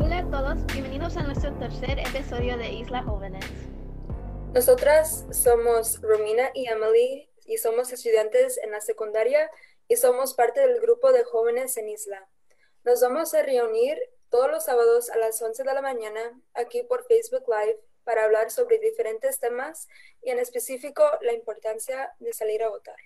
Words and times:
Hola 0.00 0.18
a 0.18 0.30
todos, 0.30 0.64
bienvenidos 0.72 1.18
a 1.18 1.22
nuestro 1.24 1.52
tercer 1.58 1.98
episodio 1.98 2.56
de 2.56 2.72
Isla 2.72 3.02
Jóvenes. 3.02 3.44
Nosotras 4.54 5.26
somos 5.32 6.00
Romina 6.00 6.50
y 6.54 6.66
Emily 6.66 7.28
y 7.44 7.58
somos 7.58 7.92
estudiantes 7.92 8.58
en 8.58 8.70
la 8.70 8.80
secundaria 8.80 9.50
y 9.86 9.96
somos 9.96 10.32
parte 10.34 10.60
del 10.60 10.80
grupo 10.80 11.12
de 11.12 11.24
jóvenes 11.24 11.76
en 11.76 11.90
Isla. 11.90 12.26
Nos 12.84 13.02
vamos 13.02 13.34
a 13.34 13.42
reunir 13.42 13.98
todos 14.30 14.50
los 14.50 14.64
sábados 14.64 15.10
a 15.10 15.18
las 15.18 15.42
11 15.42 15.62
de 15.62 15.74
la 15.74 15.82
mañana 15.82 16.40
aquí 16.54 16.84
por 16.84 17.04
Facebook 17.04 17.44
Live 17.48 17.78
para 18.04 18.24
hablar 18.24 18.50
sobre 18.50 18.78
diferentes 18.78 19.38
temas 19.40 19.88
y 20.22 20.30
en 20.30 20.38
específico 20.38 21.04
la 21.20 21.34
importancia 21.34 22.14
de 22.18 22.32
salir 22.32 22.62
a 22.62 22.70
votar. 22.70 22.96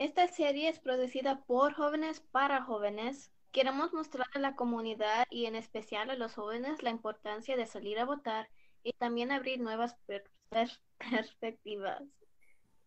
Esta 0.00 0.26
serie 0.28 0.70
es 0.70 0.78
producida 0.78 1.44
por 1.46 1.74
jóvenes 1.74 2.20
para 2.32 2.62
jóvenes. 2.62 3.30
Queremos 3.52 3.92
mostrar 3.92 4.26
a 4.32 4.38
la 4.38 4.56
comunidad 4.56 5.26
y 5.28 5.44
en 5.44 5.54
especial 5.54 6.08
a 6.08 6.14
los 6.14 6.36
jóvenes 6.36 6.82
la 6.82 6.88
importancia 6.88 7.54
de 7.54 7.66
salir 7.66 7.98
a 7.98 8.06
votar 8.06 8.48
y 8.82 8.94
también 8.94 9.30
abrir 9.30 9.60
nuevas 9.60 9.96
per 10.06 10.24
per 10.48 10.70
perspectivas. 11.10 12.02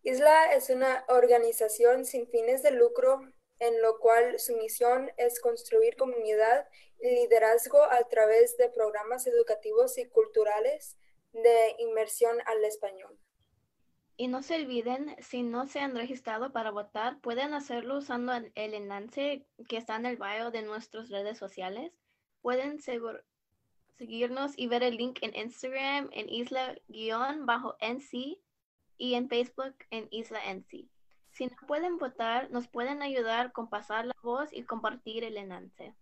Isla 0.02 0.54
es 0.54 0.70
una 0.70 1.04
organización 1.06 2.04
sin 2.04 2.26
fines 2.26 2.64
de 2.64 2.72
lucro 2.72 3.20
en 3.60 3.80
lo 3.80 4.00
cual 4.00 4.40
su 4.40 4.56
misión 4.56 5.12
es 5.16 5.38
construir 5.40 5.96
comunidad 5.96 6.66
y 7.00 7.10
liderazgo 7.10 7.80
a 7.80 8.08
través 8.08 8.56
de 8.56 8.70
programas 8.70 9.28
educativos 9.28 9.98
y 9.98 10.08
culturales 10.08 10.98
de 11.32 11.76
inmersión 11.78 12.38
al 12.46 12.64
español. 12.64 13.16
Y 14.16 14.28
no 14.28 14.42
se 14.42 14.54
olviden, 14.56 15.16
si 15.20 15.42
no 15.42 15.66
se 15.66 15.80
han 15.80 15.96
registrado 15.96 16.52
para 16.52 16.70
votar, 16.70 17.18
pueden 17.20 17.52
hacerlo 17.52 17.98
usando 17.98 18.32
el 18.32 18.74
enlace 18.74 19.44
que 19.68 19.76
está 19.76 19.96
en 19.96 20.06
el 20.06 20.16
bio 20.16 20.50
de 20.52 20.62
nuestras 20.62 21.10
redes 21.10 21.36
sociales. 21.36 21.92
Pueden 22.40 22.78
seguirnos 23.96 24.52
y 24.56 24.68
ver 24.68 24.84
el 24.84 24.96
link 24.96 25.18
en 25.22 25.34
Instagram 25.34 26.10
en 26.12 26.28
isla-nc 26.28 26.84
y 28.96 29.14
en 29.14 29.28
Facebook 29.28 29.74
en 29.90 30.08
Isla 30.10 30.40
NC. 30.52 30.88
Si 31.32 31.46
no 31.46 31.56
pueden 31.66 31.98
votar, 31.98 32.50
nos 32.50 32.68
pueden 32.68 33.02
ayudar 33.02 33.52
con 33.52 33.68
pasar 33.68 34.06
la 34.06 34.14
voz 34.22 34.52
y 34.52 34.62
compartir 34.62 35.24
el 35.24 35.36
enlace. 35.36 35.94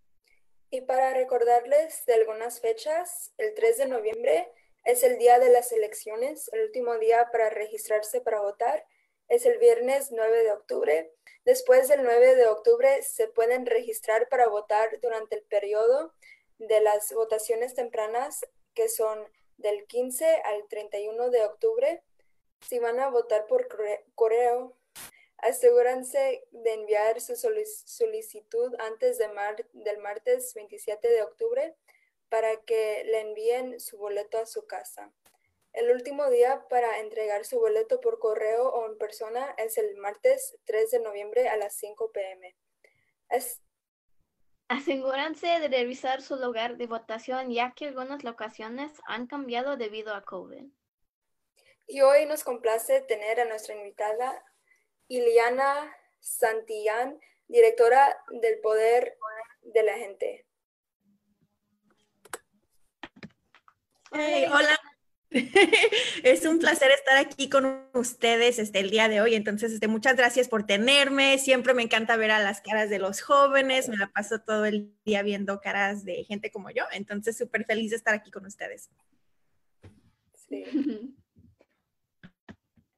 Y 0.71 0.83
para 0.83 1.15
recordarles 1.15 2.05
de 2.07 2.15
algunas 2.15 2.61
fechas, 2.61 3.33
el 3.39 3.55
3 3.55 3.79
de 3.79 3.89
noviembre 3.89 4.53
es 4.85 5.03
el 5.03 5.19
día 5.19 5.39
de 5.39 5.51
las 5.51 5.73
elecciones, 5.73 6.49
el 6.53 6.63
último 6.65 6.99
día 6.99 7.29
para 7.31 7.51
registrarse 7.51 8.21
para 8.21 8.41
votar 8.41 8.85
es 9.29 9.47
el 9.47 9.59
viernes 9.59 10.11
9 10.11 10.43
de 10.43 10.53
octubre. 10.53 11.13
Después 11.45 11.89
del 11.89 12.03
9 12.03 12.35
de 12.35 12.47
octubre 12.49 13.03
se 13.03 13.29
pueden 13.29 13.67
registrar 13.67 14.29
para 14.29 14.49
votar 14.49 15.01
durante 15.01 15.37
el 15.37 15.43
periodo 15.43 16.13
de 16.59 16.81
las 16.81 17.13
votaciones 17.13 17.75
tempranas 17.75 18.45
que 18.75 18.89
son 18.89 19.27
del 19.57 19.87
15 19.87 20.27
al 20.45 20.67
31 20.69 21.31
de 21.31 21.45
octubre. 21.45 22.03
Si 22.69 22.79
van 22.79 23.01
a 23.01 23.09
votar 23.09 23.47
por 23.47 23.69
correo, 24.15 24.77
asegúrense 25.39 26.47
de 26.51 26.73
enviar 26.75 27.21
su 27.21 27.37
solicitud 27.37 28.75
antes 28.79 29.19
del 29.19 29.99
martes 29.99 30.55
27 30.55 31.09
de 31.09 31.23
octubre 31.23 31.77
para 32.33 32.57
que 32.63 33.05
le 33.05 33.21
envíen 33.21 33.79
su 33.79 33.99
boleto 33.99 34.39
a 34.39 34.47
su 34.47 34.67
casa. 34.67 35.13
El 35.75 35.91
último 35.91 36.31
día 36.31 36.67
para 36.71 36.99
entregar 36.99 37.45
su 37.45 37.61
boleto 37.61 38.01
por 38.01 38.19
correo 38.19 38.71
o 38.71 38.87
en 38.87 38.97
persona 38.97 39.55
es 39.59 39.77
el 39.77 39.99
martes 39.99 40.57
3 40.65 40.93
de 40.93 41.01
noviembre 41.01 41.51
a 41.51 41.59
las 41.59 41.77
5 41.77 42.11
pm. 42.11 42.57
Es... 43.29 43.61
Asegúrense 44.69 45.47
de 45.47 45.69
revisar 45.69 46.23
su 46.23 46.37
lugar 46.37 46.79
de 46.79 46.87
votación 46.87 47.51
ya 47.51 47.75
que 47.77 47.89
algunas 47.89 48.25
locaciones 48.25 48.93
han 49.05 49.27
cambiado 49.27 49.77
debido 49.77 50.15
a 50.15 50.25
COVID. 50.25 50.65
Y 51.87 52.01
hoy 52.01 52.25
nos 52.25 52.45
complace 52.45 53.03
tener 53.03 53.41
a 53.41 53.45
nuestra 53.45 53.75
invitada 53.75 54.43
Iliana 55.07 55.95
Santillán, 56.21 57.21
directora 57.47 58.25
del 58.31 58.59
Poder 58.61 59.19
de 59.61 59.83
la 59.83 59.99
Gente. 59.99 60.47
Hey, 64.15 64.45
hola. 64.53 64.79
es 66.23 66.45
un 66.45 66.59
placer 66.59 66.91
estar 66.91 67.17
aquí 67.17 67.49
con 67.49 67.87
ustedes 67.95 68.59
este, 68.59 68.81
el 68.81 68.91
día 68.91 69.09
de 69.09 69.23
hoy. 69.23 69.35
Entonces, 69.35 69.73
este, 69.73 69.89
muchas 69.89 70.17
gracias 70.17 70.49
por 70.49 70.67
tenerme. 70.67 71.39
Siempre 71.39 71.73
me 71.73 71.83
encanta 71.83 72.17
ver 72.17 72.31
a 72.31 72.39
las 72.39 72.61
caras 72.61 72.91
de 72.91 72.99
los 72.99 73.23
jóvenes. 73.23 73.89
Me 73.89 73.97
la 73.97 74.09
paso 74.09 74.41
todo 74.41 74.67
el 74.67 74.93
día 75.05 75.23
viendo 75.23 75.61
caras 75.61 76.05
de 76.05 76.25
gente 76.25 76.51
como 76.51 76.71
yo. 76.71 76.85
Entonces, 76.93 77.39
súper 77.39 77.65
feliz 77.65 77.91
de 77.91 77.97
estar 77.97 78.15
aquí 78.15 78.31
con 78.31 78.45
ustedes. 78.45 78.91
Sí. 80.35 80.65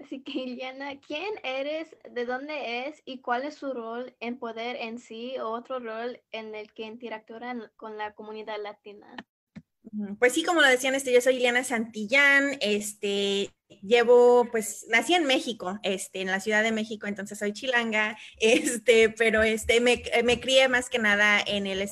Así 0.00 0.22
que, 0.22 0.40
Iliana, 0.40 1.00
¿quién 1.00 1.32
eres, 1.44 1.96
de 2.10 2.26
dónde 2.26 2.88
es 2.88 3.00
y 3.04 3.20
cuál 3.20 3.44
es 3.44 3.54
su 3.54 3.72
rol 3.72 4.14
en 4.20 4.38
poder 4.38 4.76
en 4.76 4.98
sí 4.98 5.38
o 5.38 5.48
otro 5.50 5.78
rol 5.78 6.20
en 6.32 6.54
el 6.54 6.72
que 6.74 6.82
interactúan 6.82 7.70
con 7.76 7.96
la 7.96 8.14
comunidad 8.14 8.60
latina? 8.60 9.16
Pues 10.18 10.32
sí, 10.32 10.42
como 10.42 10.60
lo 10.60 10.68
decían, 10.68 10.94
este, 10.94 11.12
yo 11.12 11.20
soy 11.20 11.36
Iliana 11.36 11.64
Santillán, 11.64 12.56
este, 12.60 13.50
llevo, 13.82 14.48
pues, 14.50 14.86
nací 14.88 15.14
en 15.14 15.24
México, 15.24 15.78
este, 15.82 16.20
en 16.20 16.28
la 16.28 16.40
Ciudad 16.40 16.62
de 16.62 16.72
México, 16.72 17.06
entonces 17.06 17.38
soy 17.38 17.52
chilanga, 17.52 18.16
este, 18.40 19.10
pero 19.10 19.42
este, 19.42 19.80
me, 19.80 20.02
me 20.24 20.40
crié 20.40 20.68
más 20.68 20.90
que 20.90 20.98
nada 20.98 21.40
en 21.46 21.66
el 21.66 21.82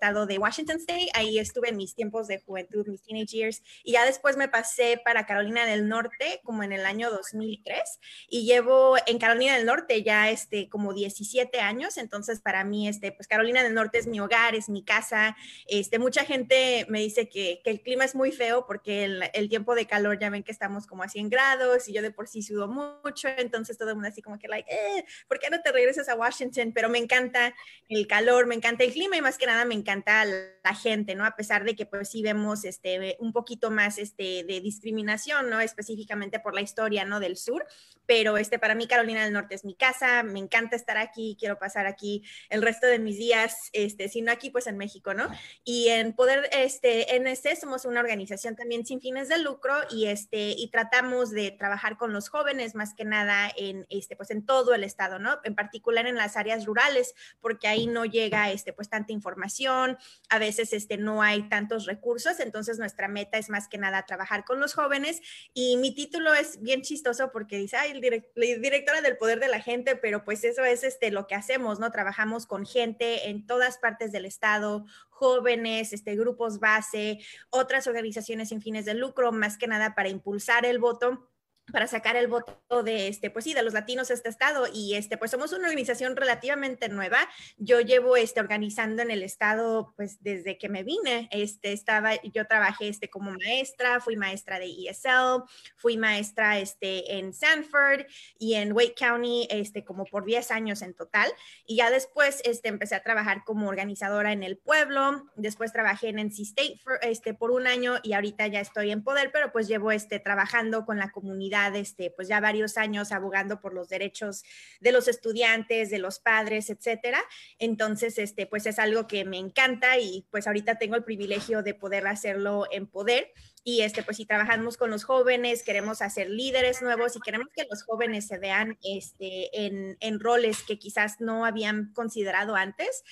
estado 0.00 0.24
de 0.24 0.38
Washington 0.38 0.78
State. 0.78 1.10
Ahí 1.12 1.38
estuve 1.38 1.68
en 1.68 1.76
mis 1.76 1.94
tiempos 1.94 2.26
de 2.26 2.40
juventud, 2.40 2.86
mis 2.86 3.02
teenage 3.02 3.36
years, 3.36 3.62
y 3.84 3.92
ya 3.92 4.06
después 4.06 4.38
me 4.38 4.48
pasé 4.48 4.98
para 5.04 5.26
Carolina 5.26 5.66
del 5.66 5.88
Norte, 5.88 6.40
como 6.42 6.62
en 6.62 6.72
el 6.72 6.86
año 6.86 7.10
2003, 7.10 7.82
y 8.30 8.46
llevo 8.46 8.96
en 9.06 9.18
Carolina 9.18 9.58
del 9.58 9.66
Norte 9.66 10.02
ya 10.02 10.30
este, 10.30 10.70
como 10.70 10.94
17 10.94 11.60
años, 11.60 11.98
entonces 11.98 12.40
para 12.40 12.64
mí, 12.64 12.88
este, 12.88 13.12
pues 13.12 13.28
Carolina 13.28 13.62
del 13.62 13.74
Norte 13.74 13.98
es 13.98 14.06
mi 14.06 14.20
hogar, 14.20 14.54
es 14.54 14.70
mi 14.70 14.82
casa. 14.82 15.36
Este, 15.66 15.98
mucha 15.98 16.24
gente 16.24 16.86
me 16.88 17.00
dice 17.00 17.28
que, 17.28 17.60
que 17.62 17.70
el 17.70 17.82
clima 17.82 18.06
es 18.06 18.14
muy 18.14 18.32
feo 18.32 18.64
porque 18.66 19.04
el, 19.04 19.24
el, 19.34 19.50
tiempo 19.50 19.74
de 19.74 19.86
calor 19.86 20.18
ya 20.18 20.30
ven 20.30 20.44
que 20.44 20.52
estamos 20.52 20.86
como 20.86 21.02
a 21.02 21.08
100 21.10 21.28
grados 21.28 21.88
y 21.88 21.92
yo 21.92 22.00
de 22.00 22.10
por 22.10 22.26
sí 22.26 22.40
sudo 22.40 22.68
mucho, 22.68 23.28
entonces 23.36 23.76
todo 23.76 23.90
el 23.90 23.96
mundo 23.96 24.08
así 24.08 24.22
como 24.22 24.38
que, 24.38 24.48
like, 24.48 24.70
eh, 24.72 25.04
¿por 25.28 25.38
qué 25.38 25.50
no 25.50 25.60
te 25.60 25.72
regresas 25.72 26.08
a 26.08 26.14
Washington? 26.14 26.72
Pero 26.72 26.88
me 26.88 26.98
encanta 26.98 27.54
el 27.90 28.06
calor, 28.06 28.46
me 28.46 28.54
encanta 28.54 28.84
el 28.84 28.92
clima 28.92 29.18
y 29.18 29.20
más 29.20 29.36
que 29.36 29.44
nada 29.44 29.66
me 29.66 29.74
encanta 29.74 29.89
encanta 29.90 30.24
la 30.24 30.74
gente, 30.74 31.14
¿no? 31.14 31.24
A 31.24 31.34
pesar 31.36 31.64
de 31.64 31.74
que 31.74 31.86
pues 31.86 32.10
sí 32.10 32.22
vemos 32.22 32.64
este, 32.64 33.16
un 33.18 33.32
poquito 33.32 33.70
más 33.70 33.98
este, 33.98 34.44
de 34.44 34.60
discriminación, 34.60 35.50
¿no? 35.50 35.60
Específicamente 35.60 36.38
por 36.38 36.54
la 36.54 36.60
historia, 36.60 37.04
¿no? 37.04 37.18
Del 37.18 37.36
sur, 37.36 37.66
pero 38.06 38.36
este, 38.36 38.58
para 38.58 38.74
mí 38.74 38.86
Carolina 38.86 39.24
del 39.24 39.32
Norte 39.32 39.54
es 39.54 39.64
mi 39.64 39.74
casa, 39.74 40.22
me 40.22 40.38
encanta 40.38 40.76
estar 40.76 40.96
aquí, 40.98 41.36
quiero 41.38 41.58
pasar 41.58 41.86
aquí 41.86 42.24
el 42.50 42.62
resto 42.62 42.86
de 42.86 42.98
mis 42.98 43.16
días, 43.16 43.70
este, 43.72 44.08
si 44.08 44.22
no 44.22 44.30
aquí, 44.30 44.50
pues 44.50 44.66
en 44.66 44.76
México, 44.76 45.14
¿no? 45.14 45.28
Y 45.64 45.88
en 45.88 46.12
Poder, 46.12 46.48
este, 46.52 47.16
NC 47.16 47.56
somos 47.58 47.84
una 47.84 48.00
organización 48.00 48.56
también 48.56 48.84
sin 48.84 49.00
fines 49.00 49.28
de 49.28 49.38
lucro 49.38 49.74
y, 49.90 50.06
este, 50.06 50.50
y 50.50 50.70
tratamos 50.70 51.30
de 51.30 51.50
trabajar 51.52 51.96
con 51.96 52.12
los 52.12 52.28
jóvenes 52.28 52.74
más 52.74 52.94
que 52.94 53.04
nada 53.04 53.50
en, 53.56 53.86
este, 53.90 54.16
pues 54.16 54.30
en 54.30 54.44
todo 54.44 54.74
el 54.74 54.84
estado, 54.84 55.18
¿no? 55.18 55.38
En 55.44 55.54
particular 55.54 56.06
en 56.06 56.16
las 56.16 56.36
áreas 56.36 56.64
rurales, 56.66 57.14
porque 57.40 57.68
ahí 57.68 57.86
no 57.86 58.04
llega, 58.04 58.50
este, 58.50 58.72
pues 58.72 58.88
tanta 58.88 59.12
información, 59.12 59.79
a 60.28 60.38
veces 60.38 60.72
este, 60.72 60.96
no 60.96 61.22
hay 61.22 61.48
tantos 61.48 61.86
recursos, 61.86 62.40
entonces 62.40 62.78
nuestra 62.78 63.08
meta 63.08 63.38
es 63.38 63.48
más 63.48 63.68
que 63.68 63.78
nada 63.78 64.06
trabajar 64.06 64.44
con 64.44 64.60
los 64.60 64.74
jóvenes 64.74 65.20
y 65.54 65.76
mi 65.76 65.94
título 65.94 66.34
es 66.34 66.60
bien 66.62 66.82
chistoso 66.82 67.30
porque 67.32 67.56
dice, 67.56 67.76
ay, 67.76 67.92
el 67.92 68.60
directora 68.60 69.00
del 69.00 69.16
poder 69.16 69.40
de 69.40 69.48
la 69.48 69.60
gente, 69.60 69.96
pero 69.96 70.24
pues 70.24 70.44
eso 70.44 70.64
es 70.64 70.84
este, 70.84 71.10
lo 71.10 71.26
que 71.26 71.34
hacemos, 71.34 71.78
¿no? 71.80 71.90
Trabajamos 71.90 72.46
con 72.46 72.66
gente 72.66 73.28
en 73.28 73.46
todas 73.46 73.78
partes 73.78 74.12
del 74.12 74.24
estado, 74.24 74.86
jóvenes, 75.08 75.92
este, 75.92 76.16
grupos 76.16 76.60
base, 76.60 77.18
otras 77.50 77.86
organizaciones 77.86 78.48
sin 78.48 78.62
fines 78.62 78.84
de 78.84 78.94
lucro, 78.94 79.32
más 79.32 79.58
que 79.58 79.66
nada 79.66 79.94
para 79.94 80.08
impulsar 80.08 80.64
el 80.64 80.78
voto 80.78 81.29
para 81.70 81.86
sacar 81.86 82.16
el 82.16 82.28
voto 82.28 82.82
de 82.82 83.08
este, 83.08 83.30
pues 83.30 83.44
sí, 83.44 83.54
de 83.54 83.62
los 83.62 83.72
latinos 83.72 84.10
a 84.10 84.14
este 84.14 84.28
estado. 84.28 84.66
Y 84.72 84.94
este, 84.94 85.16
pues 85.16 85.30
somos 85.30 85.52
una 85.52 85.64
organización 85.64 86.16
relativamente 86.16 86.88
nueva. 86.88 87.18
Yo 87.58 87.80
llevo 87.80 88.16
este, 88.16 88.40
organizando 88.40 89.02
en 89.02 89.10
el 89.10 89.22
estado, 89.22 89.92
pues 89.96 90.22
desde 90.22 90.58
que 90.58 90.68
me 90.68 90.82
vine. 90.82 91.28
Este, 91.30 91.72
estaba, 91.72 92.20
yo 92.22 92.46
trabajé 92.46 92.88
este, 92.88 93.08
como 93.08 93.32
maestra, 93.32 94.00
fui 94.00 94.16
maestra 94.16 94.58
de 94.58 94.66
ESL, 94.66 95.44
fui 95.76 95.96
maestra 95.96 96.58
este, 96.58 97.18
en 97.18 97.32
Sanford 97.32 98.06
y 98.38 98.54
en 98.54 98.72
Wake 98.72 98.94
County, 98.94 99.46
este, 99.50 99.84
como 99.84 100.04
por 100.04 100.24
10 100.24 100.50
años 100.50 100.82
en 100.82 100.94
total. 100.94 101.30
Y 101.66 101.76
ya 101.76 101.90
después 101.90 102.40
este, 102.44 102.68
empecé 102.68 102.94
a 102.94 103.02
trabajar 103.02 103.44
como 103.44 103.68
organizadora 103.68 104.32
en 104.32 104.42
el 104.42 104.56
pueblo. 104.56 105.24
Después 105.36 105.72
trabajé 105.72 106.08
en 106.08 106.18
NC 106.18 106.40
State 106.40 106.80
for, 106.82 106.98
este, 107.02 107.34
por 107.34 107.50
un 107.50 107.66
año 107.66 107.98
y 108.02 108.12
ahorita 108.14 108.46
ya 108.46 108.60
estoy 108.60 108.90
en 108.90 109.02
poder, 109.02 109.30
pero 109.32 109.52
pues 109.52 109.68
llevo 109.68 109.92
este, 109.92 110.18
trabajando 110.20 110.84
con 110.84 110.98
la 110.98 111.10
comunidad 111.10 111.59
este, 111.68 112.10
pues 112.10 112.28
ya 112.28 112.40
varios 112.40 112.76
años 112.76 113.12
abogando 113.12 113.60
por 113.60 113.74
los 113.74 113.88
derechos 113.88 114.42
de 114.80 114.92
los 114.92 115.08
estudiantes, 115.08 115.90
de 115.90 115.98
los 115.98 116.18
padres, 116.18 116.70
etcétera. 116.70 117.22
Entonces, 117.58 118.18
este, 118.18 118.46
pues 118.46 118.66
es 118.66 118.78
algo 118.78 119.06
que 119.06 119.24
me 119.24 119.38
encanta 119.38 119.98
y 119.98 120.26
pues 120.30 120.46
ahorita 120.46 120.78
tengo 120.78 120.96
el 120.96 121.04
privilegio 121.04 121.62
de 121.62 121.74
poder 121.74 122.06
hacerlo 122.06 122.66
en 122.70 122.86
poder 122.86 123.32
y 123.62 123.82
este, 123.82 124.02
pues 124.02 124.16
si 124.16 124.24
trabajamos 124.24 124.76
con 124.76 124.90
los 124.90 125.04
jóvenes, 125.04 125.62
queremos 125.62 126.00
hacer 126.00 126.30
líderes 126.30 126.80
nuevos 126.80 127.14
y 127.16 127.20
queremos 127.20 127.48
que 127.54 127.66
los 127.68 127.82
jóvenes 127.82 128.26
se 128.26 128.38
vean 128.38 128.78
este, 128.82 129.50
en, 129.54 130.20
roles 130.20 130.62
que 130.62 130.78
quizás 130.78 131.20
no 131.20 131.44
habían 131.44 131.92
considerado 131.92 132.56
antes. 132.56 133.04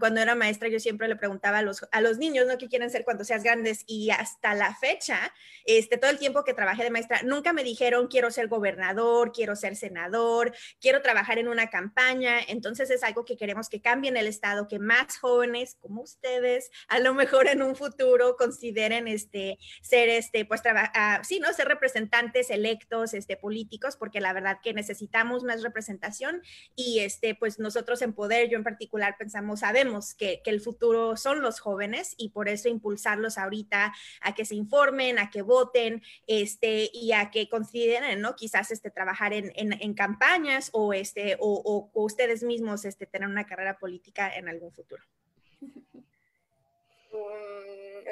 cuando 0.00 0.20
era 0.20 0.34
maestra, 0.34 0.68
yo 0.68 0.80
siempre 0.80 1.08
le 1.08 1.16
preguntaba 1.16 1.58
a 1.58 1.62
los, 1.62 1.86
a 1.90 2.00
los 2.00 2.18
niños, 2.18 2.46
¿no? 2.46 2.58
¿Qué 2.58 2.68
quieren 2.68 2.90
ser 2.90 3.04
cuando 3.04 3.24
seas 3.24 3.42
grandes? 3.42 3.84
Y 3.86 4.10
hasta 4.10 4.54
la 4.54 4.74
fecha, 4.74 5.32
este, 5.64 5.98
todo 5.98 6.10
el 6.10 6.18
tiempo 6.18 6.44
que 6.44 6.54
trabajé 6.54 6.84
de 6.84 6.90
maestra, 6.90 7.22
nunca 7.22 7.52
me 7.52 7.64
dijeron, 7.64 8.08
quiero 8.08 8.30
ser 8.30 8.48
gobernador, 8.48 9.32
quiero 9.32 9.56
ser 9.56 9.76
senador, 9.76 10.54
quiero 10.80 11.00
trabajar 11.02 11.38
en 11.38 11.48
una 11.48 11.68
campaña. 11.70 12.38
Entonces 12.48 12.90
es 12.90 13.02
algo 13.02 13.24
que 13.24 13.36
queremos 13.36 13.68
que 13.68 13.80
cambie 13.80 14.10
en 14.10 14.16
el 14.16 14.26
Estado, 14.26 14.68
que 14.68 14.78
más 14.78 15.18
jóvenes 15.18 15.76
como 15.80 16.02
ustedes, 16.02 16.70
a 16.88 16.98
lo 16.98 17.14
mejor 17.14 17.46
en 17.48 17.62
un 17.62 17.76
futuro 17.76 18.36
consideren 18.36 19.08
este 19.08 19.58
ser, 19.82 20.08
este, 20.08 20.44
pues, 20.44 20.62
uh, 20.62 21.24
sí, 21.24 21.40
¿no? 21.40 21.52
Ser 21.52 21.68
representantes 21.68 22.50
electos, 22.50 23.14
este, 23.14 23.36
políticos, 23.36 23.96
porque 23.96 24.20
la 24.20 24.32
verdad 24.32 24.58
que 24.62 24.74
necesitamos 24.74 25.42
más 25.44 25.62
representación 25.62 26.42
y, 26.74 27.00
este, 27.00 27.34
pues, 27.34 27.58
nosotros 27.58 28.02
en 28.02 28.12
Poder, 28.12 28.48
yo 28.48 28.56
en 28.56 28.64
particular, 28.64 29.16
pensamos, 29.18 29.60
sabemos 29.60 30.14
que, 30.14 30.40
que 30.42 30.50
el 30.50 30.60
futuro 30.60 31.16
son 31.16 31.42
los 31.42 31.60
jóvenes 31.60 32.14
y 32.16 32.30
por 32.30 32.48
eso 32.48 32.68
impulsarlos 32.68 33.38
ahorita 33.38 33.92
a 34.20 34.34
que 34.34 34.44
se 34.44 34.54
informen, 34.54 35.18
a 35.18 35.30
que 35.30 35.42
voten, 35.42 36.02
este, 36.26 36.90
y 36.92 37.12
a 37.12 37.30
que 37.30 37.48
consideren, 37.48 38.20
¿no? 38.20 38.36
Quizás, 38.36 38.70
este, 38.70 38.90
trabajar 38.90 39.32
en, 39.32 39.52
en, 39.56 39.94
campañas 39.94 40.70
o, 40.72 40.92
este, 40.92 41.36
o 41.40 41.90
ustedes 41.94 42.42
mismos, 42.42 42.84
este, 42.84 43.06
tener 43.06 43.28
una 43.28 43.46
carrera 43.46 43.78
política 43.78 44.34
en 44.34 44.48
algún 44.48 44.72
futuro. 44.72 45.02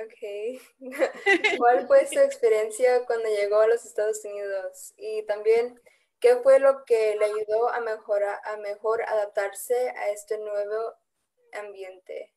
Ok. 0.04 0.60
¿Cuál 1.58 1.86
fue 1.86 2.06
su 2.06 2.18
experiencia 2.18 3.04
cuando 3.06 3.28
llegó 3.28 3.60
a 3.60 3.68
los 3.68 3.84
Estados 3.84 4.24
Unidos? 4.24 4.94
Y 4.96 5.24
también, 5.26 5.80
¿qué 6.20 6.36
fue 6.36 6.58
lo 6.58 6.84
que 6.84 7.16
le 7.16 7.24
ayudó 7.26 7.68
a, 7.68 7.80
mejorar, 7.80 8.40
a 8.44 8.56
mejor 8.56 9.02
adaptarse 9.02 9.90
a 9.90 10.10
este 10.10 10.38
nuevo 10.38 10.94
ambiente? 11.52 12.34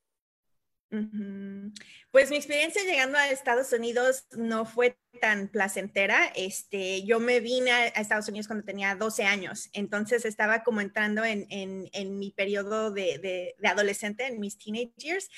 Pues 2.12 2.30
mi 2.30 2.38
experiencia 2.38 2.84
llegando 2.84 3.18
a 3.18 3.30
Estados 3.30 3.72
Unidos 3.74 4.26
no 4.32 4.66
fue 4.66 4.98
tan 5.18 5.48
placentera. 5.50 6.32
Este, 6.36 7.04
yo 7.04 7.20
me 7.20 7.40
vine 7.40 7.72
a, 7.72 7.88
Estados 7.88 8.28
Unidos 8.28 8.48
cuando 8.48 8.66
tenía 8.66 8.96
12 8.96 9.24
años, 9.24 9.70
entonces 9.74 10.26
estaba 10.26 10.64
como 10.64 10.82
entrando 10.82 11.26
en, 11.26 11.48
en, 11.50 12.20
mi 12.20 12.32
periodo 12.32 12.92
de, 12.92 13.18
de, 13.20 13.56
adolescente, 13.68 14.26
en 14.26 14.40
mis 14.40 14.58
teenage 14.58 14.94
years, 14.98 15.30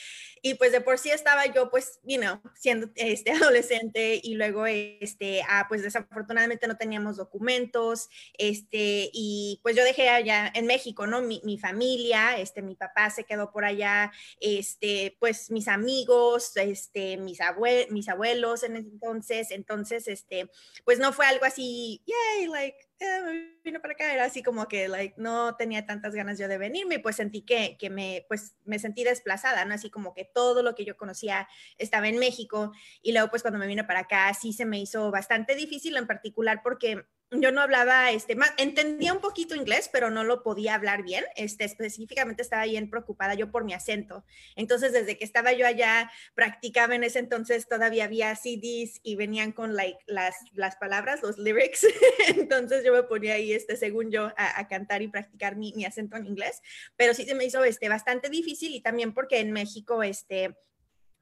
y 0.41 0.55
pues 0.55 0.71
de 0.71 0.81
por 0.81 0.99
sí 0.99 1.09
estaba 1.09 1.45
yo 1.47 1.69
pues, 1.69 1.99
you 2.03 2.19
siendo 2.55 2.89
este, 2.95 3.31
adolescente 3.31 4.19
y 4.21 4.35
luego, 4.35 4.65
este, 4.65 5.41
ah, 5.47 5.65
pues 5.67 5.81
desafortunadamente 5.81 6.67
no 6.67 6.77
teníamos 6.77 7.17
documentos, 7.17 8.09
este, 8.37 9.09
y 9.13 9.59
pues 9.63 9.75
yo 9.75 9.83
dejé 9.83 10.09
allá 10.09 10.51
en 10.53 10.65
México, 10.65 11.07
¿no? 11.07 11.21
Mi, 11.21 11.41
mi 11.43 11.57
familia, 11.57 12.37
este, 12.37 12.61
mi 12.61 12.75
papá 12.75 13.09
se 13.09 13.23
quedó 13.23 13.51
por 13.51 13.65
allá, 13.65 14.11
este, 14.39 15.17
pues 15.19 15.49
mis 15.49 15.67
amigos, 15.67 16.53
este, 16.59 17.17
mis, 17.17 17.41
abue 17.41 17.87
mis 17.89 18.09
abuelos 18.09 18.63
en 18.63 18.75
entonces, 18.75 19.51
entonces, 19.51 20.07
este, 20.07 20.49
pues 20.85 20.99
no 20.99 21.13
fue 21.13 21.25
algo 21.25 21.45
así, 21.45 22.03
yay, 22.05 22.47
like, 22.47 22.77
eh, 22.99 23.21
me 23.23 23.59
vino 23.63 23.81
para 23.81 23.93
acá, 23.93 24.13
era 24.13 24.25
así 24.25 24.43
como 24.43 24.67
que, 24.67 24.87
like, 24.87 25.15
no 25.17 25.55
tenía 25.55 25.85
tantas 25.85 26.13
ganas 26.13 26.37
yo 26.37 26.47
de 26.47 26.57
venirme, 26.57 26.99
pues 26.99 27.15
sentí 27.15 27.41
que, 27.41 27.77
que 27.79 27.89
me, 27.89 28.25
pues 28.27 28.55
me 28.65 28.79
sentí 28.79 29.03
desplazada, 29.03 29.63
¿no? 29.65 29.73
Así 29.73 29.89
como 29.89 30.13
que 30.13 30.25
todo 30.25 30.63
lo 30.63 30.75
que 30.75 30.85
yo 30.85 30.97
conocía 30.97 31.47
estaba 31.77 32.07
en 32.07 32.17
México 32.17 32.71
y 33.01 33.13
luego 33.13 33.29
pues 33.29 33.41
cuando 33.41 33.59
me 33.59 33.67
vine 33.67 33.83
para 33.83 34.01
acá 34.01 34.33
sí 34.33 34.53
se 34.53 34.65
me 34.65 34.79
hizo 34.79 35.11
bastante 35.11 35.55
difícil 35.55 35.95
en 35.97 36.07
particular 36.07 36.61
porque 36.63 37.05
yo 37.31 37.51
no 37.51 37.61
hablaba, 37.61 38.11
este, 38.11 38.35
más, 38.35 38.51
entendía 38.57 39.13
un 39.13 39.21
poquito 39.21 39.55
inglés, 39.55 39.89
pero 39.91 40.09
no 40.09 40.23
lo 40.23 40.41
podía 40.41 40.73
hablar 40.73 41.03
bien. 41.03 41.23
Este, 41.35 41.63
específicamente 41.63 42.41
estaba 42.41 42.65
bien 42.65 42.89
preocupada 42.89 43.35
yo 43.35 43.51
por 43.51 43.63
mi 43.63 43.73
acento. 43.73 44.25
Entonces, 44.55 44.93
desde 44.93 45.17
que 45.17 45.25
estaba 45.25 45.53
yo 45.53 45.67
allá, 45.67 46.11
practicaba 46.33 46.95
en 46.95 47.03
ese 47.03 47.19
entonces, 47.19 47.67
todavía 47.67 48.05
había 48.05 48.35
CDs 48.35 48.99
y 49.03 49.15
venían 49.15 49.51
con 49.51 49.75
like, 49.75 49.99
las, 50.07 50.35
las 50.53 50.75
palabras, 50.77 51.21
los 51.21 51.37
lyrics. 51.37 51.85
entonces, 52.35 52.83
yo 52.83 52.93
me 52.93 53.03
ponía 53.03 53.35
ahí, 53.35 53.53
este, 53.53 53.77
según 53.77 54.09
yo, 54.11 54.31
a, 54.35 54.67
cantar 54.67 55.01
y 55.01 55.07
practicar 55.07 55.55
mi, 55.55 55.73
mi, 55.75 55.85
acento 55.85 56.17
en 56.17 56.25
inglés. 56.25 56.61
Pero 56.95 57.13
sí 57.13 57.25
se 57.25 57.35
me 57.35 57.45
hizo 57.45 57.63
este, 57.63 57.89
bastante 57.89 58.29
difícil 58.29 58.73
y 58.73 58.81
también 58.81 59.13
porque 59.13 59.39
en 59.39 59.51
México, 59.51 60.01
este, 60.01 60.55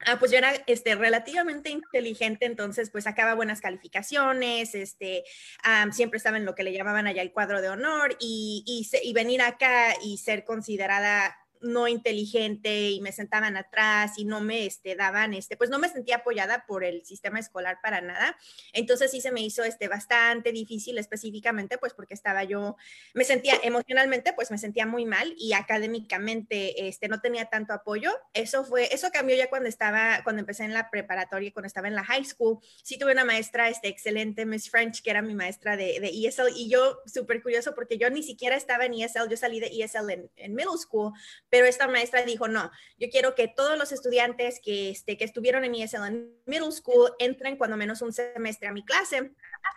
Ah, 0.06 0.18
pues 0.18 0.30
yo 0.30 0.38
era 0.38 0.52
este, 0.66 0.94
relativamente 0.94 1.70
inteligente, 1.70 2.46
entonces 2.46 2.90
pues 2.90 3.04
sacaba 3.04 3.34
buenas 3.34 3.60
calificaciones, 3.60 4.74
este, 4.76 5.24
um, 5.64 5.90
siempre 5.90 6.18
estaba 6.18 6.36
en 6.36 6.44
lo 6.44 6.54
que 6.54 6.62
le 6.62 6.72
llamaban 6.72 7.08
allá 7.08 7.20
el 7.20 7.32
cuadro 7.32 7.60
de 7.60 7.68
honor 7.68 8.16
y, 8.20 8.62
y, 8.64 8.88
y 9.02 9.12
venir 9.12 9.42
acá 9.42 9.94
y 10.02 10.18
ser 10.18 10.44
considerada 10.44 11.36
no 11.62 11.88
inteligente 11.88 12.90
y 12.90 13.00
me 13.00 13.12
sentaban 13.12 13.56
atrás 13.56 14.18
y 14.18 14.24
no 14.24 14.40
me 14.40 14.66
este, 14.66 14.96
daban, 14.96 15.34
este, 15.34 15.56
pues 15.56 15.70
no 15.70 15.78
me 15.78 15.88
sentía 15.88 16.16
apoyada 16.16 16.64
por 16.66 16.84
el 16.84 17.04
sistema 17.04 17.38
escolar 17.38 17.78
para 17.82 18.00
nada. 18.00 18.36
Entonces 18.72 19.10
sí 19.10 19.20
se 19.20 19.32
me 19.32 19.40
hizo 19.40 19.64
este, 19.64 19.88
bastante 19.88 20.52
difícil 20.52 20.98
específicamente, 20.98 21.78
pues 21.78 21.94
porque 21.94 22.14
estaba 22.14 22.44
yo, 22.44 22.76
me 23.14 23.24
sentía 23.24 23.54
emocionalmente, 23.62 24.32
pues 24.32 24.50
me 24.50 24.58
sentía 24.58 24.86
muy 24.86 25.04
mal 25.04 25.34
y 25.36 25.52
académicamente 25.52 26.88
este, 26.88 27.08
no 27.08 27.20
tenía 27.20 27.46
tanto 27.46 27.72
apoyo. 27.72 28.12
Eso 28.34 28.64
fue, 28.64 28.92
eso 28.94 29.08
cambió 29.12 29.36
ya 29.36 29.48
cuando 29.48 29.68
estaba, 29.68 30.20
cuando 30.24 30.40
empecé 30.40 30.64
en 30.64 30.74
la 30.74 30.90
preparatoria, 30.90 31.52
cuando 31.52 31.66
estaba 31.66 31.88
en 31.88 31.94
la 31.94 32.04
high 32.04 32.24
school. 32.24 32.58
Sí 32.82 32.98
tuve 32.98 33.12
una 33.12 33.24
maestra 33.24 33.68
este, 33.68 33.88
excelente, 33.88 34.46
Miss 34.46 34.70
French, 34.70 35.02
que 35.02 35.10
era 35.10 35.22
mi 35.22 35.34
maestra 35.34 35.76
de, 35.76 36.00
de 36.00 36.08
ESL 36.08 36.56
y 36.56 36.68
yo 36.68 36.98
súper 37.06 37.42
curioso 37.42 37.74
porque 37.74 37.98
yo 37.98 38.10
ni 38.10 38.22
siquiera 38.22 38.56
estaba 38.56 38.84
en 38.84 38.94
ESL, 38.94 39.28
yo 39.30 39.36
salí 39.36 39.60
de 39.60 39.66
ESL 39.66 40.10
en, 40.10 40.30
en 40.36 40.54
middle 40.54 40.78
school 40.78 41.12
pero 41.50 41.66
esta 41.66 41.88
maestra 41.88 42.22
dijo, 42.22 42.48
no, 42.48 42.70
yo 42.98 43.08
quiero 43.10 43.34
que 43.34 43.48
todos 43.48 43.78
los 43.78 43.92
estudiantes 43.92 44.60
que, 44.62 44.90
este, 44.90 45.16
que 45.16 45.24
estuvieron 45.24 45.64
en 45.64 45.74
ESL 45.74 46.28
middle 46.46 46.72
school 46.72 47.12
entren 47.18 47.56
cuando 47.56 47.76
menos 47.76 48.02
un 48.02 48.12
semestre 48.12 48.68
a 48.68 48.72
mi 48.72 48.84
clase. 48.84 49.32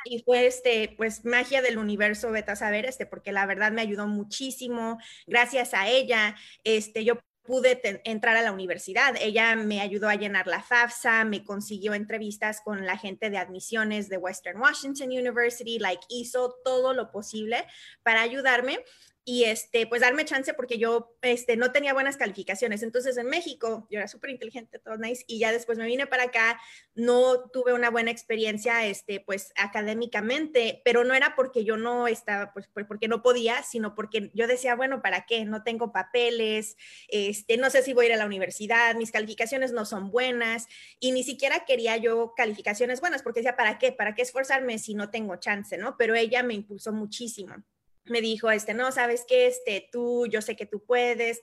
Y 0.06 0.24
fue, 0.24 0.48
este, 0.48 0.94
pues, 0.98 1.26
magia 1.26 1.62
del 1.62 1.78
universo, 1.78 2.32
vete 2.32 2.52
a 2.52 2.56
saber, 2.56 2.86
este, 2.86 3.06
porque 3.06 3.32
la 3.32 3.46
verdad 3.46 3.72
me 3.72 3.82
ayudó 3.82 4.08
muchísimo. 4.08 4.98
Gracias 5.28 5.74
a 5.74 5.88
ella, 5.88 6.36
este, 6.64 7.04
yo 7.04 7.20
pude 7.44 7.82
entrar 8.06 8.38
a 8.38 8.42
la 8.42 8.52
universidad. 8.52 9.16
Ella 9.20 9.56
me 9.56 9.82
ayudó 9.82 10.08
a 10.08 10.16
llenar 10.16 10.48
la 10.48 10.62
FAFSA, 10.62 11.26
me 11.26 11.44
consiguió 11.44 11.94
entrevistas 11.94 12.62
con 12.62 12.86
la 12.86 12.98
gente 12.98 13.30
de 13.30 13.38
admisiones 13.38 14.10
de 14.10 14.18
Western 14.18 14.60
Washington 14.60 15.10
University, 15.10 15.80
like 15.80 16.04
hizo 16.10 16.56
todo 16.64 16.94
lo 16.94 17.12
posible 17.12 17.66
para 18.04 18.22
ayudarme 18.22 18.80
y 19.24 19.44
este, 19.44 19.86
pues 19.86 20.02
darme 20.02 20.26
chance 20.26 20.54
porque 20.54 20.80
yo 20.80 21.16
este, 21.22 21.56
no 21.56 21.72
tenía 21.72 21.94
buenas 21.94 22.18
calificaciones. 22.18 22.82
Entonces 22.82 23.18
en 23.18 23.28
México 23.28 23.88
yo 23.92 24.00
era 24.00 24.08
súper 24.08 24.32
inteligente, 24.32 24.80
todo 24.80 24.98
nice, 24.98 25.24
y 25.28 25.40
ya 25.40 25.52
después 25.52 25.78
me 25.78 25.86
vine 25.86 26.08
para 26.08 26.24
acá, 26.24 26.60
no 26.96 27.50
tuve 27.52 27.74
una 27.74 27.90
buena 27.90 28.12
experiencia, 28.12 28.86
este, 28.86 29.20
pues 29.20 29.54
académicamente, 29.56 30.82
pero 30.84 31.04
no 31.04 31.14
era 31.14 31.36
porque 31.36 31.64
yo 31.64 31.78
no 31.78 32.08
estaba, 32.08 32.52
pues 32.54 32.68
porque 32.88 33.08
no 33.08 33.22
podía, 33.22 33.62
sino 33.64 33.94
porque 33.94 34.32
yo 34.34 34.48
decía, 34.48 34.76
bueno, 34.76 35.02
¿para 35.02 35.26
qué? 35.26 35.46
No 35.46 35.64
tengo 35.64 35.92
papeles, 35.92 36.78
este, 37.08 37.58
no 37.58 37.70
sé 37.70 37.84
si 37.84 37.94
voy 37.94 38.06
a 38.06 38.10
ir 38.10 38.14
a 38.16 38.18
la 38.18 38.26
universidad, 38.26 38.96
mis 38.96 39.12
calificaciones 39.12 39.72
no 39.72 39.86
son 39.86 40.10
buenas, 40.10 40.68
y 41.00 41.12
ni 41.12 41.24
siquiera 41.24 41.66
quería 41.66 41.98
yo 41.98 42.34
calificaciones 42.36 43.02
buenas, 43.02 43.22
porque 43.22 43.42
decía, 43.42 43.56
¿para 43.56 43.78
qué? 43.78 43.92
¿Para 43.92 44.16
qué 44.16 44.24
esforzarme 44.24 44.80
si 44.80 44.96
no 44.96 45.12
tengo 45.12 45.36
chance, 45.36 45.78
no? 45.78 45.96
Pero 45.98 46.16
ella 46.16 46.44
me 46.44 46.56
impulsó 46.56 46.92
muchísimo 46.92 47.64
me 48.06 48.22
dijo, 48.22 48.50
este, 48.52 48.74
no, 48.74 48.92
sabes 48.92 49.26
qué, 49.28 49.48
este, 49.48 49.88
tú, 49.92 50.28
yo 50.28 50.42
sé 50.42 50.56
que 50.56 50.66
tú 50.66 50.84
puedes, 50.84 51.42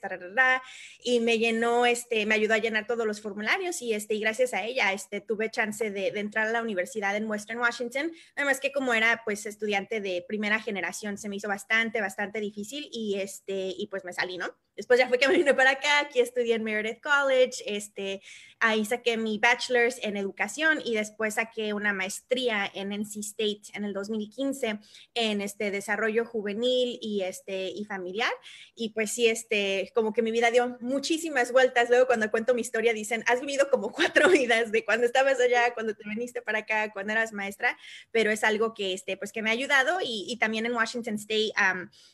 y 1.03 1.21
me 1.21 1.39
llenó, 1.39 1.87
este, 1.87 2.27
me 2.27 2.35
ayudó 2.35 2.55
a 2.55 2.59
llenar 2.59 2.87
todos 2.87 3.07
los 3.07 3.21
formularios 3.21 3.81
y, 3.83 3.95
este, 3.95 4.15
y 4.15 4.21
gracias 4.21 4.55
a 4.55 4.65
ella, 4.65 4.93
este, 4.93 5.21
tuve 5.21 5.51
chance 5.51 5.91
de, 5.91 6.11
de, 6.11 6.21
entrar 6.21 6.49
a 6.49 6.53
la 6.53 6.63
universidad 6.63 7.17
en 7.17 7.29
Western 7.29 7.59
Washington, 7.61 8.13
además 8.37 8.61
que 8.61 8.73
como 8.73 8.95
era, 8.95 9.23
pues, 9.25 9.47
estudiante 9.47 10.01
de 10.01 10.25
primera 10.27 10.61
generación, 10.61 11.19
se 11.19 11.29
me 11.29 11.37
hizo 11.37 11.49
bastante, 11.49 12.01
bastante 12.01 12.41
difícil 12.41 12.89
y, 12.93 13.21
este, 13.21 13.75
y 13.77 13.87
pues 13.89 14.05
me 14.05 14.13
salí, 14.13 14.39
¿no? 14.39 14.55
Después 14.79 14.99
ya 14.99 15.09
fue 15.09 15.19
que 15.19 15.27
me 15.27 15.37
vine 15.37 15.53
para 15.55 15.73
acá, 15.73 15.99
aquí 15.99 16.21
estudié 16.21 16.55
en 16.55 16.63
Meredith 16.63 17.03
College, 17.03 17.65
este, 17.67 18.23
ahí 18.61 18.85
saqué 18.85 19.17
mi 19.17 19.39
bachelor's 19.39 19.99
en 20.03 20.17
educación 20.17 20.81
y 20.85 20.95
después 20.95 21.35
saqué 21.35 21.73
una 21.73 21.93
maestría 21.93 22.71
en 22.73 22.93
NC 22.93 23.17
State 23.19 23.63
en 23.75 23.85
el 23.85 23.93
2015 23.93 24.79
en 25.15 25.41
este 25.41 25.71
desarrollo 25.71 26.25
juvenil 26.25 26.99
y 27.03 27.23
este 27.23 27.69
y 27.69 27.85
familiar. 27.85 28.31
Y 28.75 28.91
pues 28.91 29.13
sí 29.13 29.27
este 29.27 29.91
como 29.95 30.13
que 30.13 30.23
mi 30.23 30.31
vida 30.31 30.51
dio 30.51 30.77
muchísimas 30.81 31.53
vueltas. 31.53 31.89
Luego 31.89 32.07
cuando 32.07 32.31
cuento 32.31 32.55
mi 32.55 32.61
historia 32.61 32.93
dicen 32.93 33.25
has 33.27 33.41
vivido 33.41 33.69
como 33.71 33.91
cuatro 33.91 34.29
vidas 34.31 34.73
de 34.73 34.85
cuando 34.85 35.07
estabas 35.07 35.41
allá 35.41 35.75
cuando 35.75 35.95
te 35.95 36.09
viniste 36.09 36.43
para 36.43 36.61
acá 36.61 36.93
cuando 36.93 37.13
eras 37.13 37.33
maestra 37.33 37.77
pero 38.13 38.31
es 38.31 38.45
algo 38.45 38.75
que 38.75 38.93
este 38.93 39.17
pues 39.17 39.33
que 39.33 39.43
me 39.43 39.51
ha 39.51 39.53
ayudado 39.53 39.99
y, 40.03 40.37
también 40.39 40.67
en 40.67 40.73
Washington 40.73 41.15
State 41.15 41.53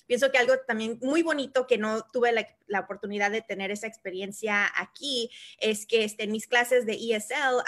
pienso 0.06 0.30
que 0.32 0.38
algo 0.38 0.54
también 0.66 0.98
muy 1.02 1.22
bonito 1.22 1.66
que 1.66 1.76
no 1.76 2.06
tuve 2.10 2.32
la, 2.32 2.46
la 2.66 2.80
oportunidad 2.80 3.30
de 3.30 3.42
tener 3.42 3.70
esa 3.70 3.86
experiencia 3.86 4.70
aquí 4.76 5.30
es 5.58 5.86
que 5.86 6.04
este, 6.04 6.24
en 6.24 6.32
mis 6.32 6.46
clases 6.46 6.86
de 6.86 6.94
ESL 6.94 7.62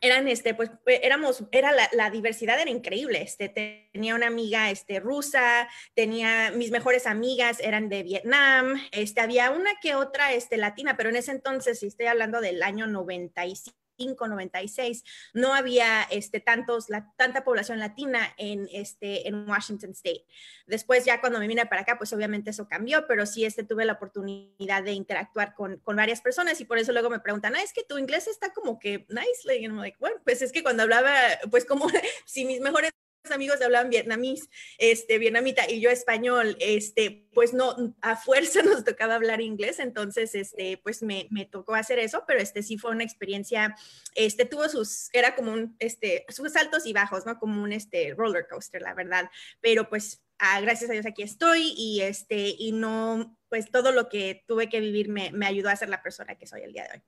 eran, 0.00 0.28
este, 0.28 0.54
pues, 0.54 0.70
e, 0.86 1.00
éramos, 1.02 1.44
era 1.50 1.72
la, 1.92 2.10
diversidad 2.10 2.60
era 2.60 2.70
increíble. 2.70 3.22
Este, 3.22 3.48
tenía 3.48 4.14
una 4.14 4.26
amiga, 4.26 4.70
este, 4.70 5.00
rusa, 5.00 5.68
tenía, 5.94 6.50
mis 6.50 6.70
mejores 6.70 7.06
amigas 7.06 7.58
eran 7.60 7.88
de 7.88 8.02
Vietnam, 8.02 8.80
este, 8.92 9.20
había 9.20 9.50
una 9.50 9.70
que 9.80 9.94
otra, 9.94 10.32
este, 10.32 10.56
latina, 10.56 10.96
pero 10.96 11.08
en 11.08 11.16
ese 11.16 11.32
entonces, 11.32 11.80
si 11.80 11.86
estoy 11.86 12.06
hablando 12.06 12.40
del 12.40 12.62
año 12.62 12.86
95, 12.86 13.83
96, 13.98 15.04
no 15.32 15.54
había 15.54 16.02
este, 16.10 16.40
tantos, 16.40 16.88
la, 16.88 17.12
tanta 17.16 17.44
población 17.44 17.78
latina 17.78 18.34
en, 18.36 18.68
este, 18.72 19.28
en 19.28 19.48
Washington 19.48 19.90
State. 19.90 20.24
Después 20.66 21.04
ya 21.04 21.20
cuando 21.20 21.38
me 21.38 21.48
vine 21.48 21.66
para 21.66 21.82
acá, 21.82 21.98
pues 21.98 22.12
obviamente 22.12 22.50
eso 22.50 22.68
cambió, 22.68 23.06
pero 23.06 23.26
sí 23.26 23.44
este, 23.44 23.64
tuve 23.64 23.84
la 23.84 23.94
oportunidad 23.94 24.82
de 24.82 24.92
interactuar 24.92 25.54
con, 25.54 25.78
con 25.78 25.96
varias 25.96 26.20
personas 26.20 26.60
y 26.60 26.64
por 26.64 26.78
eso 26.78 26.92
luego 26.92 27.10
me 27.10 27.20
preguntan, 27.20 27.54
ah, 27.56 27.62
es 27.62 27.72
que 27.72 27.84
tu 27.84 27.98
inglés 27.98 28.26
está 28.26 28.52
como 28.52 28.78
que 28.78 29.06
nice, 29.08 29.42
like, 29.44 29.96
bueno, 30.00 30.16
pues 30.24 30.42
es 30.42 30.52
que 30.52 30.62
cuando 30.62 30.82
hablaba, 30.82 31.12
pues 31.50 31.64
como 31.64 31.86
si 32.26 32.44
mis 32.44 32.60
mejores 32.60 32.90
amigos 33.30 33.60
hablaban 33.62 33.90
vietnamís, 33.90 34.48
este, 34.78 35.18
vietnamita 35.18 35.70
y 35.70 35.80
yo 35.80 35.90
español, 35.90 36.56
este, 36.60 37.26
pues 37.32 37.52
no, 37.52 37.94
a 38.00 38.16
fuerza 38.16 38.62
nos 38.62 38.84
tocaba 38.84 39.14
hablar 39.14 39.40
inglés, 39.40 39.78
entonces, 39.78 40.34
este, 40.34 40.78
pues 40.78 41.02
me, 41.02 41.28
me, 41.30 41.44
tocó 41.44 41.74
hacer 41.74 41.98
eso, 41.98 42.24
pero 42.26 42.40
este 42.40 42.62
sí 42.62 42.78
fue 42.78 42.90
una 42.90 43.04
experiencia, 43.04 43.76
este, 44.14 44.44
tuvo 44.44 44.68
sus, 44.68 45.08
era 45.12 45.34
como 45.34 45.52
un, 45.52 45.76
este, 45.78 46.24
sus 46.28 46.56
altos 46.56 46.86
y 46.86 46.92
bajos, 46.92 47.26
¿no? 47.26 47.38
Como 47.38 47.62
un, 47.62 47.72
este, 47.72 48.14
roller 48.14 48.46
coaster, 48.48 48.82
la 48.82 48.94
verdad, 48.94 49.30
pero 49.60 49.88
pues, 49.88 50.22
ah, 50.38 50.60
gracias 50.60 50.90
a 50.90 50.92
Dios 50.92 51.06
aquí 51.06 51.22
estoy 51.22 51.74
y, 51.76 52.00
este, 52.02 52.54
y 52.58 52.72
no, 52.72 53.38
pues 53.48 53.70
todo 53.70 53.92
lo 53.92 54.08
que 54.08 54.44
tuve 54.46 54.68
que 54.68 54.80
vivir 54.80 55.08
me, 55.08 55.30
me 55.32 55.46
ayudó 55.46 55.68
a 55.68 55.76
ser 55.76 55.88
la 55.88 56.02
persona 56.02 56.36
que 56.36 56.46
soy 56.46 56.62
el 56.62 56.72
día 56.72 56.84
de 56.84 56.98
hoy. 56.98 57.02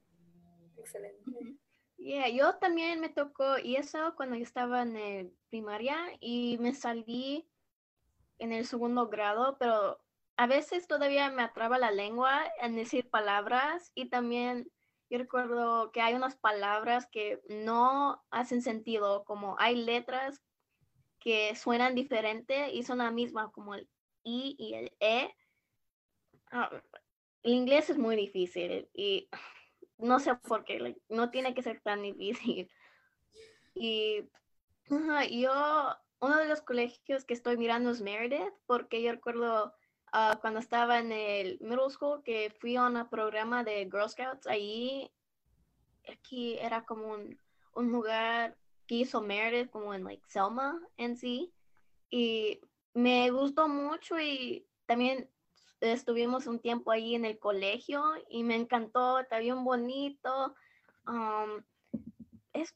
Excelente. 0.78 1.55
Yeah, 2.06 2.28
yo 2.28 2.54
también 2.58 3.00
me 3.00 3.08
tocó 3.08 3.58
y 3.58 3.74
eso 3.74 4.14
cuando 4.14 4.36
yo 4.36 4.44
estaba 4.44 4.82
en 4.82 4.96
el 4.96 5.36
primaria 5.48 5.98
y 6.20 6.56
me 6.58 6.72
salí 6.72 7.48
en 8.38 8.52
el 8.52 8.64
segundo 8.64 9.08
grado, 9.08 9.56
pero 9.58 9.98
a 10.36 10.46
veces 10.46 10.86
todavía 10.86 11.32
me 11.32 11.42
atraba 11.42 11.78
la 11.78 11.90
lengua 11.90 12.44
en 12.60 12.76
decir 12.76 13.10
palabras 13.10 13.90
y 13.96 14.08
también 14.08 14.70
yo 15.10 15.18
recuerdo 15.18 15.90
que 15.90 16.00
hay 16.00 16.14
unas 16.14 16.36
palabras 16.36 17.08
que 17.10 17.42
no 17.48 18.22
hacen 18.30 18.62
sentido, 18.62 19.24
como 19.24 19.56
hay 19.58 19.74
letras 19.74 20.44
que 21.18 21.56
suenan 21.56 21.96
diferente 21.96 22.72
y 22.72 22.84
son 22.84 22.98
la 22.98 23.10
misma, 23.10 23.50
como 23.50 23.74
el 23.74 23.88
I 24.22 24.54
y 24.60 24.74
el 24.74 24.96
E. 25.00 25.34
Ah, 26.52 26.70
el 27.42 27.52
inglés 27.52 27.90
es 27.90 27.98
muy 27.98 28.14
difícil 28.14 28.88
y 28.94 29.28
no 29.98 30.20
sé 30.20 30.34
por 30.36 30.64
qué, 30.64 30.96
no 31.08 31.30
tiene 31.30 31.54
que 31.54 31.62
ser 31.62 31.80
tan 31.80 32.02
difícil. 32.02 32.70
Y 33.78 34.22
yo, 35.42 35.94
uno 36.20 36.36
de 36.38 36.46
los 36.46 36.62
colegios 36.62 37.24
que 37.24 37.34
estoy 37.34 37.56
mirando 37.58 37.90
es 37.90 38.00
Meredith, 38.00 38.54
porque 38.64 39.02
yo 39.02 39.12
recuerdo 39.12 39.74
ah, 40.12 40.38
cuando 40.40 40.60
estaba 40.60 40.98
en 40.98 41.12
el 41.12 41.58
middle 41.60 41.90
school 41.90 42.22
que 42.22 42.54
fui 42.58 42.76
a 42.76 42.86
un 42.86 43.08
programa 43.10 43.64
de 43.64 43.84
Girl 43.84 44.08
Scouts, 44.08 44.46
ahí, 44.46 45.10
aquí 46.08 46.56
era 46.58 46.84
como 46.84 47.08
un, 47.08 47.38
un 47.74 47.92
lugar 47.92 48.56
que 48.86 48.94
hizo 48.94 49.20
Meredith, 49.20 49.70
como 49.70 49.92
en 49.92 50.04
like 50.04 50.24
Selma 50.28 50.80
en 50.96 51.16
sí, 51.16 51.52
y 52.08 52.60
me 52.94 53.30
gustó 53.30 53.68
mucho 53.68 54.18
y 54.18 54.66
también 54.86 55.28
estuvimos 55.80 56.46
un 56.46 56.60
tiempo 56.60 56.90
ahí 56.90 57.14
en 57.14 57.24
el 57.24 57.38
colegio 57.38 58.02
y 58.28 58.44
me 58.44 58.56
encantó, 58.56 59.18
está 59.20 59.38
bien 59.38 59.64
bonito. 59.64 60.54
Um, 61.06 61.62
es, 62.52 62.74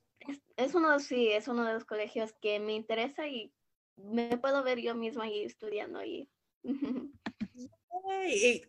es, 0.57 0.75
uno, 0.75 0.99
sí, 1.01 1.29
es 1.29 1.49
uno 1.49 1.65
de 1.65 1.75
los 1.75 1.85
colegios 1.85 2.33
que 2.41 2.61
me 2.61 2.75
interesa 2.75 3.27
y 3.27 3.53
me 3.97 4.37
puedo 4.39 4.63
ver 4.63 4.81
yo 4.81 4.95
misma 4.95 5.25
ahí 5.25 5.45
estudiando 5.45 5.99
ahí. 5.99 6.29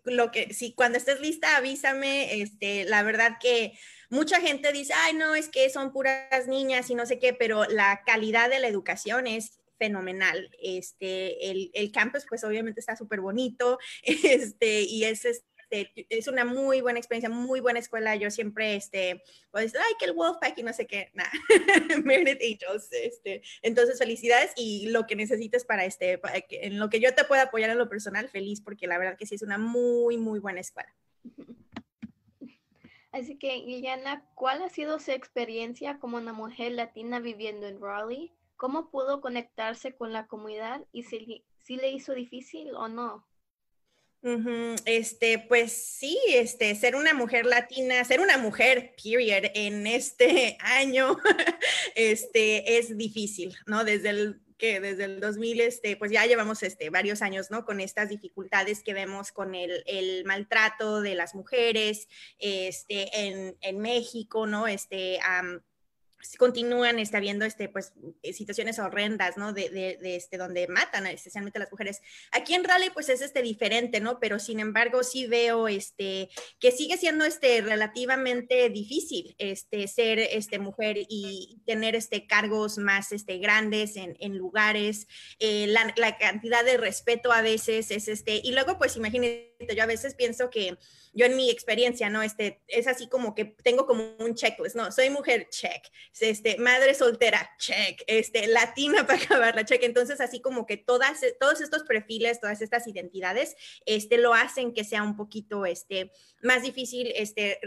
Lo 0.05 0.31
que 0.31 0.53
sí, 0.53 0.73
cuando 0.75 0.97
estés 0.97 1.19
lista, 1.19 1.57
avísame. 1.57 2.41
Este, 2.41 2.85
la 2.85 3.03
verdad 3.03 3.37
que 3.39 3.77
mucha 4.09 4.39
gente 4.39 4.71
dice, 4.71 4.93
ay, 4.93 5.13
no, 5.13 5.35
es 5.35 5.49
que 5.49 5.69
son 5.69 5.91
puras 5.91 6.47
niñas 6.47 6.89
y 6.89 6.95
no 6.95 7.05
sé 7.05 7.19
qué, 7.19 7.33
pero 7.33 7.65
la 7.65 8.03
calidad 8.05 8.49
de 8.49 8.59
la 8.59 8.67
educación 8.67 9.27
es 9.27 9.60
fenomenal. 9.81 10.47
Este, 10.61 11.49
el, 11.49 11.71
el 11.73 11.91
campus, 11.91 12.27
pues 12.29 12.43
obviamente 12.43 12.79
está 12.79 12.95
súper 12.95 13.19
bonito, 13.19 13.79
este, 14.03 14.81
y 14.81 15.05
es, 15.05 15.25
este, 15.25 16.05
es 16.07 16.27
una 16.27 16.45
muy 16.45 16.81
buena 16.81 16.99
experiencia, 16.99 17.31
muy 17.31 17.61
buena 17.61 17.79
escuela. 17.79 18.15
Yo 18.15 18.29
siempre, 18.29 18.75
este, 18.75 19.23
pues, 19.49 19.73
ay, 19.75 19.93
que 19.97 20.05
el 20.05 20.13
Wolfpack 20.13 20.55
y 20.59 20.61
no 20.61 20.71
sé 20.71 20.85
qué, 20.85 21.09
nada, 21.15 21.31
Meredith 22.03 22.43
Angels, 22.43 22.89
este, 22.91 23.41
entonces 23.63 23.97
felicidades 23.97 24.51
y 24.55 24.89
lo 24.89 25.07
que 25.07 25.15
necesites 25.15 25.65
para 25.65 25.83
este, 25.83 26.19
en 26.49 26.77
lo 26.77 26.89
que 26.91 26.99
yo 26.99 27.15
te 27.15 27.23
pueda 27.23 27.43
apoyar 27.43 27.71
en 27.71 27.79
lo 27.79 27.89
personal, 27.89 28.29
feliz, 28.29 28.61
porque 28.61 28.85
la 28.85 28.99
verdad 28.99 29.17
que 29.17 29.25
sí 29.25 29.33
es 29.33 29.41
una 29.41 29.57
muy, 29.57 30.17
muy 30.17 30.37
buena 30.37 30.59
escuela. 30.59 30.93
Así 33.11 33.35
que, 33.39 33.57
Liliana, 33.57 34.29
¿cuál 34.35 34.61
ha 34.61 34.69
sido 34.69 34.99
su 34.99 35.09
experiencia 35.09 35.97
como 35.97 36.17
una 36.17 36.33
mujer 36.33 36.73
latina 36.73 37.19
viviendo 37.19 37.67
en 37.67 37.81
Raleigh? 37.81 38.31
¿Cómo 38.61 38.91
pudo 38.91 39.21
conectarse 39.21 39.95
con 39.95 40.13
la 40.13 40.27
comunidad 40.27 40.85
y 40.91 41.01
si, 41.01 41.43
le 41.67 41.89
hizo 41.89 42.13
difícil 42.13 42.75
o 42.75 42.87
no? 42.87 43.27
Este, 44.85 45.39
pues 45.39 45.73
sí, 45.73 46.19
este, 46.29 46.75
ser 46.75 46.95
una 46.95 47.15
mujer 47.15 47.47
latina, 47.47 48.03
ser 48.03 48.19
una 48.19 48.37
mujer, 48.37 48.93
period, 49.01 49.45
en 49.55 49.87
este 49.87 50.57
año, 50.61 51.17
este, 51.95 52.77
es 52.77 52.95
difícil, 52.95 53.57
¿no? 53.65 53.83
Desde 53.83 54.09
el 54.09 54.41
que 54.59 54.79
desde 54.79 55.05
el 55.05 55.19
2000, 55.19 55.61
este, 55.61 55.97
pues 55.97 56.11
ya 56.11 56.27
llevamos 56.27 56.61
este, 56.61 56.91
varios 56.91 57.23
años, 57.23 57.49
¿no? 57.49 57.65
Con 57.65 57.79
estas 57.79 58.09
dificultades 58.09 58.83
que 58.83 58.93
vemos 58.93 59.31
con 59.31 59.55
el, 59.55 60.23
maltrato 60.25 61.01
de 61.01 61.15
las 61.15 61.33
mujeres, 61.33 62.07
este, 62.37 63.09
en, 63.27 63.57
en 63.59 63.79
México, 63.79 64.45
¿no? 64.45 64.67
Este, 64.67 65.19
continúan 66.37 66.99
este, 66.99 67.17
habiendo 67.17 67.45
este, 67.45 67.69
pues, 67.69 67.93
eh, 68.23 68.33
situaciones 68.33 68.79
horrendas, 68.79 69.37
¿no? 69.37 69.53
De, 69.53 69.69
de, 69.69 70.15
este, 70.15 70.37
donde 70.37 70.67
matan 70.67 71.07
especialmente 71.07 71.59
a 71.59 71.61
las 71.61 71.71
mujeres. 71.71 72.01
Aquí 72.31 72.53
en 72.53 72.63
Raleigh, 72.63 72.91
pues 72.91 73.09
es 73.09 73.21
este, 73.21 73.41
diferente, 73.41 73.99
¿no? 73.99 74.19
Pero 74.19 74.39
sin 74.39 74.59
embargo, 74.59 75.03
sí 75.03 75.27
veo 75.27 75.67
este, 75.67 76.29
que 76.59 76.71
sigue 76.71 76.97
siendo 76.97 77.25
este, 77.25 77.61
relativamente 77.61 78.69
difícil 78.69 79.35
este, 79.37 79.87
ser 79.87 80.19
este, 80.19 80.59
mujer 80.59 80.97
y 80.97 81.61
tener 81.65 81.95
este, 81.95 82.27
cargos 82.27 82.77
más 82.77 83.11
este, 83.11 83.37
grandes 83.37 83.95
en, 83.95 84.15
en 84.19 84.37
lugares. 84.37 85.07
Eh, 85.39 85.67
la, 85.67 85.93
la, 85.97 86.17
cantidad 86.17 86.63
de 86.63 86.77
respeto 86.77 87.31
a 87.31 87.41
veces 87.41 87.89
es 87.91 88.07
este, 88.07 88.41
y 88.43 88.51
luego, 88.51 88.77
pues 88.77 88.95
imagínate, 88.97 89.50
yo 89.75 89.83
a 89.83 89.87
veces 89.87 90.15
pienso 90.15 90.49
que 90.49 90.77
yo 91.13 91.25
en 91.25 91.35
mi 91.35 91.49
experiencia, 91.49 92.09
¿no? 92.09 92.21
Este, 92.21 92.61
es 92.67 92.87
así 92.87 93.07
como 93.07 93.35
que 93.35 93.45
tengo 93.45 93.85
como 93.85 94.15
un 94.19 94.33
checklist, 94.33 94.75
¿no? 94.75 94.91
Soy 94.91 95.09
mujer, 95.09 95.47
check. 95.49 95.83
Este, 96.19 96.57
madre 96.57 96.93
soltera, 96.93 97.51
check. 97.57 98.01
Este, 98.07 98.47
latina 98.47 99.05
para 99.07 99.21
acabar 99.21 99.55
la 99.55 99.65
check. 99.65 99.83
Entonces, 99.83 100.21
así 100.21 100.39
como 100.39 100.65
que 100.65 100.77
todas, 100.77 101.19
todos 101.39 101.61
estos 101.61 101.83
perfiles, 101.83 102.39
todas 102.39 102.61
estas 102.61 102.87
identidades, 102.87 103.55
este, 103.85 104.17
lo 104.17 104.33
hacen 104.33 104.73
que 104.73 104.83
sea 104.83 105.03
un 105.03 105.17
poquito, 105.17 105.65
este, 105.65 106.11
más 106.41 106.63
difícil, 106.63 107.11
este, 107.15 107.59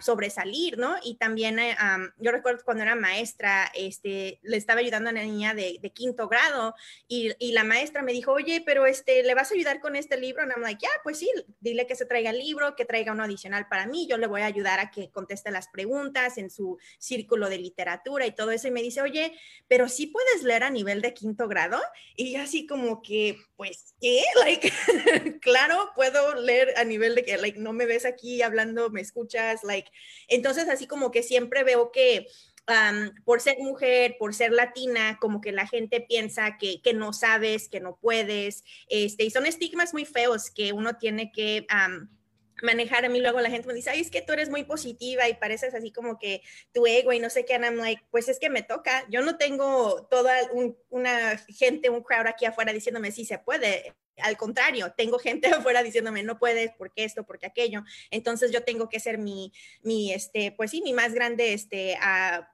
sobresalir, 0.00 0.78
¿no? 0.78 0.96
Y 1.02 1.16
también, 1.16 1.58
eh, 1.58 1.76
yo 2.18 2.32
recuerdo 2.32 2.64
cuando 2.64 2.84
era 2.84 2.94
maestra, 2.94 3.70
este, 3.74 4.38
le 4.42 4.56
estaba 4.56 4.80
ayudando 4.80 5.08
a 5.08 5.12
una 5.12 5.22
niña 5.22 5.54
de, 5.54 5.78
quinto 5.94 6.28
grado 6.28 6.74
y, 7.08 7.34
la 7.52 7.64
maestra 7.64 8.02
me 8.02 8.12
dijo, 8.12 8.32
oye, 8.32 8.62
pero 8.64 8.86
este, 8.86 9.22
¿le 9.22 9.34
vas 9.34 9.50
a 9.50 9.54
ayudar 9.54 9.80
con 9.80 9.96
este 9.96 10.16
libro? 10.16 10.44
Y 10.44 10.50
I'm 10.50 10.60
like, 10.60 10.80
ya, 10.80 10.90
pues 11.02 11.17
sí, 11.18 11.30
dile 11.60 11.86
que 11.86 11.96
se 11.96 12.06
traiga 12.06 12.30
el 12.30 12.38
libro, 12.38 12.74
que 12.76 12.84
traiga 12.84 13.12
uno 13.12 13.24
adicional 13.24 13.68
para 13.68 13.86
mí, 13.86 14.06
yo 14.06 14.16
le 14.18 14.26
voy 14.26 14.42
a 14.42 14.46
ayudar 14.46 14.80
a 14.80 14.90
que 14.90 15.10
conteste 15.10 15.50
las 15.50 15.68
preguntas 15.68 16.38
en 16.38 16.50
su 16.50 16.78
círculo 16.98 17.48
de 17.48 17.58
literatura 17.58 18.26
y 18.26 18.34
todo 18.34 18.50
eso. 18.50 18.68
Y 18.68 18.70
me 18.70 18.82
dice, 18.82 19.02
oye, 19.02 19.32
pero 19.66 19.88
sí 19.88 20.06
puedes 20.06 20.42
leer 20.42 20.64
a 20.64 20.70
nivel 20.70 21.02
de 21.02 21.14
quinto 21.14 21.48
grado. 21.48 21.78
Y 22.16 22.36
así 22.36 22.66
como 22.66 23.02
que, 23.02 23.38
pues, 23.56 23.94
¿qué? 24.00 24.22
Like, 24.38 24.72
claro, 25.40 25.90
puedo 25.94 26.34
leer 26.36 26.74
a 26.76 26.84
nivel 26.84 27.14
de 27.14 27.24
que, 27.24 27.36
like, 27.36 27.58
no 27.58 27.72
me 27.72 27.86
ves 27.86 28.04
aquí 28.04 28.40
hablando, 28.42 28.90
me 28.90 29.00
escuchas, 29.00 29.64
like. 29.64 29.90
Entonces, 30.28 30.68
así 30.68 30.86
como 30.86 31.10
que 31.10 31.22
siempre 31.22 31.64
veo 31.64 31.90
que 31.90 32.28
por 33.24 33.40
ser 33.40 33.58
mujer, 33.58 34.16
por 34.18 34.34
ser 34.34 34.52
latina, 34.52 35.18
como 35.20 35.40
que 35.40 35.52
la 35.52 35.66
gente 35.66 36.00
piensa 36.00 36.58
que, 36.58 36.82
que, 36.82 36.92
no 36.92 37.12
sabes, 37.12 37.68
que 37.68 37.80
no 37.80 37.96
puedes, 37.96 38.64
este, 38.88 39.24
y 39.24 39.30
son 39.30 39.46
estigmas 39.46 39.94
muy 39.94 40.04
feos 40.04 40.50
que 40.50 40.72
uno 40.72 40.96
tiene 40.96 41.32
que 41.32 41.66
manejar. 42.62 43.04
A 43.04 43.08
mí 43.08 43.20
luego 43.20 43.40
la 43.40 43.50
gente 43.50 43.68
me 43.68 43.74
dice, 43.74 43.90
ay, 43.90 44.00
es 44.00 44.10
que 44.10 44.22
tú 44.22 44.32
eres 44.32 44.50
muy 44.50 44.64
positiva 44.64 45.28
y 45.28 45.34
pareces 45.34 45.74
así 45.74 45.92
como 45.92 46.18
que 46.18 46.42
tu 46.72 46.86
ego 46.86 47.12
y 47.12 47.20
no 47.20 47.30
sé 47.30 47.44
qué, 47.44 47.54
and 47.54 47.64
I'm 47.64 47.76
like, 47.76 48.02
pues 48.10 48.28
es 48.28 48.38
que 48.38 48.50
me 48.50 48.62
toca. 48.62 49.04
Yo 49.08 49.22
no 49.22 49.36
tengo 49.36 50.06
toda 50.10 50.34
una 50.90 51.38
gente, 51.48 51.90
un 51.90 52.02
crowd 52.02 52.26
aquí 52.26 52.44
afuera 52.44 52.72
diciéndome, 52.72 53.12
sí 53.12 53.24
se 53.24 53.38
puede 53.38 53.94
al 54.22 54.36
contrario, 54.36 54.92
tengo 54.96 55.18
gente 55.18 55.48
afuera 55.48 55.82
diciéndome, 55.82 56.22
no 56.22 56.38
puedes, 56.38 56.72
porque 56.76 57.04
esto, 57.04 57.24
porque 57.24 57.46
aquello. 57.46 57.84
Entonces 58.10 58.50
yo 58.50 58.62
tengo 58.62 58.88
que 58.88 59.00
ser 59.00 59.18
mi, 59.18 59.52
mi 59.82 60.12
este, 60.12 60.52
pues 60.52 60.70
sí, 60.70 60.82
mi 60.82 60.92
más 60.92 61.14
grande, 61.14 61.52
este, 61.52 61.96
a, 62.00 62.50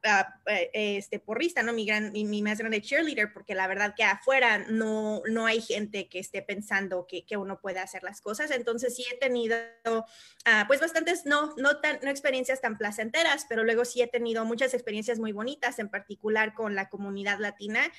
este, 0.73 1.19
porrista, 1.19 1.63
¿no? 1.63 1.73
Mi, 1.73 1.87
gran, 1.87 2.13
mi, 2.13 2.43
más 2.43 2.59
grande 2.59 2.83
cheerleader, 2.83 3.33
porque 3.33 3.55
la 3.55 3.67
verdad 3.67 3.95
que 3.97 4.05
afuera 4.05 4.59
no, 4.69 5.23
no 5.27 5.47
hay 5.47 5.61
gente 5.61 6.09
que 6.09 6.19
esté 6.19 6.43
pensando 6.43 7.07
que, 7.07 7.25
que 7.25 7.37
uno 7.37 7.61
puede 7.61 7.81
hacer 7.81 8.03
las 8.03 8.21
cosas. 8.21 8.51
Entonces 8.51 8.95
sí 8.95 9.05
he 9.11 9.17
tenido, 9.17 9.57
uh, 9.87 10.67
pues 10.67 10.81
bastantes, 10.81 11.27
no, 11.27 11.55
no, 11.57 11.81
tan, 11.81 11.99
no 12.03 12.11
experiencias 12.11 12.61
tan 12.61 12.77
placenteras, 12.79 13.47
pero 13.49 13.65
luego 13.65 13.85
sí 13.85 14.03
he 14.03 14.07
tenido 14.07 14.45
muchas 14.45 14.75
experiencias 14.75 15.19
muy 15.19 15.33
bonitas, 15.33 15.79
en 15.79 15.89
particular 15.89 16.55
con 16.55 16.75
la 16.75 16.89
comunidad 16.89 17.39
latina. 17.39 17.91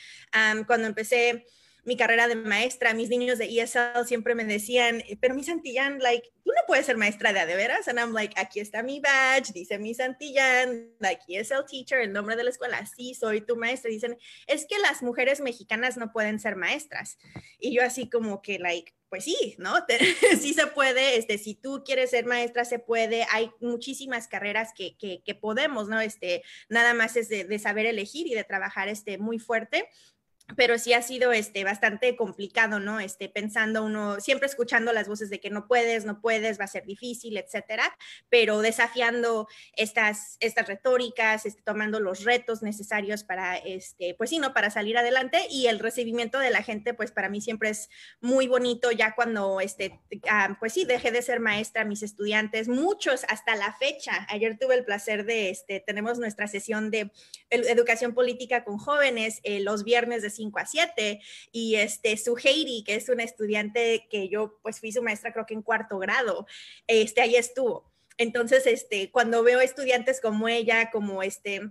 Cuando 0.68 0.88
empecé 0.88 1.46
mi 1.86 1.96
carrera 1.96 2.28
de 2.28 2.36
maestra, 2.36 2.94
mis 2.94 3.10
niños 3.10 3.38
de 3.38 3.46
ESL 3.46 4.06
siempre 4.06 4.34
me 4.36 4.44
decían, 4.44 5.04
pero 5.22 5.36
mi 5.36 5.44
Santillán, 5.44 6.00
like, 6.00 6.28
tú 6.44 6.52
no 6.52 6.62
puedes 6.68 6.86
ser 6.86 6.98
maestra 6.98 7.32
de 7.32 7.46
de 7.46 7.56
veras. 7.56 7.88
And 7.88 8.00
I'm 8.00 8.12
like, 8.12 8.34
aquí 8.40 8.60
está 8.60 8.82
mi 8.82 9.00
badge, 9.00 9.54
dice 9.54 9.78
mi 9.78 9.94
Santillán, 9.94 10.90
like, 11.00 11.22
ESL 11.28 11.66
teacher, 11.70 12.00
el 12.00 12.12
nombre 12.12 12.36
de 12.36 12.44
la 12.44 12.50
escuela, 12.50 12.84
sí, 12.86 13.14
soy 13.14 13.42
tu 13.42 13.56
maestra. 13.56 13.92
Dicen, 13.92 14.18
es 14.48 14.66
que 14.66 14.80
las 14.80 15.04
mujeres 15.04 15.42
mexicanas 15.42 15.96
no 15.98 16.12
pueden 16.12 16.40
ser 16.40 16.56
maestras. 16.56 17.18
Y 17.60 17.76
yo 17.76 17.84
así 17.84 18.10
como 18.10 18.42
que, 18.42 18.58
like, 18.58 18.94
pues 19.10 19.26
sí, 19.26 19.56
¿no? 19.60 19.76
sí 20.42 20.54
se 20.54 20.68
puede, 20.68 21.18
este, 21.18 21.38
si 21.38 21.54
tú 21.54 21.84
quieres 21.86 22.10
ser 22.10 22.26
maestra, 22.26 22.66
se 22.66 22.80
puede, 22.80 23.26
hay 23.32 23.52
muchísimas 23.62 24.28
carreras 24.28 24.72
que, 24.76 24.98
que, 24.98 25.22
que 25.24 25.36
podemos, 25.36 25.88
¿no? 25.88 26.02
Este, 26.02 26.44
nada 26.68 26.94
más 26.94 27.16
es 27.16 27.30
de, 27.30 27.44
de, 27.44 27.60
saber 27.60 27.86
elegir 27.86 28.28
y 28.28 28.34
de 28.34 28.44
trabajar, 28.44 28.90
este, 28.90 29.18
muy 29.18 29.40
fuerte 29.40 29.88
pero 30.56 30.78
sí 30.78 30.94
ha 30.94 31.02
sido 31.02 31.32
este, 31.32 31.64
bastante 31.64 32.16
complicado, 32.16 32.80
¿no? 32.80 33.00
Este, 33.00 33.30
pensando 33.30 33.84
uno, 33.84 34.20
siempre 34.20 34.48
escuchando 34.48 34.94
las 34.94 35.08
voces 35.08 35.30
de 35.30 35.40
que 35.40 35.50
no 35.50 35.68
puedes, 35.68 36.06
no 36.06 36.22
puedes, 36.22 36.60
va 36.60 36.66
a 36.66 36.68
ser 36.68 36.86
difícil, 36.86 37.38
etcétera, 37.38 37.96
pero 38.30 38.60
desafiando 38.62 39.48
estas, 39.76 40.38
estas 40.40 40.68
retóricas, 40.68 41.46
este, 41.46 41.64
tomando 41.64 42.00
los 42.00 42.24
retos 42.24 42.62
necesarios 42.62 43.24
para, 43.24 43.58
este, 43.58 44.14
pues 44.14 44.30
sí, 44.30 44.38
¿no? 44.38 44.54
Para 44.54 44.70
salir 44.70 44.98
adelante 44.98 45.48
y 45.50 45.66
el 45.68 45.80
recibimiento 45.80 46.38
de 46.38 46.52
la 46.52 46.62
gente, 46.62 46.94
pues 46.94 47.12
para 47.12 47.28
mí 47.28 47.42
siempre 47.42 47.70
es 47.70 47.90
muy 48.22 48.48
bonito 48.48 48.92
ya 48.92 49.16
cuando, 49.16 49.62
este, 49.62 50.00
ah, 50.30 50.58
pues 50.60 50.74
sí, 50.74 50.86
dejé 50.86 51.12
de 51.12 51.24
ser 51.24 51.40
maestra, 51.40 51.86
mis 51.86 52.04
estudiantes, 52.04 52.68
muchos 52.68 53.26
hasta 53.30 53.56
la 53.56 53.74
fecha, 53.74 54.28
ayer 54.30 54.58
tuve 54.60 54.76
el 54.76 54.86
placer 54.86 55.26
de, 55.26 55.50
este, 55.50 55.80
tenemos 55.80 56.20
nuestra 56.20 56.48
sesión 56.48 56.92
de 56.92 57.12
educación 57.50 58.14
política 58.14 58.64
con 58.64 58.78
jóvenes 58.78 59.40
eh, 59.44 59.60
los 59.60 59.84
viernes 59.84 60.22
de 60.22 60.35
5 60.36 60.60
a 60.60 60.66
7 60.66 61.22
y 61.52 61.76
este, 61.76 62.18
su 62.18 62.36
Heidi, 62.38 62.84
que 62.84 62.96
es 62.96 63.10
una 63.10 63.24
estudiante 63.24 64.08
que 64.10 64.30
yo 64.30 64.60
pues 64.62 64.80
fui 64.80 64.92
su 64.92 65.02
maestra 65.02 65.34
creo 65.34 65.46
que 65.46 65.54
en 65.54 65.62
cuarto 65.62 65.98
grado, 65.98 66.46
este, 66.88 67.22
ahí 67.22 67.36
estuvo. 67.36 67.92
Entonces, 68.18 68.66
este, 68.66 69.12
cuando 69.12 69.44
veo 69.44 69.60
estudiantes 69.60 70.22
como 70.22 70.48
ella, 70.48 70.90
como 70.92 71.22
este, 71.22 71.62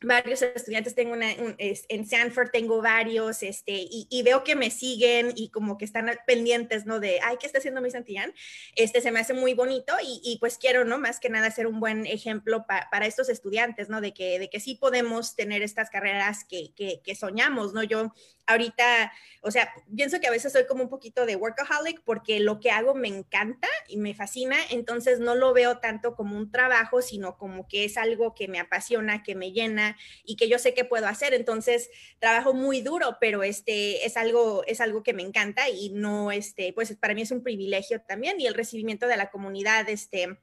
varios 0.00 0.42
estudiantes, 0.42 0.94
tengo 0.94 1.12
una, 1.12 1.30
en 1.30 2.06
Sanford 2.06 2.50
tengo 2.50 2.82
varios, 2.82 3.42
este, 3.42 3.72
y, 3.74 4.22
veo 4.22 4.44
que 4.44 4.56
me 4.56 4.70
siguen 4.70 5.32
y 5.34 5.50
como 5.50 5.78
que 5.78 5.84
están 5.84 6.10
pendientes, 6.26 6.86
¿no? 6.86 7.00
De, 7.00 7.20
ay, 7.22 7.36
¿qué 7.38 7.46
está 7.46 7.58
haciendo 7.58 7.80
mi 7.80 7.90
Santillán? 7.90 8.34
Este, 8.76 9.00
se 9.00 9.10
me 9.10 9.20
hace 9.20 9.34
muy 9.34 9.54
bonito 9.54 9.94
y, 10.02 10.36
pues 10.40 10.58
quiero, 10.58 10.84
¿no? 10.84 10.98
Más 10.98 11.20
que 11.20 11.30
nada 11.30 11.50
ser 11.50 11.66
un 11.66 11.80
buen 11.80 12.06
ejemplo 12.06 12.66
para 12.66 13.06
estos 13.06 13.28
estudiantes, 13.28 13.88
¿no? 13.88 14.00
De 14.00 14.12
que, 14.12 14.38
de 14.38 14.50
que 14.50 14.60
sí 14.60 14.74
podemos 14.74 15.36
tener 15.36 15.62
estas 15.62 15.90
carreras 15.90 16.44
que, 16.44 16.72
que, 16.74 17.00
que 17.02 17.14
soñamos, 17.14 17.72
¿no? 17.72 17.82
Yo 17.82 18.12
ahorita, 18.46 19.12
o 19.40 19.50
sea, 19.50 19.72
pienso 19.94 20.20
que 20.20 20.26
a 20.26 20.30
veces 20.30 20.52
soy 20.52 20.66
como 20.66 20.82
un 20.82 20.90
poquito 20.90 21.26
de 21.26 21.36
workaholic 21.36 22.02
porque 22.04 22.40
lo 22.40 22.60
que 22.60 22.70
hago 22.70 22.94
me 22.94 23.08
encanta 23.08 23.68
y 23.88 23.96
me 23.96 24.14
fascina, 24.14 24.56
entonces 24.70 25.18
no 25.18 25.34
lo 25.34 25.52
veo 25.52 25.78
tanto 25.78 26.14
como 26.14 26.36
un 26.36 26.50
trabajo, 26.50 27.02
sino 27.02 27.36
como 27.36 27.66
que 27.68 27.84
es 27.84 27.96
algo 27.96 28.34
que 28.34 28.48
me 28.48 28.60
apasiona, 28.60 29.22
que 29.22 29.34
me 29.34 29.52
llena 29.52 29.83
y 30.24 30.36
que 30.36 30.48
yo 30.48 30.58
sé 30.58 30.74
que 30.74 30.84
puedo 30.84 31.06
hacer, 31.06 31.34
entonces 31.34 31.90
trabajo 32.18 32.54
muy 32.54 32.80
duro, 32.80 33.18
pero 33.20 33.42
este 33.42 34.06
es 34.06 34.16
algo 34.16 34.64
es 34.66 34.80
algo 34.80 35.02
que 35.02 35.14
me 35.14 35.22
encanta 35.22 35.68
y 35.68 35.90
no 35.90 36.32
este, 36.32 36.72
pues 36.72 36.96
para 36.96 37.14
mí 37.14 37.22
es 37.22 37.30
un 37.30 37.42
privilegio 37.42 38.00
también 38.02 38.40
y 38.40 38.46
el 38.46 38.54
recibimiento 38.54 39.06
de 39.06 39.16
la 39.16 39.30
comunidad 39.30 39.88
este 39.88 40.38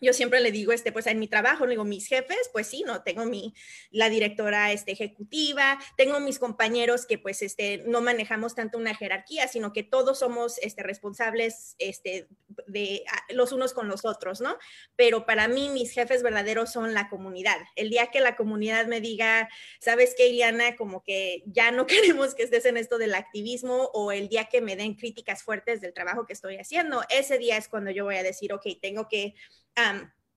yo 0.00 0.12
siempre 0.12 0.40
le 0.40 0.52
digo, 0.52 0.72
este, 0.72 0.92
pues 0.92 1.06
en 1.06 1.18
mi 1.18 1.28
trabajo, 1.28 1.66
le 1.66 1.72
digo, 1.72 1.84
mis 1.84 2.06
jefes, 2.06 2.50
pues 2.52 2.66
sí, 2.66 2.82
no, 2.86 3.02
tengo 3.02 3.26
mi, 3.26 3.54
la 3.90 4.08
directora 4.08 4.72
este, 4.72 4.92
ejecutiva, 4.92 5.78
tengo 5.96 6.20
mis 6.20 6.38
compañeros 6.38 7.06
que 7.06 7.18
pues 7.18 7.42
este, 7.42 7.78
no 7.86 8.00
manejamos 8.00 8.54
tanto 8.54 8.78
una 8.78 8.94
jerarquía, 8.94 9.48
sino 9.48 9.72
que 9.72 9.82
todos 9.82 10.18
somos 10.18 10.58
este, 10.58 10.82
responsables 10.82 11.76
este, 11.78 12.28
de 12.66 13.04
los 13.30 13.52
unos 13.52 13.72
con 13.72 13.88
los 13.88 14.04
otros, 14.04 14.40
¿no? 14.40 14.56
Pero 14.96 15.26
para 15.26 15.48
mí 15.48 15.68
mis 15.68 15.92
jefes 15.92 16.22
verdaderos 16.22 16.72
son 16.72 16.94
la 16.94 17.08
comunidad. 17.08 17.58
El 17.76 17.90
día 17.90 18.08
que 18.08 18.20
la 18.20 18.36
comunidad 18.36 18.86
me 18.86 19.00
diga, 19.00 19.48
¿sabes 19.80 20.14
qué, 20.16 20.28
Iliana? 20.28 20.76
Como 20.76 21.02
que 21.02 21.42
ya 21.46 21.70
no 21.70 21.86
queremos 21.86 22.34
que 22.34 22.44
estés 22.44 22.64
en 22.64 22.76
esto 22.76 22.98
del 22.98 23.14
activismo 23.14 23.90
o 23.92 24.12
el 24.12 24.28
día 24.28 24.46
que 24.46 24.60
me 24.60 24.76
den 24.76 24.94
críticas 24.94 25.42
fuertes 25.42 25.80
del 25.80 25.92
trabajo 25.92 26.26
que 26.26 26.32
estoy 26.32 26.56
haciendo, 26.56 27.02
ese 27.08 27.38
día 27.38 27.56
es 27.56 27.68
cuando 27.68 27.90
yo 27.90 28.04
voy 28.04 28.16
a 28.16 28.22
decir, 28.22 28.52
ok, 28.52 28.66
tengo 28.80 29.08
que 29.08 29.34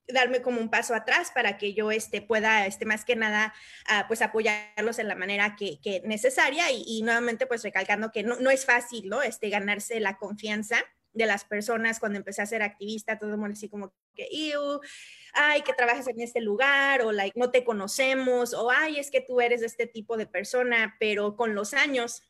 darme 0.08 0.42
como 0.42 0.60
un 0.60 0.70
paso 0.70 0.94
atrás 0.96 1.32
para 1.34 1.58
que 1.58 1.74
yo 1.74 1.92
este, 1.92 2.22
pueda, 2.22 2.66
este, 2.66 2.86
más 2.86 3.06
que 3.06 3.16
nada, 3.16 3.54
uh, 3.90 4.08
pues 4.08 4.22
apoyarlos 4.22 5.00
en 5.00 5.08
la 5.08 5.16
manera 5.16 5.56
que, 5.56 5.80
que 5.82 6.02
necesaria 6.06 6.66
y, 6.72 7.02
nuevamente 7.04 7.48
pues 7.48 7.64
recalcando 7.64 8.12
que 8.12 8.24
no, 8.24 8.38
no, 8.40 8.50
es 8.50 8.66
fácil, 8.66 9.10
¿no? 9.10 9.22
Este, 9.22 9.50
ganarse 9.50 10.00
la 10.00 10.18
confianza 10.18 10.78
de 11.14 11.26
las 11.26 11.46
personas 11.46 12.00
cuando 12.00 12.18
empecé 12.18 12.42
a 12.42 12.48
ser 12.48 12.64
activista, 12.64 13.20
todo 13.20 13.32
el 13.32 13.38
mundo 13.38 13.54
así 13.54 13.70
como 13.70 13.94
que, 14.16 14.28
ay, 15.34 15.62
que 15.62 15.74
trabajas 15.74 16.08
en 16.08 16.20
este 16.20 16.42
lugar, 16.42 17.02
o 17.04 17.12
like, 17.12 17.40
no 17.40 17.52
te 17.52 17.64
conocemos, 17.64 18.54
o 18.54 18.72
ay, 18.72 18.98
es 18.98 19.12
que 19.12 19.22
tú 19.22 19.40
eres 19.40 19.62
este 19.62 19.86
tipo 19.86 20.18
de 20.18 20.26
persona, 20.26 20.96
pero 21.00 21.36
con 21.36 21.56
los 21.56 21.74
años 21.74 22.24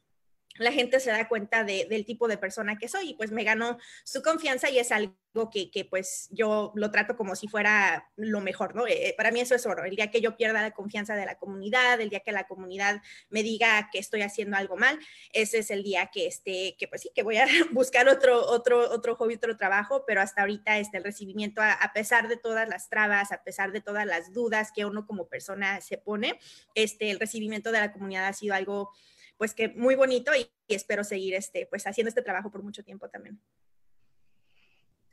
la 0.56 0.72
gente 0.72 1.00
se 1.00 1.12
da 1.12 1.28
cuenta 1.28 1.64
de, 1.64 1.86
del 1.90 2.06
tipo 2.06 2.28
de 2.28 2.38
persona 2.38 2.78
que 2.78 2.88
soy 2.88 3.10
y 3.10 3.14
pues 3.16 3.32
me 3.32 3.44
ganó 3.44 3.78
su 4.04 4.22
confianza 4.22 4.70
y 4.70 4.80
es 4.80 4.92
algo 4.92 5.16
que, 5.52 5.72
que 5.72 5.84
pues 5.86 6.28
yo 6.32 6.72
lo 6.76 6.92
trato 6.92 7.16
como 7.16 7.36
si 7.36 7.48
fuera 7.48 8.12
lo 8.16 8.40
mejor, 8.40 8.76
¿no? 8.76 8.86
Eh, 8.86 9.16
para 9.18 9.32
mí 9.32 9.40
eso 9.40 9.56
es 9.56 9.66
oro. 9.66 9.84
El 9.84 9.96
día 9.96 10.12
que 10.12 10.22
yo 10.22 10.38
pierda 10.38 10.62
la 10.62 10.72
confianza 10.72 11.16
de 11.16 11.26
la 11.26 11.36
comunidad, 11.40 12.00
el 12.00 12.10
día 12.10 12.20
que 12.20 12.32
la 12.32 12.46
comunidad 12.46 13.02
me 13.30 13.42
diga 13.42 13.90
que 13.92 13.98
estoy 13.98 14.22
haciendo 14.22 14.58
algo 14.58 14.78
mal, 14.78 15.00
ese 15.32 15.60
es 15.60 15.72
el 15.72 15.82
día 15.82 16.12
que, 16.14 16.28
este, 16.28 16.76
que 16.78 16.88
pues 16.88 17.02
sí, 17.02 17.12
que 17.16 17.24
voy 17.24 17.38
a 17.38 17.48
buscar 17.72 18.08
otro, 18.08 18.46
otro, 18.46 18.92
otro 18.92 19.16
hobby, 19.16 19.36
otro 19.36 19.58
trabajo, 19.58 20.04
pero 20.06 20.22
hasta 20.22 20.42
ahorita 20.42 20.78
este, 20.78 20.98
el 20.98 21.04
recibimiento, 21.04 21.62
a, 21.62 21.74
a 21.74 21.94
pesar 21.94 22.28
de 22.28 22.38
todas 22.38 22.70
las 22.70 22.90
trabas, 22.90 23.32
a 23.32 23.44
pesar 23.44 23.72
de 23.72 23.82
todas 23.82 24.06
las 24.06 24.34
dudas 24.34 24.72
que 24.72 24.86
uno 24.86 25.08
como 25.08 25.28
persona 25.28 25.82
se 25.82 25.98
pone, 25.98 26.40
este, 26.76 27.10
el 27.10 27.20
recibimiento 27.20 27.72
de 27.72 27.80
la 27.80 27.92
comunidad 27.92 28.28
ha 28.28 28.34
sido 28.34 28.54
algo 28.54 28.92
pues 29.38 29.54
que 29.54 29.70
muy 29.70 29.96
bonito 29.96 30.34
y, 30.36 30.52
espero 30.68 31.04
seguir 31.04 31.36
este, 31.36 31.66
pues 31.68 31.86
haciendo 31.86 32.10
este 32.10 32.22
trabajo 32.22 32.50
por 32.50 32.64
mucho 32.64 32.84
tiempo 32.84 33.10
también. 33.10 33.40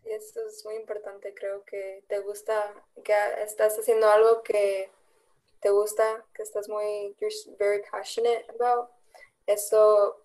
Esto 0.05 0.41
es 0.47 0.65
muy 0.65 0.77
importante, 0.77 1.35
creo 1.35 1.65
que 1.65 2.05
te 2.09 2.19
gusta, 2.21 2.75
que 3.05 3.15
estás 3.45 3.79
haciendo 3.79 4.09
algo 4.09 4.43
que 4.43 4.91
te 5.61 5.71
gusta, 5.71 6.25
que 6.35 6.43
estás 6.43 6.69
muy, 6.69 7.15
you're 7.21 7.57
very 7.59 7.83
passionate 7.91 8.47
about. 8.49 8.91
Eso 9.47 10.25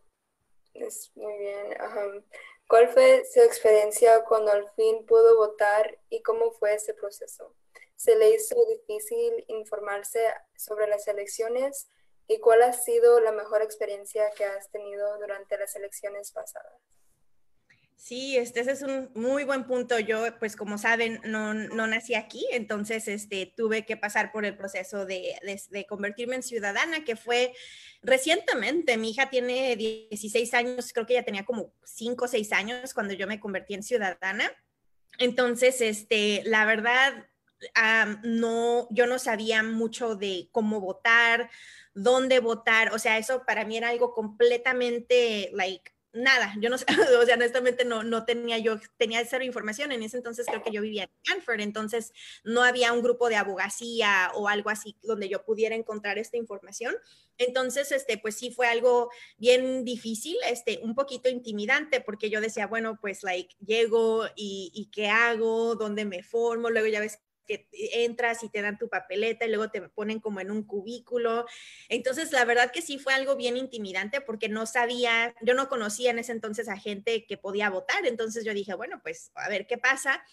es 0.73 1.11
muy 1.15 1.37
bien. 1.37 2.25
¿Cuál 2.67 2.89
fue 2.89 3.23
su 3.31 3.41
experiencia 3.41 4.23
cuando 4.23 4.51
al 4.51 4.69
fin 4.71 5.05
pudo 5.05 5.35
votar 5.37 5.99
y 6.09 6.21
cómo 6.23 6.51
fue 6.51 6.73
ese 6.73 6.93
proceso? 6.93 7.53
¿Se 7.95 8.15
le 8.15 8.31
hizo 8.31 8.55
difícil 8.65 9.45
informarse 9.47 10.19
sobre 10.55 10.87
las 10.87 11.07
elecciones 11.07 11.87
¿Y 12.27 12.39
cuál 12.39 12.63
ha 12.63 12.73
sido 12.73 13.19
la 13.19 13.31
mejor 13.31 13.61
experiencia 13.61 14.23
que 14.35 14.45
has 14.45 14.71
tenido 14.71 15.19
durante 15.19 15.57
las 15.57 15.75
elecciones 15.75 16.31
pasadas? 16.31 16.73
Sí, 17.97 18.37
este 18.37 18.59
ese 18.59 18.73
es 18.73 18.81
un 18.81 19.09
muy 19.15 19.45
buen 19.45 19.65
punto. 19.65 19.97
Yo, 19.99 20.25
pues 20.37 20.55
como 20.55 20.77
saben, 20.77 21.21
no, 21.23 21.53
no 21.53 21.87
nací 21.87 22.13
aquí, 22.13 22.45
entonces 22.51 23.07
este, 23.07 23.53
tuve 23.55 23.85
que 23.85 23.97
pasar 23.97 24.31
por 24.31 24.45
el 24.45 24.55
proceso 24.55 25.05
de, 25.05 25.35
de, 25.69 25.85
convertirme 25.87 26.35
en 26.35 26.43
ciudadana, 26.43 27.03
que 27.03 27.15
fue 27.15 27.53
recientemente. 28.03 28.97
Mi 28.97 29.11
hija 29.11 29.29
tiene 29.29 29.75
16 29.75 30.53
años, 30.53 30.93
creo 30.93 31.05
que 31.05 31.13
ella 31.13 31.25
tenía 31.25 31.45
como 31.45 31.73
5 31.83 32.25
o 32.25 32.27
6 32.27 32.51
años 32.51 32.93
cuando 32.93 33.13
yo 33.13 33.27
me 33.27 33.39
convertí 33.39 33.73
en 33.73 33.83
ciudadana. 33.83 34.51
Entonces, 35.17 35.81
este, 35.81 36.43
la 36.45 36.65
verdad, 36.65 37.27
no, 38.23 38.87
yo 38.91 39.07
no 39.07 39.19
sabía 39.19 39.63
mucho 39.63 40.15
de 40.15 40.49
cómo 40.51 40.81
votar, 40.81 41.49
dónde 41.95 42.39
votar, 42.39 42.93
o 42.93 42.99
sea, 42.99 43.17
eso 43.17 43.43
para 43.45 43.65
mí 43.65 43.77
era 43.77 43.89
algo 43.89 44.13
completamente, 44.13 45.49
like, 45.53 45.95
nada, 46.15 46.53
yo 46.59 46.69
no 46.69 46.77
sé, 46.77 46.85
o 47.21 47.25
sea, 47.25 47.35
honestamente 47.35 47.85
no, 47.85 48.03
no 48.03 48.25
tenía 48.25 48.57
yo, 48.57 48.77
tenía 48.97 49.23
cero 49.25 49.43
información, 49.43 49.91
en 49.91 50.03
ese 50.03 50.17
entonces 50.17 50.45
creo 50.47 50.63
que 50.63 50.71
yo 50.71 50.81
vivía 50.81 51.03
en 51.03 51.09
Stanford, 51.23 51.61
entonces 51.61 52.13
no 52.43 52.63
había 52.63 52.93
un 52.93 53.01
grupo 53.01 53.29
de 53.29 53.35
abogacía 53.35 54.31
o 54.35 54.47
algo 54.47 54.69
así 54.69 54.97
donde 55.03 55.29
yo 55.29 55.43
pudiera 55.43 55.75
encontrar 55.75 56.17
esta 56.17 56.37
información. 56.37 56.95
Entonces, 57.37 57.91
este, 57.91 58.17
pues 58.17 58.35
sí 58.35 58.49
fue 58.49 58.67
algo 58.67 59.09
bien 59.37 59.83
difícil, 59.83 60.37
este, 60.49 60.79
un 60.83 60.95
poquito 60.95 61.27
intimidante, 61.27 61.99
porque 61.99 62.29
yo 62.29 62.39
decía, 62.39 62.67
bueno, 62.67 62.97
pues, 63.01 63.23
like, 63.23 63.53
llego 63.65 64.25
y, 64.37 64.71
y 64.73 64.89
qué 64.89 65.09
hago, 65.09 65.75
dónde 65.75 66.05
me 66.05 66.23
formo, 66.23 66.69
luego 66.69 66.87
ya 66.87 67.01
ves 67.01 67.19
que 67.45 67.67
entras 67.71 68.43
y 68.43 68.49
te 68.49 68.61
dan 68.61 68.77
tu 68.77 68.89
papeleta 68.89 69.45
y 69.45 69.49
luego 69.49 69.69
te 69.69 69.81
ponen 69.81 70.19
como 70.19 70.39
en 70.39 70.51
un 70.51 70.63
cubículo. 70.63 71.45
Entonces, 71.89 72.31
la 72.31 72.45
verdad 72.45 72.71
que 72.71 72.81
sí 72.81 72.97
fue 72.97 73.13
algo 73.13 73.35
bien 73.35 73.57
intimidante 73.57 74.21
porque 74.21 74.49
no 74.49 74.65
sabía, 74.65 75.35
yo 75.41 75.53
no 75.53 75.69
conocía 75.69 76.11
en 76.11 76.19
ese 76.19 76.31
entonces 76.31 76.67
a 76.69 76.77
gente 76.77 77.25
que 77.25 77.37
podía 77.37 77.69
votar. 77.69 78.05
Entonces 78.05 78.45
yo 78.45 78.53
dije, 78.53 78.73
bueno, 78.73 78.99
pues 79.03 79.31
a 79.35 79.49
ver 79.49 79.67
qué 79.67 79.77
pasa. 79.77 80.23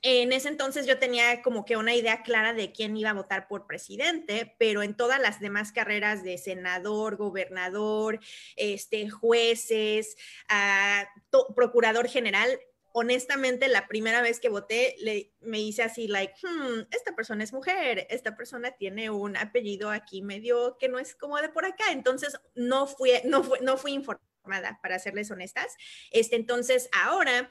En 0.00 0.32
ese 0.32 0.48
entonces 0.48 0.86
yo 0.86 0.98
tenía 0.98 1.42
como 1.42 1.64
que 1.64 1.76
una 1.76 1.94
idea 1.94 2.22
clara 2.22 2.54
de 2.54 2.72
quién 2.72 2.96
iba 2.96 3.10
a 3.10 3.14
votar 3.14 3.46
por 3.46 3.68
presidente, 3.68 4.56
pero 4.58 4.82
en 4.82 4.96
todas 4.96 5.20
las 5.20 5.38
demás 5.38 5.70
carreras 5.70 6.24
de 6.24 6.38
senador, 6.38 7.16
gobernador, 7.16 8.18
este, 8.56 9.08
jueces, 9.10 10.16
uh, 10.50 11.54
procurador 11.54 12.08
general, 12.08 12.58
honestamente, 12.92 13.68
la 13.68 13.88
primera 13.88 14.22
vez 14.22 14.40
que 14.40 14.48
voté, 14.48 14.96
le, 15.00 15.32
me 15.40 15.60
hice 15.60 15.82
así, 15.82 16.08
like, 16.08 16.34
hmm, 16.42 16.88
esta 16.90 17.14
persona 17.14 17.44
es 17.44 17.52
mujer, 17.52 18.06
esta 18.10 18.36
persona 18.36 18.72
tiene 18.72 19.10
un 19.10 19.36
apellido 19.36 19.90
aquí 19.90 20.22
medio 20.22 20.76
que 20.78 20.88
no 20.88 20.98
es 20.98 21.14
como 21.14 21.38
de 21.38 21.48
por 21.48 21.64
acá. 21.64 21.92
Entonces, 21.92 22.36
no 22.54 22.86
fui, 22.86 23.12
no 23.24 23.42
fui, 23.42 23.58
no 23.62 23.76
fui 23.76 23.92
informada, 23.92 24.78
para 24.82 24.98
serles 24.98 25.30
honestas. 25.30 25.74
Este, 26.10 26.36
entonces, 26.36 26.88
ahora 26.92 27.48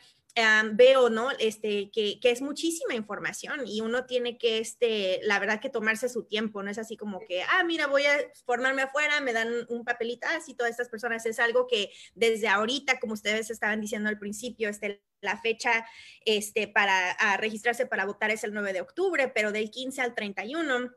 veo, 0.74 1.10
¿no? 1.10 1.32
Este, 1.32 1.92
que, 1.92 2.20
que, 2.20 2.32
es 2.32 2.42
muchísima 2.42 2.94
información 2.96 3.68
y 3.68 3.82
uno 3.82 4.06
tiene 4.06 4.38
que, 4.38 4.60
este, 4.60 5.20
la 5.24 5.40
verdad 5.40 5.60
que 5.60 5.70
tomarse 5.70 6.10
su 6.10 6.24
tiempo, 6.24 6.64
no 6.64 6.72
es 6.72 6.78
así 6.78 6.98
como 6.98 7.20
que, 7.20 7.44
ah, 7.44 7.64
mira, 7.66 7.88
voy 7.88 8.06
a 8.06 8.18
formarme 8.46 8.84
afuera, 8.84 9.20
me 9.22 9.34
dan 9.34 9.50
un 9.70 9.84
papelito, 9.84 10.28
así 10.28 10.54
todas 10.54 10.72
estas 10.72 10.90
personas, 10.90 11.26
es 11.26 11.40
algo 11.40 11.68
que 11.68 11.92
desde 12.16 12.48
ahorita, 12.48 13.00
como 13.00 13.14
ustedes 13.14 13.50
estaban 13.50 13.82
diciendo 13.82 14.10
al 14.10 14.20
principio, 14.20 14.70
este, 14.70 15.02
la 15.22 15.38
fecha 15.38 15.86
este, 16.26 16.68
para 16.68 17.16
registrarse 17.38 17.86
para 17.86 18.06
votar 18.06 18.32
es 18.32 18.44
el 18.44 18.54
9 18.54 18.74
de 18.74 18.82
octubre, 18.82 19.28
pero 19.30 19.52
del 19.52 19.72
15 19.72 20.02
al 20.02 20.16
31 20.16 20.92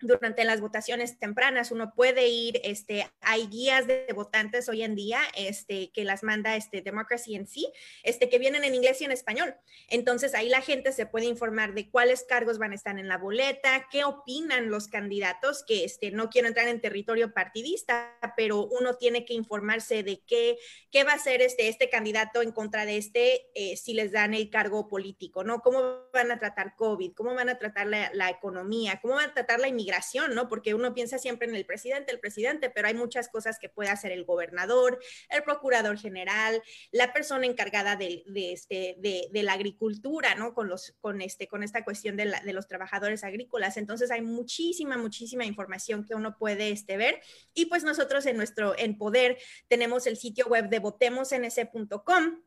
durante 0.00 0.44
las 0.44 0.60
votaciones 0.60 1.18
tempranas 1.18 1.70
uno 1.70 1.92
puede 1.94 2.28
ir, 2.28 2.60
este, 2.64 3.10
hay 3.20 3.46
guías 3.46 3.86
de 3.86 4.06
votantes 4.14 4.68
hoy 4.68 4.82
en 4.82 4.94
día, 4.94 5.20
este, 5.36 5.90
que 5.92 6.04
las 6.04 6.22
manda 6.22 6.56
este 6.56 6.82
Democracy 6.82 7.34
en 7.34 7.46
sí, 7.46 7.72
este, 8.02 8.28
que 8.28 8.38
vienen 8.38 8.64
en 8.64 8.74
inglés 8.74 9.00
y 9.00 9.04
en 9.04 9.12
español. 9.12 9.54
Entonces 9.88 10.34
ahí 10.34 10.48
la 10.48 10.60
gente 10.60 10.92
se 10.92 11.06
puede 11.06 11.26
informar 11.26 11.74
de 11.74 11.90
cuáles 11.90 12.24
cargos 12.24 12.58
van 12.58 12.72
a 12.72 12.74
estar 12.74 12.98
en 12.98 13.08
la 13.08 13.18
boleta, 13.18 13.86
qué 13.90 14.04
opinan 14.04 14.70
los 14.70 14.88
candidatos, 14.88 15.64
que 15.66 15.84
este, 15.84 16.10
no 16.10 16.28
quiero 16.28 16.48
entrar 16.48 16.68
en 16.68 16.80
territorio 16.80 17.32
partidista, 17.32 18.18
pero 18.36 18.66
uno 18.66 18.94
tiene 18.94 19.24
que 19.24 19.34
informarse 19.34 20.02
de 20.02 20.22
qué, 20.26 20.58
qué 20.90 21.04
va 21.04 21.12
a 21.12 21.16
hacer 21.16 21.42
este, 21.42 21.68
este 21.68 21.88
candidato 21.88 22.42
en 22.42 22.52
contra 22.52 22.84
de 22.84 22.98
este, 22.98 23.46
eh, 23.54 23.76
si 23.76 23.94
les 23.94 24.12
dan 24.12 24.34
el 24.34 24.50
cargo 24.50 24.88
político, 24.88 25.44
¿no? 25.44 25.60
¿Cómo 25.60 26.08
van 26.12 26.30
a 26.30 26.38
tratar 26.38 26.74
COVID? 26.76 27.12
¿Cómo 27.14 27.34
van 27.34 27.48
a 27.48 27.58
tratar 27.58 27.86
la, 27.86 28.10
la 28.12 28.28
economía? 28.30 29.00
¿Cómo 29.00 29.14
van 29.14 29.30
a 29.30 29.34
tratar 29.34 29.60
la 29.60 29.68
inmigración? 29.68 29.85
¿No? 30.34 30.48
Porque 30.48 30.74
uno 30.74 30.94
piensa 30.94 31.18
siempre 31.18 31.48
en 31.48 31.54
el 31.54 31.64
presidente, 31.64 32.12
el 32.12 32.20
presidente, 32.20 32.70
pero 32.70 32.88
hay 32.88 32.94
muchas 32.94 33.28
cosas 33.28 33.58
que 33.58 33.68
puede 33.68 33.90
hacer 33.90 34.12
el 34.12 34.24
gobernador, 34.24 34.98
el 35.30 35.42
procurador 35.42 35.98
general, 35.98 36.62
la 36.92 37.12
persona 37.12 37.46
encargada 37.46 37.96
de, 37.96 38.24
este, 38.34 38.96
de, 38.98 39.42
la 39.42 39.52
agricultura, 39.52 40.34
¿no? 40.34 40.54
Con, 40.54 40.68
los, 40.68 40.94
con, 41.00 41.20
este, 41.20 41.46
con 41.46 41.62
esta 41.62 41.84
cuestión 41.84 42.16
de, 42.16 42.26
los 42.52 42.66
trabajadores 42.66 43.24
agrícolas. 43.24 43.76
Entonces 43.76 44.10
hay 44.10 44.22
muchísima, 44.22 44.96
muchísima 44.96 45.44
información 45.44 46.04
que 46.04 46.14
uno 46.14 46.36
puede 46.36 46.70
este, 46.70 46.96
ver. 46.96 47.20
Y 47.54 47.66
pues 47.66 47.84
nosotros 47.84 48.26
en 48.26 48.36
nuestro, 48.36 48.76
en 48.78 48.98
Poder, 48.98 49.38
tenemos 49.68 50.06
el 50.06 50.16
sitio 50.16 50.46
web 50.46 50.68
de 50.68 50.78
votemosns.com 50.78 52.45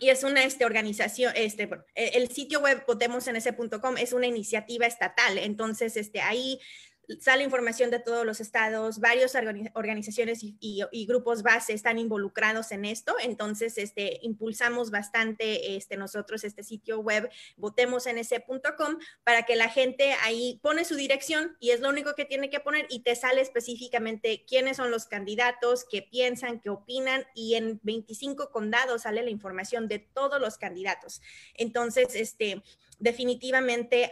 y 0.00 0.08
es 0.08 0.24
una 0.24 0.42
este, 0.42 0.64
organización, 0.64 1.32
este, 1.36 1.68
e, 1.94 2.12
el 2.14 2.30
sitio 2.30 2.60
web 2.60 2.82
votemosns.com 2.86 3.98
es 3.98 4.12
una 4.12 4.26
iniciativa 4.26 4.86
estatal, 4.86 5.38
entonces 5.38 5.96
este, 5.96 6.22
ahí 6.22 6.58
sale 7.18 7.44
información 7.44 7.90
de 7.90 7.98
todos 7.98 8.24
los 8.24 8.40
estados, 8.40 9.00
varias 9.00 9.34
organizaciones 9.74 10.40
y, 10.42 11.06
grupos 11.06 11.42
base 11.42 11.72
están 11.72 11.98
involucrados 11.98 12.70
en 12.70 12.84
esto, 12.84 13.16
entonces 13.20 13.78
este, 13.78 14.20
impulsamos 14.22 14.90
bastante 14.90 15.76
este, 15.76 15.96
nosotros 15.96 16.44
este 16.44 16.62
sitio 16.62 17.00
web 17.00 17.28
votemosns.com 17.56 18.98
para 19.24 19.42
que 19.42 19.56
la 19.56 19.68
gente 19.68 20.14
ahí 20.22 20.60
pone 20.62 20.84
su 20.84 20.94
dirección 20.94 21.56
y 21.58 21.70
es 21.70 21.80
lo 21.80 21.88
único 21.88 22.14
que 22.14 22.24
tiene 22.24 22.50
que 22.50 22.60
poner 22.60 22.86
y 22.90 23.02
te 23.02 23.16
sale 23.16 23.40
específicamente 23.40 24.44
quiénes 24.46 24.76
son 24.76 24.90
los 24.90 25.06
candidatos, 25.06 25.84
qué 25.90 26.02
piensan, 26.02 26.60
qué 26.60 26.70
opinan 26.70 27.24
y 27.34 27.54
en 27.54 27.80
25 27.82 28.50
condados 28.50 29.02
sale 29.02 29.22
la 29.22 29.30
información 29.30 29.88
de 29.88 29.98
todos 29.98 30.40
los 30.40 30.58
candidatos. 30.58 31.20
Entonces, 31.54 32.14
este, 32.14 32.62
definitivamente 32.98 34.10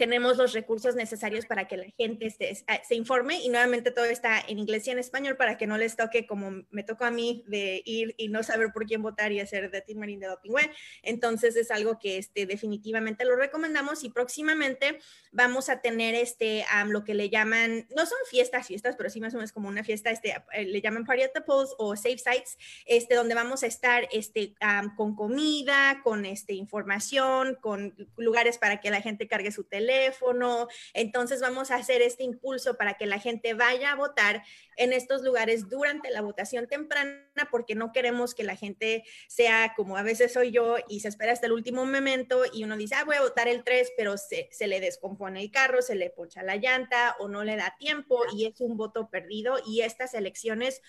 tenemos 0.00 0.38
los 0.38 0.54
recursos 0.54 0.94
necesarios 0.94 1.44
para 1.44 1.68
que 1.68 1.76
la 1.76 1.84
gente 1.98 2.30
se, 2.30 2.94
informe 2.94 3.38
y 3.42 3.50
nuevamente 3.50 3.90
todo 3.90 4.06
está 4.06 4.40
en 4.48 4.58
inglés 4.58 4.86
y 4.86 4.90
en 4.92 4.98
español 4.98 5.36
para 5.36 5.58
que 5.58 5.66
no 5.66 5.76
les 5.76 5.94
toque 5.94 6.26
como 6.26 6.64
me 6.70 6.82
tocó 6.84 7.04
a 7.04 7.10
mí 7.10 7.44
de 7.46 7.82
ir 7.84 8.14
y 8.16 8.28
no 8.28 8.42
saber 8.42 8.72
por 8.72 8.86
quién 8.86 9.02
votar 9.02 9.30
y 9.30 9.40
hacer 9.40 9.70
de 9.70 9.82
Team 9.82 9.98
Marine 9.98 10.22
de 10.22 10.28
Doping 10.28 10.52
Web. 10.52 10.70
Entonces 11.02 11.54
es 11.54 11.70
algo 11.70 11.98
que 11.98 12.16
este, 12.16 12.46
definitivamente 12.46 13.26
lo 13.26 13.36
recomendamos 13.36 14.02
y 14.02 14.08
próximamente 14.08 15.00
vamos 15.32 15.68
a 15.68 15.82
tener 15.82 16.14
este, 16.14 16.64
lo 16.86 17.04
que 17.04 17.12
le 17.12 17.28
llaman, 17.28 17.86
no 17.94 18.06
son 18.06 18.18
fiestas, 18.30 18.68
fiestas, 18.68 18.96
pero 18.96 19.10
sí 19.10 19.20
más 19.20 19.34
o 19.34 19.36
menos 19.36 19.52
como 19.52 19.68
una 19.68 19.84
fiesta, 19.84 20.10
este, 20.10 20.34
eh, 20.54 20.64
le 20.64 20.80
llaman 20.80 21.04
Party 21.04 21.24
at 21.24 21.32
the 21.34 21.42
Polls 21.42 21.74
o 21.76 21.94
Safe 21.94 22.16
Sites, 22.16 22.56
este, 22.86 23.16
donde 23.16 23.34
vamos 23.34 23.64
a 23.64 23.66
estar 23.66 24.08
este, 24.12 24.54
con 24.96 25.14
comida, 25.14 26.00
con 26.02 26.24
este, 26.24 26.54
información, 26.54 27.58
con 27.60 27.94
lugares 28.16 28.56
para 28.56 28.80
que 28.80 28.90
la 28.90 29.02
gente 29.02 29.28
cargue 29.28 29.52
su 29.52 29.64
teléfono 29.64 29.89
teléfono. 29.90 30.68
Entonces 30.94 31.40
vamos 31.40 31.70
a 31.70 31.76
hacer 31.76 32.02
este 32.02 32.22
impulso 32.22 32.76
para 32.76 32.94
que 32.94 33.06
la 33.06 33.18
gente 33.18 33.54
vaya 33.54 33.92
a 33.92 33.96
votar 33.96 34.42
en 34.76 34.92
estos 34.92 35.22
lugares 35.22 35.68
durante 35.68 36.10
la 36.10 36.22
votación 36.22 36.66
temprana, 36.66 37.48
porque 37.50 37.74
no 37.74 37.92
queremos 37.92 38.34
que 38.34 38.44
la 38.44 38.56
gente 38.56 39.04
sea 39.28 39.74
como 39.76 39.96
a 39.96 40.02
veces 40.02 40.32
soy 40.32 40.52
yo 40.52 40.76
y 40.88 41.00
se 41.00 41.08
espera 41.08 41.32
hasta 41.32 41.46
el 41.46 41.52
último 41.52 41.84
momento 41.84 42.42
y 42.52 42.64
uno 42.64 42.76
dice, 42.76 42.94
ah, 42.94 43.04
voy 43.04 43.16
a 43.16 43.22
votar 43.22 43.48
el 43.48 43.64
3, 43.64 43.92
pero 43.96 44.16
se, 44.16 44.48
se 44.52 44.66
le 44.66 44.80
descompone 44.80 45.42
el 45.42 45.50
carro, 45.50 45.82
se 45.82 45.96
le 45.96 46.10
pocha 46.10 46.42
la 46.42 46.56
llanta 46.56 47.16
o 47.18 47.28
no 47.28 47.44
le 47.44 47.56
da 47.56 47.76
tiempo 47.78 48.22
y 48.32 48.46
es 48.46 48.60
un 48.60 48.76
voto 48.76 49.10
perdido 49.10 49.56
y 49.66 49.82
estas 49.82 50.14
elecciones 50.14 50.82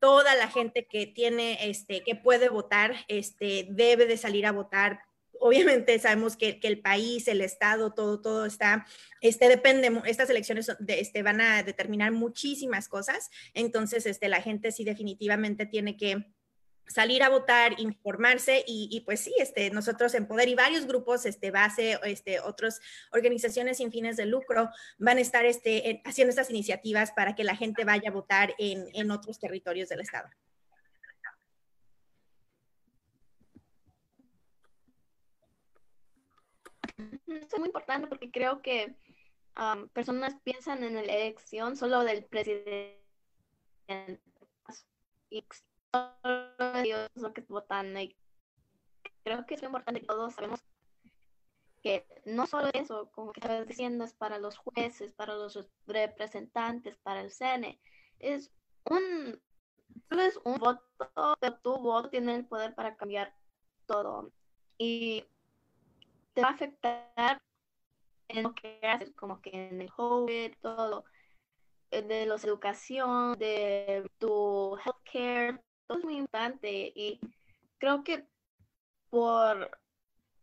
toda 0.00 0.34
la 0.34 0.48
gente 0.48 0.86
que 0.86 1.06
tiene, 1.06 1.70
este, 1.70 2.02
que 2.02 2.14
puede 2.14 2.50
votar, 2.50 2.94
este, 3.08 3.66
debe 3.70 4.04
de 4.04 4.18
salir 4.18 4.44
a 4.44 4.52
votar 4.52 5.00
obviamente 5.44 5.98
sabemos 5.98 6.38
que, 6.38 6.58
el 6.62 6.80
país, 6.80 7.28
el 7.28 7.42
Estado, 7.42 7.92
todo, 7.92 8.22
todo 8.22 8.46
está, 8.46 8.86
este 9.20 9.46
depende, 9.46 9.92
estas 10.06 10.30
elecciones 10.30 10.72
de, 10.78 11.00
este, 11.00 11.22
van 11.22 11.42
a 11.42 11.62
determinar 11.62 12.12
muchísimas 12.12 12.88
cosas, 12.88 13.30
entonces 13.52 14.06
este, 14.06 14.28
la 14.28 14.40
gente 14.40 14.72
sí 14.72 14.84
definitivamente 14.84 15.66
tiene 15.66 15.98
que 15.98 16.32
salir 16.86 17.22
a 17.22 17.28
votar, 17.28 17.78
informarse 17.78 18.64
y, 18.66 19.02
pues 19.04 19.20
sí, 19.20 19.34
este, 19.38 19.68
nosotros 19.68 20.14
en 20.14 20.26
Poder 20.26 20.48
y 20.48 20.54
varios 20.54 20.86
grupos, 20.86 21.26
este, 21.26 21.50
base, 21.50 21.98
este, 22.04 22.40
otras 22.40 22.80
organizaciones 23.12 23.76
sin 23.76 23.92
fines 23.92 24.16
de 24.16 24.24
lucro 24.24 24.70
van 24.96 25.18
a 25.18 25.20
estar 25.20 25.44
este, 25.44 26.00
haciendo 26.06 26.30
estas 26.30 26.48
iniciativas 26.48 27.12
para 27.12 27.34
que 27.34 27.44
la 27.44 27.54
gente 27.54 27.84
vaya 27.84 28.08
a 28.08 28.12
votar 28.12 28.54
en, 28.58 28.86
en 28.94 29.10
otros 29.10 29.38
territorios 29.38 29.90
del 29.90 30.00
Estado. 30.00 30.30
Es 37.26 37.58
muy 37.58 37.68
importante 37.68 38.06
porque 38.06 38.30
creo 38.30 38.62
que 38.62 38.96
personas 39.92 40.36
piensan 40.42 40.82
en 40.82 40.94
la 40.94 41.00
elección 41.00 41.76
solo 41.76 42.00
del 42.00 42.24
presidente. 42.24 43.00
Y 45.30 45.44
solo 45.92 46.76
ellos 46.76 47.10
lo 47.14 47.32
que 47.32 47.42
votan. 47.42 47.94
Creo 49.22 49.46
que 49.46 49.54
es 49.54 49.62
muy 49.62 49.68
importante 49.68 50.00
que 50.00 50.06
todos 50.06 50.34
sabemos 50.34 50.60
que 51.82 52.06
no 52.24 52.46
solo 52.46 52.70
eso, 52.72 53.10
como 53.12 53.32
que 53.32 53.40
estás 53.40 53.66
diciendo, 53.66 54.04
es 54.04 54.14
para 54.14 54.38
los 54.38 54.56
jueces, 54.56 55.12
para 55.12 55.34
los 55.34 55.68
representantes, 55.86 56.96
para 56.96 57.20
el 57.20 57.30
CNE, 57.30 57.78
es 58.20 58.50
un, 58.88 59.38
es 60.18 60.40
un 60.44 60.56
voto, 60.58 60.82
pero 61.40 61.58
tu 61.58 61.76
voto 61.76 62.08
tiene 62.08 62.36
el 62.36 62.46
poder 62.46 62.74
para 62.74 62.96
cambiar 62.96 63.36
todo. 63.84 64.32
Y 64.78 65.26
te 66.34 66.42
va 66.42 66.48
a 66.48 66.52
afectar 66.52 67.40
en 68.28 68.42
lo 68.42 68.54
que 68.54 68.80
haces, 68.82 69.12
como 69.14 69.40
que 69.40 69.68
en 69.68 69.80
el 69.80 69.92
COVID, 69.92 70.54
todo, 70.60 71.04
eh, 71.90 72.02
de 72.02 72.26
los 72.26 72.44
educación, 72.44 73.38
de 73.38 74.10
tu 74.18 74.76
healthcare, 74.76 75.60
todo 75.86 75.98
es 75.98 76.04
muy 76.04 76.16
importante. 76.18 76.92
Y 76.94 77.20
creo 77.78 78.02
que 78.04 78.26
por 79.10 79.70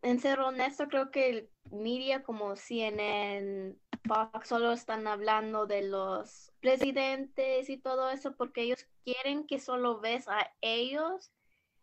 en 0.02 0.20
ser 0.20 0.40
honesto, 0.40 0.88
creo 0.88 1.12
que 1.12 1.30
el 1.30 1.50
media 1.72 2.24
como 2.24 2.56
CNN, 2.56 3.76
Fox, 4.08 4.48
solo 4.48 4.72
están 4.72 5.08
hablando 5.08 5.68
de 5.68 5.84
los 5.84 6.52
presidentes 6.60 7.70
y 7.70 7.78
todo 7.78 8.10
eso 8.10 8.36
porque 8.36 8.62
ellos 8.64 8.88
quieren 9.04 9.46
que 9.46 9.60
solo 9.60 10.00
ves 10.00 10.28
a 10.28 10.52
ellos 10.62 11.32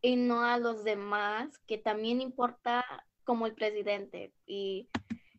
y 0.01 0.17
no 0.17 0.43
a 0.43 0.59
los 0.59 0.85
demás, 0.85 1.59
que 1.67 1.79
también 1.79 2.21
importa 2.21 2.85
como 3.29 3.45
el 3.45 3.53
presidente. 3.53 4.33
Y, 4.47 4.89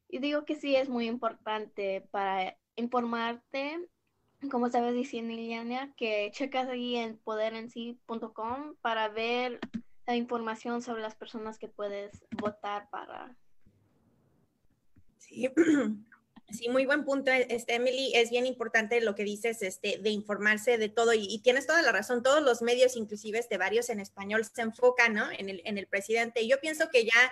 y 0.09 0.19
digo 0.19 0.45
que 0.45 0.53
sí 0.53 0.75
es 0.75 0.89
muy 0.89 1.07
importante 1.07 2.07
para 2.11 2.55
informarte, 2.75 3.79
como 4.51 4.67
estabas 4.67 4.93
diciendo, 4.93 5.33
Liliana, 5.33 5.91
que 5.97 6.29
checas 6.31 6.69
ahí 6.69 6.97
en 6.97 7.17
poderensi.com 7.17 8.75
para 8.81 9.09
ver 9.09 9.59
información 10.07 10.83
sobre 10.83 11.01
las 11.01 11.15
personas 11.15 11.57
que 11.57 11.67
puedes 11.67 12.23
votar 12.39 12.91
para. 12.91 13.35
Sí. 15.17 15.49
Sí, 16.51 16.67
muy 16.67 16.87
buen 16.87 17.05
punto, 17.05 17.29
este, 17.29 17.75
Emily. 17.75 18.11
Es 18.15 18.31
bien 18.31 18.47
importante 18.47 19.01
lo 19.01 19.13
que 19.13 19.23
dices, 19.23 19.61
este, 19.61 19.99
de 19.99 20.09
informarse 20.09 20.79
de 20.79 20.89
todo 20.89 21.13
y, 21.13 21.37
tienes 21.43 21.67
toda 21.67 21.83
la 21.83 21.91
razón. 21.91 22.23
Todos 22.23 22.41
los 22.41 22.63
medios, 22.63 22.95
inclusive 22.95 23.37
este, 23.37 23.59
varios 23.59 23.91
en 23.91 23.99
español, 23.99 24.43
se 24.43 24.63
enfocan, 24.63 25.13
¿no? 25.13 25.29
En 25.29 25.49
el, 25.49 25.61
en 25.63 25.77
el 25.77 25.85
presidente. 25.85 26.41
Y 26.41 26.49
yo 26.49 26.59
pienso 26.59 26.89
que 26.89 27.05
ya 27.05 27.31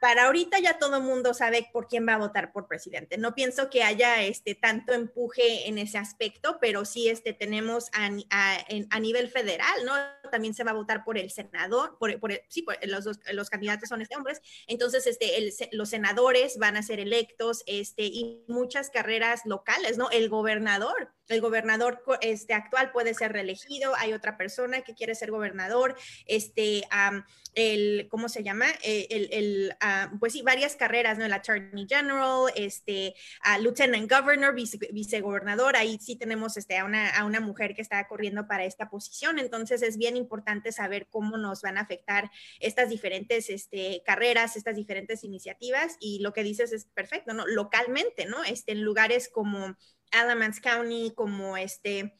para 0.00 0.24
ahorita 0.24 0.58
ya 0.58 0.78
todo 0.78 0.96
el 0.96 1.02
mundo 1.02 1.34
sabe 1.34 1.68
por 1.72 1.86
quién 1.86 2.08
va 2.08 2.14
a 2.14 2.18
votar 2.18 2.52
por 2.52 2.66
presidente. 2.66 3.18
No 3.18 3.34
pienso 3.34 3.68
que 3.68 3.82
haya 3.82 4.22
este 4.22 4.54
tanto 4.54 4.94
empuje 4.94 5.68
en 5.68 5.76
ese 5.76 5.98
aspecto, 5.98 6.58
pero 6.58 6.86
sí 6.86 7.08
este, 7.08 7.34
tenemos 7.34 7.90
a, 7.92 8.08
nivel 8.98 9.28
federal, 9.28 9.84
¿no? 9.84 9.92
También 10.30 10.54
se 10.54 10.64
va 10.64 10.70
a 10.70 10.74
votar 10.74 11.04
por 11.04 11.18
el 11.18 11.30
senador, 11.30 11.98
por, 11.98 12.18
por 12.18 12.32
sí, 12.48 12.64
los, 12.84 13.04
los, 13.32 13.50
candidatos 13.50 13.90
son 13.90 14.00
este 14.00 14.16
hombres. 14.16 14.40
Entonces, 14.66 15.06
este, 15.06 15.36
el, 15.36 15.52
los 15.72 15.90
senadores 15.90 16.56
van 16.56 16.78
a 16.78 16.82
ser 16.82 16.98
electos, 16.98 17.62
este, 17.66 18.04
y 18.04 18.44
muchas 18.48 18.88
carreras 18.88 19.42
locales, 19.44 19.98
¿no? 19.98 20.10
El 20.10 20.30
gobernador, 20.30 21.12
el 21.30 21.40
gobernador 21.40 22.02
este, 22.20 22.54
actual 22.54 22.90
puede 22.92 23.14
ser 23.14 23.32
reelegido, 23.32 23.94
hay 23.96 24.12
otra 24.12 24.36
persona 24.36 24.82
que 24.82 24.94
quiere 24.94 25.14
ser 25.14 25.30
gobernador, 25.30 25.96
este, 26.26 26.82
el, 27.54 28.08
¿cómo 28.10 28.28
se 28.28 28.42
llama? 28.42 28.66
Eh, 28.82 29.06
el, 29.10 29.28
el 29.32 29.76
pues 30.18 30.32
sí, 30.32 30.42
varias 30.42 30.76
carreras, 30.76 31.18
¿no? 31.18 31.24
El 31.24 31.32
Attorney 31.32 31.86
General, 31.88 32.52
este, 32.54 33.14
Lieutenant 33.60 34.10
Governor, 34.10 34.54
vice, 34.54 34.78
vicegobernador, 34.92 35.76
ahí 35.76 35.98
sí 36.00 36.16
tenemos 36.16 36.56
este, 36.56 36.78
a, 36.78 36.84
una, 36.84 37.10
a 37.10 37.24
una 37.24 37.40
mujer 37.40 37.74
que 37.74 37.82
está 37.82 38.06
corriendo 38.08 38.46
para 38.46 38.64
esta 38.64 38.90
posición, 38.90 39.38
entonces 39.38 39.82
es 39.82 39.96
bien 39.96 40.16
importante 40.16 40.72
saber 40.72 41.06
cómo 41.10 41.36
nos 41.36 41.62
van 41.62 41.78
a 41.78 41.82
afectar 41.82 42.30
estas 42.58 42.88
diferentes 42.88 43.50
este, 43.50 44.02
carreras, 44.04 44.56
estas 44.56 44.76
diferentes 44.76 45.22
iniciativas 45.22 45.96
y 46.00 46.18
lo 46.20 46.32
que 46.32 46.42
dices 46.42 46.72
es 46.72 46.86
perfecto, 46.86 47.34
¿no? 47.34 47.46
Localmente, 47.46 48.26
¿no? 48.26 48.42
Este, 48.44 48.72
en 48.72 48.82
lugares 48.82 49.28
como 49.28 49.76
Alamance 50.12 50.60
County, 50.60 51.12
como 51.14 51.56
este 51.56 52.14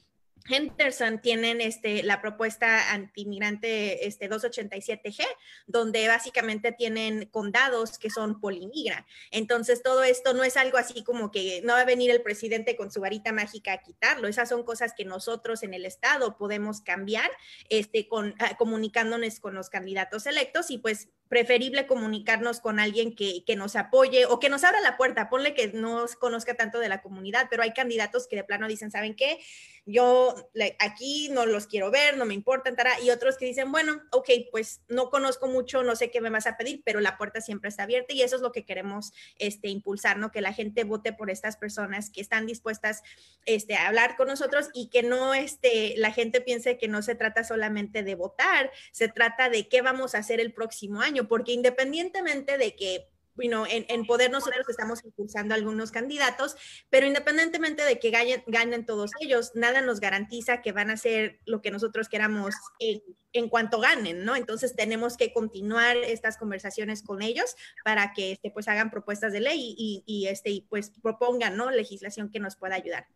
Henderson 0.49 1.21
tienen 1.21 1.61
este, 1.61 2.03
la 2.03 2.21
propuesta 2.21 2.93
antimigrante 2.93 4.07
este, 4.07 4.29
287G, 4.29 5.25
donde 5.67 6.09
básicamente 6.09 6.73
tienen 6.73 7.27
condados 7.27 7.99
que 7.99 8.11
son 8.11 8.41
polimigra. 8.41 9.07
Entonces, 9.31 9.83
todo 9.83 10.03
esto 10.03 10.35
no 10.35 10.45
es 10.45 10.57
algo 10.57 10.79
así 10.79 11.05
como 11.05 11.31
que 11.31 11.61
no 11.63 11.75
va 11.75 11.81
a 11.81 11.85
venir 11.85 12.11
el 12.11 12.23
presidente 12.23 12.77
con 12.77 12.91
su 12.91 13.01
varita 13.01 13.33
mágica 13.33 13.73
a 13.73 13.83
quitarlo. 13.83 14.29
Esas 14.29 14.49
son 14.49 14.65
cosas 14.65 14.93
que 14.97 15.05
nosotros 15.05 15.63
en 15.63 15.75
el 15.75 15.85
Estado 15.85 16.37
podemos 16.37 16.81
cambiar 16.81 17.31
este, 17.69 18.09
con, 18.09 18.35
ah, 18.39 18.57
comunicándonos 18.57 19.41
con 19.41 19.55
los 19.55 19.71
candidatos 19.71 20.27
electos 20.27 20.71
y 20.71 20.79
pues 20.79 21.09
preferible 21.29 21.87
comunicarnos 21.87 22.59
con 22.59 22.81
alguien 22.81 23.15
que, 23.15 23.45
que, 23.45 23.55
nos 23.55 23.77
apoye 23.77 24.27
o 24.27 24.41
que 24.41 24.49
nos 24.49 24.65
abra 24.65 24.81
la 24.81 24.97
puerta. 24.97 25.31
Ponle 25.31 25.55
que 25.55 25.69
no 25.69 26.07
conozca 26.19 26.55
tanto 26.55 26.81
de 26.81 26.89
la 26.89 27.03
comunidad, 27.03 27.47
pero 27.49 27.63
hay 27.63 27.73
candidatos 27.73 28.27
que 28.27 28.35
de 28.35 28.43
plano 28.43 28.67
dicen, 28.67 28.91
¿saben 28.91 29.15
qué? 29.15 29.39
Yo 29.87 30.30
aquí 30.79 31.29
no 31.31 31.47
los 31.47 31.67
quiero 31.67 31.91
ver, 31.91 32.17
no 32.17 32.25
me 32.25 32.35
importa, 32.35 32.71
y 33.03 33.11
otros 33.11 33.37
que 33.37 33.47
dicen, 33.47 33.73
bueno, 33.73 34.03
ok, 34.13 34.29
pues 34.51 34.83
no 34.89 35.11
conozco 35.11 35.49
mucho, 35.49 35.83
no 35.83 35.97
sé 35.97 36.11
qué 36.11 36.21
me 36.21 36.31
vas 36.31 36.47
a 36.47 36.57
pedir, 36.57 36.83
pero 36.85 37.01
la 37.01 37.17
puerta 37.17 37.41
siempre 37.41 37.69
está 37.69 37.85
abierta 37.85 38.13
y 38.13 38.23
eso 38.23 38.37
es 38.37 38.43
lo 38.43 38.53
que 38.53 38.65
queremos 38.65 39.13
este, 39.39 39.69
impulsar, 39.69 40.19
¿no? 40.19 40.31
Que 40.31 40.41
la 40.41 40.53
gente 40.53 40.85
vote 40.85 41.13
por 41.13 41.31
estas 41.31 41.57
personas 41.57 42.11
que 42.11 42.21
están 42.21 42.47
dispuestas 42.47 43.03
este, 43.47 43.75
a 43.77 43.89
hablar 43.89 44.17
con 44.17 44.29
nosotros 44.29 44.69
y 44.75 44.89
que 44.89 45.03
no 45.03 45.35
este, 45.35 45.95
la 45.97 46.13
gente 46.13 46.41
piense 46.41 46.79
que 46.79 46.89
no 46.89 47.03
se 47.03 47.15
trata 47.15 47.45
solamente 47.45 48.03
de 48.03 48.15
votar, 48.15 48.71
se 48.93 49.09
trata 49.09 49.49
de 49.49 49.69
qué 49.69 49.83
vamos 49.83 50.15
a 50.15 50.19
hacer 50.19 50.41
el 50.41 50.53
próximo 50.53 51.01
año 51.01 51.29
porque 51.29 51.53
independientemente 51.53 52.59
de 52.59 52.77
que 52.77 53.09
bueno, 53.35 53.65
en, 53.67 53.87
en, 53.89 54.05
Poder 54.05 54.31
nosotros 54.31 54.69
estamos 54.69 55.05
impulsando 55.05 55.55
algunos 55.55 55.91
candidatos, 55.91 56.57
pero 56.91 57.07
independientemente 57.07 57.85
de 57.85 57.99
que 57.99 58.11
ganen, 58.11 58.87
todos 58.87 59.13
ellos, 59.21 59.53
nada 59.55 59.81
nos 59.81 60.01
garantiza 60.01 60.63
que 60.63 60.73
van 60.73 60.91
a 60.91 60.95
hacer 60.95 61.39
lo 61.47 61.63
que 61.63 61.71
nosotros 61.71 62.09
queramos 62.09 62.55
en, 62.79 63.03
en, 63.33 63.49
cuanto 63.49 63.81
ganen, 63.81 64.25
¿no? 64.25 64.37
Entonces 64.37 64.75
tenemos 64.75 65.17
que 65.17 65.33
continuar 65.33 65.97
estas 65.97 66.37
conversaciones 66.37 67.03
con 67.03 67.23
ellos 67.23 67.57
para 67.85 68.13
que 68.13 68.33
este, 68.33 68.51
pues 68.51 68.69
hagan 68.69 68.91
propuestas 68.91 69.33
de 69.33 69.41
ley 69.41 69.75
y, 69.79 70.03
y 70.07 70.27
este, 70.27 70.51
y 70.51 70.61
pues 70.63 70.91
propongan, 71.03 71.57
¿no? 71.57 71.71
Legislación 71.71 72.31
que 72.31 72.41
nos 72.41 72.57
pueda 72.57 72.75
ayudar. 72.75 73.07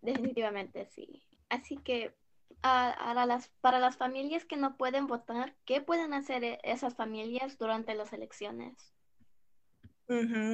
Definitivamente 0.00 0.88
sí. 0.94 1.22
Así 1.48 1.76
que 1.76 2.14
a, 2.62 3.24
las, 3.26 3.48
para 3.60 3.78
las 3.78 3.96
familias 3.96 4.44
que 4.44 4.56
no 4.56 4.76
pueden 4.76 5.06
votar, 5.06 5.54
¿qué 5.64 5.80
pueden 5.80 6.14
hacer 6.14 6.44
e, 6.44 6.60
esas 6.62 6.94
familias 6.94 7.58
durante 7.58 7.94
las 7.94 8.12
elecciones? 8.12 8.92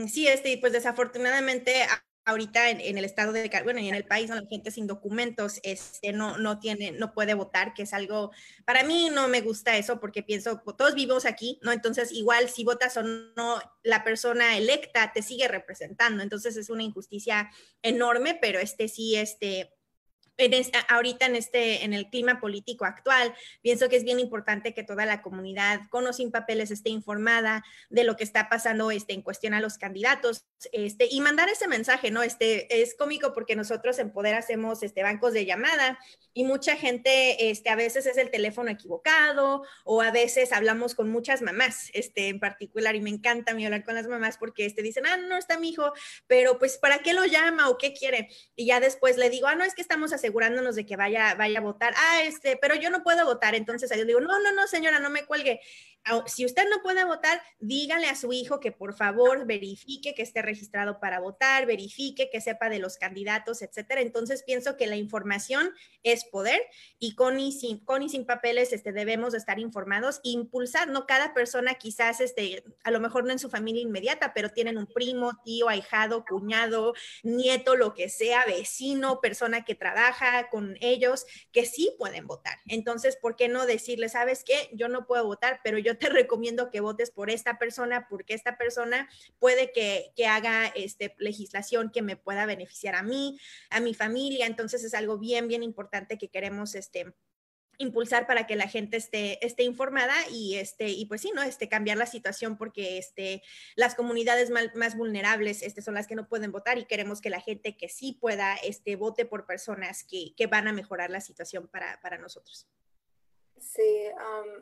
Sí, 0.06 0.28
este, 0.28 0.56
pues 0.58 0.72
desafortunadamente 0.72 1.84
ahorita 2.28 2.68
en, 2.68 2.98
el 2.98 3.04
estado 3.04 3.32
de, 3.32 3.50
bueno, 3.64 3.80
y 3.80 3.88
en 3.88 3.94
el 3.94 4.04
país, 4.04 4.28
la 4.28 4.44
gente 4.46 4.70
sin 4.70 4.86
documentos, 4.86 5.60
este, 5.62 6.12
no, 6.12 6.36
no 6.36 6.58
tiene, 6.58 6.92
no 6.92 7.14
puede 7.14 7.32
votar, 7.32 7.72
que 7.72 7.84
es 7.84 7.94
algo, 7.94 8.32
para 8.66 8.84
mí 8.84 9.08
no 9.10 9.28
me 9.28 9.40
gusta 9.40 9.78
eso 9.78 9.98
porque 9.98 10.22
pienso, 10.22 10.60
todos 10.76 10.94
vivimos 10.94 11.24
aquí, 11.24 11.58
¿no? 11.62 11.72
Entonces, 11.72 12.12
igual 12.12 12.50
si 12.50 12.64
votas 12.64 12.98
o 12.98 13.02
no, 13.02 13.58
la 13.82 14.04
persona 14.04 14.58
electa 14.58 15.10
te 15.12 15.22
sigue 15.22 15.48
representando, 15.48 16.22
entonces 16.22 16.56
es 16.58 16.68
una 16.68 16.82
injusticia 16.82 17.50
enorme, 17.80 18.38
pero 18.38 18.58
este 18.58 18.88
sí, 18.88 19.16
este, 19.16 19.77
en 20.38 20.64
ahorita 20.88 21.26
en 21.26 21.36
este 21.36 21.84
en 21.84 21.92
el 21.92 22.08
clima 22.08 22.40
político 22.40 22.84
actual 22.84 23.34
pienso 23.60 23.88
que 23.88 23.96
es 23.96 24.04
bien 24.04 24.20
importante 24.20 24.72
que 24.72 24.84
toda 24.84 25.04
la 25.04 25.20
comunidad 25.20 25.80
con 25.90 26.06
o 26.06 26.12
sin 26.12 26.30
papeles 26.30 26.70
esté 26.70 26.90
informada 26.90 27.64
de 27.90 28.04
lo 28.04 28.16
que 28.16 28.22
está 28.22 28.48
pasando 28.48 28.90
este 28.92 29.14
en 29.14 29.22
cuestión 29.22 29.52
a 29.52 29.60
los 29.60 29.78
candidatos 29.78 30.46
este 30.72 31.08
y 31.10 31.20
mandar 31.20 31.48
ese 31.48 31.66
mensaje 31.66 32.12
no 32.12 32.22
este 32.22 32.80
es 32.82 32.94
cómico 32.94 33.32
porque 33.34 33.56
nosotros 33.56 33.98
en 33.98 34.12
poder 34.12 34.36
hacemos 34.36 34.82
este 34.84 35.02
bancos 35.02 35.32
de 35.32 35.44
llamada 35.44 35.98
y 36.32 36.44
mucha 36.44 36.76
gente 36.76 37.50
este 37.50 37.70
a 37.70 37.76
veces 37.76 38.06
es 38.06 38.16
el 38.16 38.30
teléfono 38.30 38.70
equivocado 38.70 39.64
o 39.84 40.02
a 40.02 40.12
veces 40.12 40.52
hablamos 40.52 40.94
con 40.94 41.10
muchas 41.10 41.42
mamás 41.42 41.90
este 41.94 42.28
en 42.28 42.38
particular 42.38 42.94
y 42.94 43.00
me 43.00 43.10
encanta 43.10 43.54
mi 43.54 43.66
hablar 43.66 43.84
con 43.84 43.96
las 43.96 44.06
mamás 44.06 44.38
porque 44.38 44.66
este 44.66 44.82
dicen 44.82 45.04
ah 45.06 45.16
no 45.16 45.36
está 45.36 45.58
mi 45.58 45.70
hijo 45.70 45.92
pero 46.28 46.60
pues 46.60 46.78
para 46.78 46.98
qué 46.98 47.12
lo 47.12 47.24
llama 47.24 47.68
o 47.68 47.76
qué 47.76 47.92
quiere 47.92 48.28
y 48.54 48.66
ya 48.66 48.78
después 48.78 49.16
le 49.16 49.30
digo 49.30 49.48
ah 49.48 49.56
no 49.56 49.64
es 49.64 49.74
que 49.74 49.82
estamos 49.82 50.12
haciendo 50.12 50.27
asegurándonos 50.28 50.76
de 50.76 50.84
que 50.84 50.96
vaya, 50.96 51.34
vaya 51.34 51.58
a 51.58 51.62
votar. 51.62 51.94
Ah, 51.96 52.20
este, 52.22 52.58
pero 52.60 52.74
yo 52.74 52.90
no 52.90 53.02
puedo 53.02 53.24
votar. 53.24 53.54
Entonces 53.54 53.90
yo 53.96 54.04
digo, 54.04 54.20
no, 54.20 54.38
no, 54.40 54.52
no, 54.52 54.66
señora, 54.66 55.00
no 55.00 55.08
me 55.08 55.24
cuelgue. 55.24 55.60
Si 56.26 56.44
usted 56.44 56.64
no 56.70 56.82
puede 56.82 57.04
votar, 57.04 57.42
dígale 57.58 58.06
a 58.06 58.16
su 58.16 58.32
hijo 58.32 58.60
que 58.60 58.72
por 58.72 58.94
favor 58.94 59.46
verifique 59.46 60.14
que 60.14 60.22
esté 60.22 60.42
registrado 60.42 61.00
para 61.00 61.20
votar, 61.20 61.66
verifique 61.66 62.30
que 62.30 62.40
sepa 62.40 62.68
de 62.70 62.78
los 62.78 62.96
candidatos, 62.96 63.62
etcétera. 63.62 64.00
Entonces 64.00 64.42
pienso 64.42 64.76
que 64.76 64.86
la 64.86 64.96
información 64.96 65.70
es 66.02 66.24
poder 66.24 66.60
y 66.98 67.14
con 67.14 67.38
y 67.38 67.52
sin, 67.52 67.84
con 67.84 68.02
y 68.02 68.08
sin 68.08 68.24
papeles 68.24 68.72
este, 68.72 68.92
debemos 68.92 69.34
estar 69.34 69.58
informados, 69.58 70.20
impulsar, 70.22 70.88
¿no? 70.88 71.06
Cada 71.06 71.34
persona 71.34 71.74
quizás, 71.74 72.20
este, 72.20 72.64
a 72.84 72.90
lo 72.90 73.00
mejor 73.00 73.24
no 73.24 73.32
en 73.32 73.38
su 73.38 73.50
familia 73.50 73.82
inmediata, 73.82 74.32
pero 74.34 74.50
tienen 74.50 74.78
un 74.78 74.86
primo, 74.86 75.32
tío, 75.44 75.68
ahijado, 75.68 76.24
cuñado, 76.24 76.94
nieto, 77.22 77.76
lo 77.76 77.94
que 77.94 78.08
sea, 78.08 78.44
vecino, 78.46 79.20
persona 79.20 79.64
que 79.64 79.74
trabaja 79.74 80.48
con 80.50 80.76
ellos, 80.80 81.26
que 81.52 81.66
sí 81.66 81.94
pueden 81.98 82.26
votar. 82.26 82.58
Entonces, 82.66 83.16
¿por 83.16 83.36
qué 83.36 83.48
no 83.48 83.66
decirle, 83.66 84.08
sabes 84.08 84.44
qué? 84.44 84.70
Yo 84.72 84.88
no 84.88 85.06
puedo 85.06 85.24
votar, 85.24 85.60
pero 85.62 85.78
yo 85.78 85.87
te 85.96 86.08
recomiendo 86.08 86.70
que 86.70 86.80
votes 86.80 87.10
por 87.10 87.30
esta 87.30 87.58
persona 87.58 88.06
porque 88.08 88.34
esta 88.34 88.58
persona 88.58 89.08
puede 89.38 89.72
que, 89.72 90.12
que 90.16 90.26
haga 90.26 90.66
este, 90.66 91.14
legislación 91.18 91.90
que 91.90 92.02
me 92.02 92.16
pueda 92.16 92.46
beneficiar 92.46 92.94
a 92.94 93.02
mí, 93.02 93.38
a 93.70 93.80
mi 93.80 93.94
familia. 93.94 94.46
Entonces, 94.46 94.84
es 94.84 94.94
algo 94.94 95.18
bien, 95.18 95.48
bien 95.48 95.62
importante 95.62 96.18
que 96.18 96.28
queremos 96.28 96.74
este, 96.74 97.14
impulsar 97.78 98.26
para 98.26 98.46
que 98.46 98.56
la 98.56 98.68
gente 98.68 98.96
esté, 98.96 99.44
esté 99.44 99.62
informada 99.62 100.14
y, 100.30 100.56
este, 100.56 100.88
y 100.88 101.06
pues 101.06 101.20
sí, 101.20 101.30
¿no? 101.34 101.42
Este, 101.42 101.68
cambiar 101.68 101.96
la 101.96 102.06
situación 102.06 102.58
porque 102.58 102.98
este, 102.98 103.42
las 103.76 103.94
comunidades 103.94 104.50
más, 104.50 104.96
vulnerables 104.96 105.62
este, 105.62 105.80
son 105.80 105.94
las 105.94 106.06
que 106.06 106.16
no 106.16 106.28
pueden 106.28 106.50
votar 106.50 106.78
y 106.78 106.86
queremos 106.86 107.20
que 107.20 107.30
la 107.30 107.40
gente 107.40 107.76
que 107.76 107.88
sí 107.88 108.18
pueda 108.20 108.56
este, 108.56 108.96
vote 108.96 109.24
por 109.24 109.46
personas 109.46 110.04
que, 110.04 110.34
que 110.36 110.48
van 110.48 110.66
a 110.66 110.72
mejorar 110.72 111.10
la 111.10 111.20
situación 111.20 111.68
para, 111.68 112.00
para 112.02 112.18
nosotros. 112.18 112.68
Sí, 113.60 114.06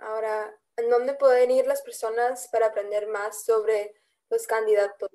ahora, 0.03 0.55
¿en 0.77 0.91
dónde 0.91 1.15
pueden 1.15 1.51
ir 1.51 1.67
las 1.67 1.83
personas 1.83 2.49
para 2.53 2.67
aprender 2.67 3.07
más 3.09 3.45
sobre 3.45 3.95
los 4.31 4.47
candidatos? 4.47 5.11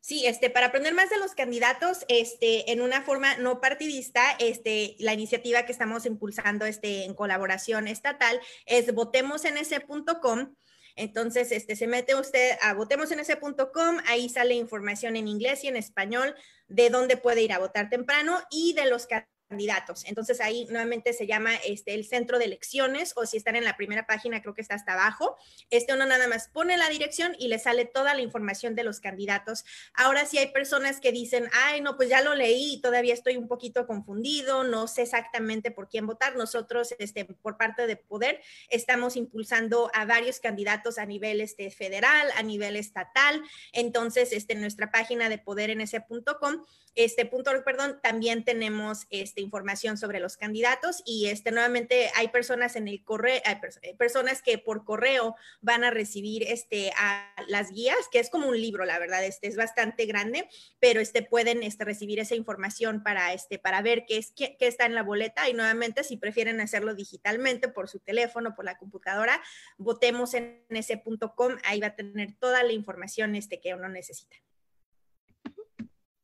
Sí, 0.00 0.26
este, 0.26 0.48
para 0.48 0.66
aprender 0.66 0.94
más 0.94 1.10
de 1.10 1.18
los 1.18 1.34
candidatos, 1.34 2.06
este, 2.08 2.72
en 2.72 2.80
una 2.80 3.02
forma 3.02 3.36
no 3.36 3.60
partidista, 3.60 4.22
este, 4.38 4.96
la 4.98 5.12
iniciativa 5.12 5.66
que 5.66 5.72
estamos 5.72 6.06
impulsando 6.06 6.64
este, 6.64 7.04
en 7.04 7.14
colaboración 7.14 7.86
estatal 7.86 8.40
es 8.64 8.92
votemosenese.com. 8.94 10.54
Entonces, 10.96 11.52
este, 11.52 11.76
se 11.76 11.86
mete 11.86 12.14
usted 12.14 12.56
a 12.62 12.72
votemosenese.com, 12.74 13.98
ahí 14.06 14.28
sale 14.30 14.54
información 14.54 15.16
en 15.16 15.28
inglés 15.28 15.64
y 15.64 15.68
en 15.68 15.76
español 15.76 16.34
de 16.66 16.88
dónde 16.88 17.16
puede 17.16 17.42
ir 17.42 17.52
a 17.52 17.58
votar 17.58 17.90
temprano 17.90 18.40
y 18.50 18.72
de 18.72 18.86
los 18.86 19.06
candidatos 19.06 19.39
candidatos. 19.50 20.04
Entonces 20.06 20.40
ahí 20.40 20.66
nuevamente 20.70 21.12
se 21.12 21.26
llama 21.26 21.54
este, 21.66 21.94
el 21.94 22.06
centro 22.06 22.38
de 22.38 22.46
elecciones 22.46 23.12
o 23.16 23.26
si 23.26 23.36
están 23.36 23.56
en 23.56 23.64
la 23.64 23.76
primera 23.76 24.06
página 24.06 24.40
creo 24.40 24.54
que 24.54 24.62
está 24.62 24.76
hasta 24.76 24.94
abajo. 24.94 25.36
Este 25.68 25.92
uno 25.92 26.06
nada 26.06 26.28
más 26.28 26.48
pone 26.48 26.76
la 26.76 26.88
dirección 26.88 27.34
y 27.38 27.48
le 27.48 27.58
sale 27.58 27.84
toda 27.84 28.14
la 28.14 28.22
información 28.22 28.74
de 28.74 28.84
los 28.84 29.00
candidatos. 29.00 29.64
Ahora 29.92 30.24
sí 30.24 30.38
hay 30.38 30.52
personas 30.52 31.00
que 31.00 31.12
dicen, 31.12 31.50
ay 31.52 31.80
no, 31.80 31.96
pues 31.96 32.08
ya 32.08 32.22
lo 32.22 32.34
leí 32.34 32.80
todavía 32.80 33.12
estoy 33.12 33.36
un 33.36 33.48
poquito 33.48 33.86
confundido, 33.86 34.64
no 34.64 34.86
sé 34.86 35.02
exactamente 35.02 35.70
por 35.70 35.88
quién 35.88 36.06
votar. 36.06 36.36
Nosotros 36.36 36.94
este, 36.98 37.24
por 37.24 37.56
parte 37.56 37.86
de 37.86 37.96
Poder 37.96 38.40
estamos 38.68 39.16
impulsando 39.16 39.90
a 39.94 40.04
varios 40.04 40.40
candidatos 40.40 40.98
a 40.98 41.06
nivel 41.06 41.40
este, 41.40 41.70
federal, 41.70 42.28
a 42.36 42.42
nivel 42.42 42.76
estatal. 42.76 43.42
Entonces, 43.72 44.32
este, 44.32 44.54
en 44.54 44.60
nuestra 44.60 44.90
página 44.90 45.28
de 45.28 45.38
poderenese.com 45.38 46.64
este 46.96 47.24
punto, 47.24 47.52
perdón, 47.64 48.00
también 48.02 48.44
tenemos 48.44 49.06
este, 49.10 49.39
información 49.40 49.98
sobre 49.98 50.20
los 50.20 50.36
candidatos 50.36 51.02
y 51.04 51.26
este, 51.26 51.50
nuevamente 51.50 52.10
hay 52.14 52.28
personas 52.28 52.76
en 52.76 52.88
el 52.88 53.02
correo, 53.04 53.40
hay 53.44 53.56
eh, 53.82 53.94
personas 53.96 54.42
que 54.42 54.58
por 54.58 54.84
correo 54.84 55.36
van 55.60 55.84
a 55.84 55.90
recibir 55.90 56.44
este, 56.44 56.92
a 56.96 57.34
las 57.48 57.70
guías, 57.70 57.96
que 58.10 58.18
es 58.18 58.30
como 58.30 58.48
un 58.48 58.60
libro, 58.60 58.84
la 58.84 58.98
verdad, 58.98 59.24
este 59.24 59.48
es 59.48 59.56
bastante 59.56 60.06
grande, 60.06 60.48
pero 60.78 61.00
este, 61.00 61.22
pueden 61.22 61.62
este, 61.62 61.84
recibir 61.84 62.20
esa 62.20 62.34
información 62.34 63.02
para, 63.02 63.32
este, 63.32 63.58
para 63.58 63.82
ver 63.82 64.04
qué, 64.06 64.18
es, 64.18 64.32
qué, 64.32 64.56
qué 64.58 64.66
está 64.66 64.86
en 64.86 64.94
la 64.94 65.02
boleta 65.02 65.48
y 65.48 65.54
nuevamente 65.54 66.04
si 66.04 66.16
prefieren 66.16 66.60
hacerlo 66.60 66.94
digitalmente 66.94 67.68
por 67.68 67.88
su 67.88 68.00
teléfono, 68.00 68.54
por 68.54 68.64
la 68.64 68.78
computadora, 68.78 69.40
votemos 69.76 70.34
en 70.34 70.64
ese 70.70 70.96
punto 70.96 71.34
com, 71.34 71.56
ahí 71.64 71.80
va 71.80 71.88
a 71.88 71.96
tener 71.96 72.34
toda 72.38 72.62
la 72.62 72.72
información 72.72 73.34
este, 73.34 73.60
que 73.60 73.74
uno 73.74 73.88
necesita. 73.88 74.36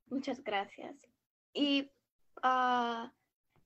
Muchas 0.09 0.43
gracias. 0.43 0.95
¿Y 1.53 1.91
uh, 2.43 3.11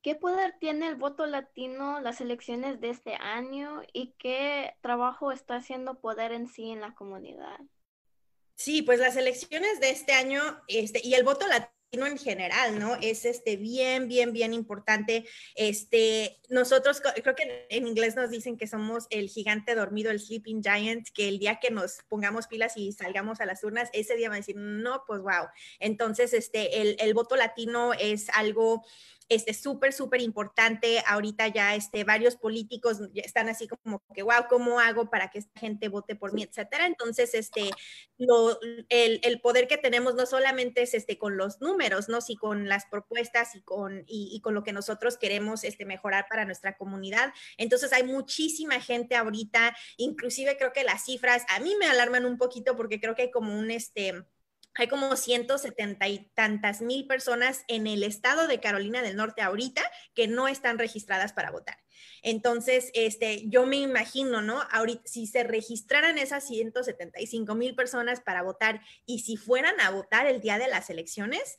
qué 0.03 0.15
poder 0.15 0.57
tiene 0.59 0.89
el 0.89 0.97
voto 0.97 1.27
latino 1.27 2.01
las 2.01 2.21
elecciones 2.21 2.81
de 2.81 2.91
este 2.91 3.15
año 3.15 3.83
y 3.93 4.15
qué 4.19 4.75
trabajo 4.81 5.33
está 5.33 5.57
haciendo 5.57 6.01
poder 6.01 6.33
en 6.33 6.49
sí 6.49 6.71
en 6.71 6.81
la 6.81 6.95
comunidad? 6.95 7.59
Sí, 8.55 8.83
pues 8.83 9.01
las 9.01 9.17
elecciones 9.17 9.81
de 9.81 9.91
este 9.91 10.13
año 10.13 10.43
este, 10.69 11.01
y 11.03 11.15
el 11.15 11.25
voto 11.25 11.47
latino 11.47 11.80
en 11.93 12.19
general, 12.19 12.79
¿no? 12.79 12.97
Es 13.01 13.25
este 13.25 13.57
bien, 13.57 14.07
bien, 14.07 14.33
bien 14.33 14.55
importante. 14.55 15.27
Este, 15.57 16.39
nosotros 16.49 17.01
creo 17.01 17.35
que 17.35 17.67
en 17.69 17.87
inglés 17.87 18.15
nos 18.15 18.31
dicen 18.31 18.57
que 18.57 18.67
somos 18.67 19.07
el 19.11 19.29
gigante 19.29 19.75
dormido, 19.75 20.11
el 20.11 20.21
sleeping 20.21 20.63
giant, 20.63 21.09
que 21.11 21.29
el 21.29 21.39
día 21.39 21.59
que 21.59 21.71
nos 21.71 21.99
pongamos 22.09 22.47
pilas 22.47 22.77
y 22.77 22.93
salgamos 22.93 23.41
a 23.41 23.47
las 23.47 23.65
urnas, 23.65 23.91
ese 23.93 24.17
día 24.17 24.29
van 24.29 24.37
a 24.37 24.41
decir, 24.41 24.57
no, 24.57 25.03
pues 25.07 25.21
wow. 25.21 25.49
Entonces, 25.81 26.33
este, 26.33 26.81
el, 26.81 26.97
el 27.01 27.13
voto 27.15 27.37
latino 27.37 27.93
es 27.95 28.29
algo 28.31 28.85
este 29.31 29.55
súper, 29.55 29.93
súper 29.93 30.21
importante. 30.21 31.03
Ahorita 31.07 31.47
ya 31.49 31.75
este, 31.77 32.05
varios 32.05 32.37
políticos 32.37 32.99
están 33.15 33.49
así 33.49 33.69
como 33.69 34.03
que, 34.13 34.23
wow, 34.23 34.47
¿cómo 34.51 34.81
hago 34.81 35.09
para 35.09 35.31
que 35.31 35.39
esta 35.39 35.59
gente 35.59 35.89
vote 35.89 36.17
por 36.17 36.35
mí, 36.35 36.43
etcétera? 36.43 36.87
Entonces, 36.87 37.33
este, 37.35 37.71
lo, 38.19 38.61
el, 38.89 39.21
el, 39.23 39.41
poder 39.41 39.69
que 39.69 39.79
tenemos 39.79 40.17
no 40.17 40.27
solamente 40.27 40.83
es 40.83 40.95
este, 40.95 41.17
con 41.17 41.37
los 41.37 41.61
números, 41.61 42.09
¿no? 42.09 42.21
Sí, 42.21 42.37
con 42.37 42.69
las 42.69 42.87
propuestas 42.87 43.55
y 43.55 43.63
con, 43.63 44.03
y, 44.07 44.31
y 44.33 44.41
con 44.41 44.53
lo 44.55 44.65
que 44.65 44.73
nosotros 44.73 45.17
queremos 45.17 45.63
este, 45.63 45.87
mejorar 45.87 46.27
para 46.29 46.45
nuestra 46.45 46.77
comunidad. 46.77 47.33
Entonces, 47.57 47.93
hay 47.93 48.03
muchísima 48.03 48.81
gente 48.81 49.15
ahorita, 49.15 49.77
inclusive 49.97 50.57
creo 50.57 50.73
que 50.73 50.83
las 50.83 51.05
cifras 51.05 51.45
a 51.49 51.61
mí 51.61 51.77
me 51.79 51.87
alarman 51.87 52.27
un 52.27 52.37
poquito 52.37 52.77
porque 52.77 53.01
creo 53.01 53.15
que 53.15 53.23
hay 53.23 53.31
como 53.31 53.57
un, 53.57 53.71
este, 53.71 54.25
hay 54.75 54.89
como 54.89 55.17
170 55.17 56.09
y 56.09 56.31
tantas 56.35 56.81
mil 56.81 57.07
personas 57.07 57.65
en 57.69 57.87
el 57.87 58.03
estado 58.03 58.47
de 58.47 58.61
Carolina 58.61 59.03
del 59.03 59.17
Norte 59.17 59.43
ahorita 59.43 59.83
que 60.15 60.29
no 60.29 60.49
están 60.49 60.79
registradas 60.79 61.33
para 61.33 61.51
votar. 61.51 61.79
Entonces, 62.23 62.91
este, 62.95 63.49
yo 63.49 63.67
me 63.67 63.77
imagino, 63.77 64.43
¿no? 64.43 64.63
Ahorita, 64.71 65.03
si 65.07 65.27
se 65.27 65.43
registraran 65.43 66.19
esas 66.19 66.47
175 66.47 67.55
mil 67.55 67.75
personas 67.75 68.21
para 68.21 68.43
votar 68.43 68.81
y 69.07 69.21
si 69.21 69.37
fueran 69.37 69.79
a 69.81 69.91
votar 69.91 70.27
el 70.27 70.41
día 70.41 70.59
de 70.59 70.69
las 70.69 70.91
elecciones, 70.91 71.59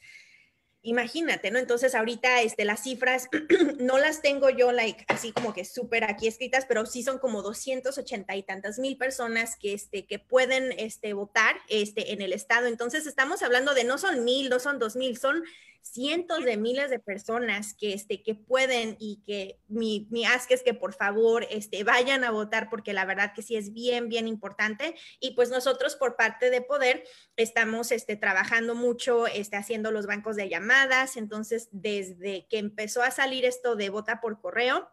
imagínate, 0.84 1.52
¿no? 1.52 1.60
Entonces 1.60 1.94
ahorita 1.96 2.42
este, 2.42 2.66
las 2.66 2.84
cifras 2.84 3.28
no 3.80 3.98
las 3.98 4.22
tengo 4.22 4.50
yo 4.50 4.72
like, 4.72 5.06
así 5.08 5.32
como 5.32 5.54
que 5.54 5.66
súper 5.66 6.04
aquí 6.04 6.28
escritas, 6.28 6.66
pero 6.68 6.86
sí 6.86 7.04
son 7.04 7.20
como 7.20 7.42
280 7.42 8.36
y 8.36 8.44
tantas 8.44 8.80
mil 8.80 8.98
personas 8.98 9.58
que, 9.58 9.74
este, 9.74 10.06
que 10.06 10.20
pueden 10.20 10.72
este, 10.78 11.14
votar 11.14 11.58
este, 11.70 12.14
en 12.14 12.22
el 12.22 12.34
estado. 12.34 12.68
Entonces 12.68 13.06
estamos 13.06 13.44
hablando 13.44 13.74
de 13.74 13.84
no 13.84 13.98
son 13.98 14.24
mil, 14.24 14.50
no 14.50 14.60
son 14.60 14.80
dos 14.80 14.96
mil, 14.96 15.18
son 15.18 15.44
cientos 15.82 16.46
de 16.46 16.58
miles 16.58 16.90
de 16.90 17.00
personas 17.00 17.74
que, 17.74 17.94
este, 17.94 18.22
que 18.22 18.36
pueden 18.36 18.96
y 19.00 19.22
que 19.26 19.60
mi, 19.68 20.08
mi 20.12 20.26
ask 20.26 20.50
es 20.52 20.64
que 20.64 20.74
por 20.74 20.94
favor 20.94 21.46
este, 21.50 21.84
vayan 21.84 22.24
a 22.24 22.32
votar 22.32 22.70
porque 22.70 22.94
la 22.94 23.06
verdad 23.06 23.34
que 23.34 23.42
sí 23.42 23.56
es 23.56 23.74
bien, 23.74 24.08
bien 24.08 24.28
importante. 24.28 24.96
Y 25.20 25.32
pues 25.32 25.50
nosotros 25.50 25.96
por 25.96 26.16
parte 26.16 26.50
de 26.50 26.62
Poder 26.62 27.04
estamos 27.36 27.92
este, 27.92 28.16
trabajando 28.16 28.76
mucho, 28.76 29.28
este, 29.28 29.58
haciendo 29.58 29.92
los 29.92 30.06
bancos 30.06 30.36
de 30.36 30.50
llamadas. 30.50 30.71
Entonces, 31.16 31.70
desde 31.72 32.48
que 32.50 32.58
empezó 32.58 33.04
a 33.04 33.12
salir 33.12 33.46
esto 33.46 33.76
de 33.76 33.90
vota 33.90 34.22
por 34.22 34.40
correo, 34.40 34.90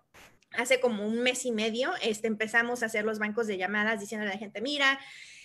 hace 0.53 0.81
como 0.81 1.07
un 1.07 1.23
mes 1.23 1.45
y 1.45 1.53
medio, 1.53 1.93
este, 2.03 2.27
empezamos 2.27 2.83
a 2.83 2.87
hacer 2.87 3.05
los 3.05 3.19
bancos 3.19 3.47
de 3.47 3.59
llamadas 3.59 4.01
diciendo 4.01 4.27
a 4.27 4.31
la 4.31 4.39
gente, 4.39 4.61
mira, 4.61 4.99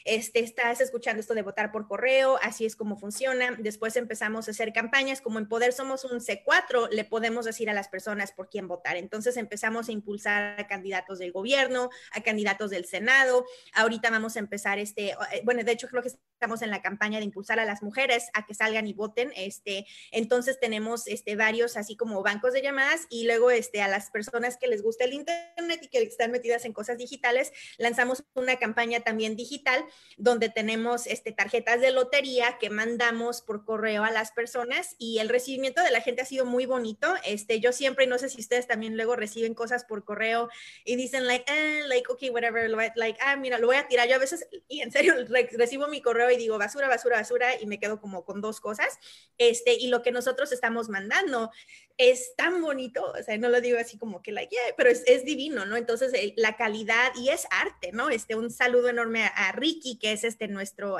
este, 0.06 0.40
estás 0.40 0.82
escuchando 0.82 1.20
esto 1.20 1.34
de 1.34 1.42
votar 1.42 1.72
por 1.72 1.88
correo, 1.88 2.38
así 2.42 2.66
es 2.66 2.76
como 2.76 2.98
funciona. 2.98 3.56
Después 3.60 3.96
empezamos 3.96 4.48
a 4.48 4.52
hacer 4.52 4.74
campañas, 4.74 5.22
como 5.22 5.40
en 5.40 5.48
Poder 5.48 5.74
somos 5.74 6.04
un 6.04 6.20
C4, 6.20 6.90
le 6.92 7.06
podemos 7.06 7.46
decir 7.46 7.70
a 7.70 7.74
las 7.74 7.88
personas 7.88 8.32
por 8.32 8.50
quién 8.50 8.68
votar. 8.68 8.98
Entonces 8.98 9.38
empezamos 9.38 9.90
a 9.90 9.92
impulsar 9.92 10.60
a 10.60 10.68
candidatos 10.68 11.20
del 11.20 11.32
gobierno, 11.32 11.90
a 12.12 12.22
candidatos 12.22 12.72
del 12.72 12.86
Senado. 12.86 13.46
Ahorita 13.74 14.10
vamos 14.10 14.36
a 14.36 14.40
empezar 14.40 14.80
este, 14.80 15.12
eh, 15.12 15.42
bueno, 15.44 15.64
de 15.64 15.72
hecho 15.72 15.88
creo 15.88 16.02
que 16.02 16.10
estamos 16.10 16.62
en 16.62 16.70
la 16.70 16.82
campaña 16.82 17.20
de 17.20 17.26
impulsar 17.26 17.60
a 17.60 17.66
las 17.66 17.82
mujeres 17.82 18.30
a 18.34 18.46
que 18.46 18.54
salgan 18.54 18.88
y 18.88 18.94
voten. 18.94 19.32
Este, 19.36 19.86
entonces 20.12 20.60
tenemos 20.60 21.08
este, 21.08 21.36
varios 21.36 21.78
así 21.78 21.96
como 21.96 22.22
bancos 22.24 22.54
de 22.54 22.62
llamadas 22.62 23.08
y 23.10 23.26
luego 23.26 23.52
este, 23.52 23.82
a 23.82 23.88
las 23.88 24.10
personas 24.12 24.58
que 24.58 24.68
les 24.68 24.82
gusta 24.82 25.06
el 25.06 25.14
Internet 25.14 25.80
y 25.82 25.88
que 25.88 26.02
están 26.02 26.32
metidas 26.32 26.66
en 26.66 26.74
cosas 26.74 26.98
digitales, 26.98 27.54
lanzamos 27.78 28.24
una 28.34 28.58
campaña 28.58 29.00
también 29.00 29.36
digital 29.36 29.86
donde 30.18 30.50
tenemos 30.50 31.08
este, 31.08 31.32
tarjetas 31.32 31.82
de 31.82 31.92
lotería 31.92 32.58
que 32.60 32.70
mandamos 32.70 33.42
por 33.42 33.66
correo 33.66 34.04
a 34.04 34.12
las 34.12 34.32
personas 34.32 34.96
y 34.98 35.20
el 35.20 35.30
recibimiento 35.30 35.82
de 35.82 35.92
la 35.92 36.02
gente 36.02 36.22
ha 36.22 36.26
sido 36.26 36.46
muy 36.46 36.66
bonito. 36.66 37.14
Este, 37.26 37.60
yo 37.60 37.72
siempre, 37.72 38.08
no 38.08 38.18
sé 38.18 38.30
si 38.30 38.40
ustedes 38.40 38.68
también 38.68 38.96
luego 38.96 39.16
reciben 39.16 39.54
cosas 39.54 39.86
por 39.86 40.04
correo 40.04 40.50
y 40.86 40.96
dicen 40.96 41.28
like, 41.28 41.46
eh, 41.52 41.88
like, 41.88 42.12
okay, 42.12 42.30
whatever, 42.30 42.70
like, 42.96 43.20
ah, 43.22 43.36
mira, 43.36 43.58
lo 43.58 43.68
voy 43.68 43.78
a 43.78 43.88
tirar. 43.88 44.08
Yo 44.08 44.16
a 44.16 44.20
veces, 44.20 44.48
y 44.68 44.82
en 44.82 44.92
serio, 44.92 45.16
recibo 45.58 45.88
mi 45.88 46.02
correo 46.02 46.30
y 46.32 46.38
digo 46.38 46.58
basura, 46.58 46.88
basura, 46.88 47.18
basura 47.18 47.60
y 47.60 47.66
me 47.66 47.80
quedo 47.80 48.00
como 48.00 48.24
con 48.26 48.42
dos 48.42 48.60
cosas. 48.60 49.00
Este, 49.38 49.74
y 49.74 49.88
lo 49.88 50.02
que 50.02 50.12
nosotros 50.12 50.52
estamos 50.52 50.90
mandando 50.90 51.52
es 51.98 52.36
tan 52.36 52.62
bonito, 52.62 53.04
o 53.06 53.24
sea, 53.24 53.38
no 53.38 53.50
lo 53.50 53.62
digo 53.62 53.78
así 53.80 53.98
como 53.98 54.22
que 54.22 54.32
like, 54.32 54.54
yeah, 54.54 54.74
pero 54.76 54.90
es, 54.90 55.04
es 55.06 55.26
divino, 55.26 55.66
¿no? 55.66 55.78
Entonces, 55.78 56.12
la 56.36 56.58
calidad 56.58 57.12
y 57.16 57.30
es 57.30 57.48
arte, 57.52 57.92
¿no? 57.92 58.10
Este, 58.10 58.36
un 58.36 58.50
saludo 58.50 58.90
enorme 58.90 59.26
a, 59.26 59.52
Ricky, 59.52 60.00
que 60.00 60.12
es 60.12 60.24
este 60.24 60.48
nuestro 60.48 61.00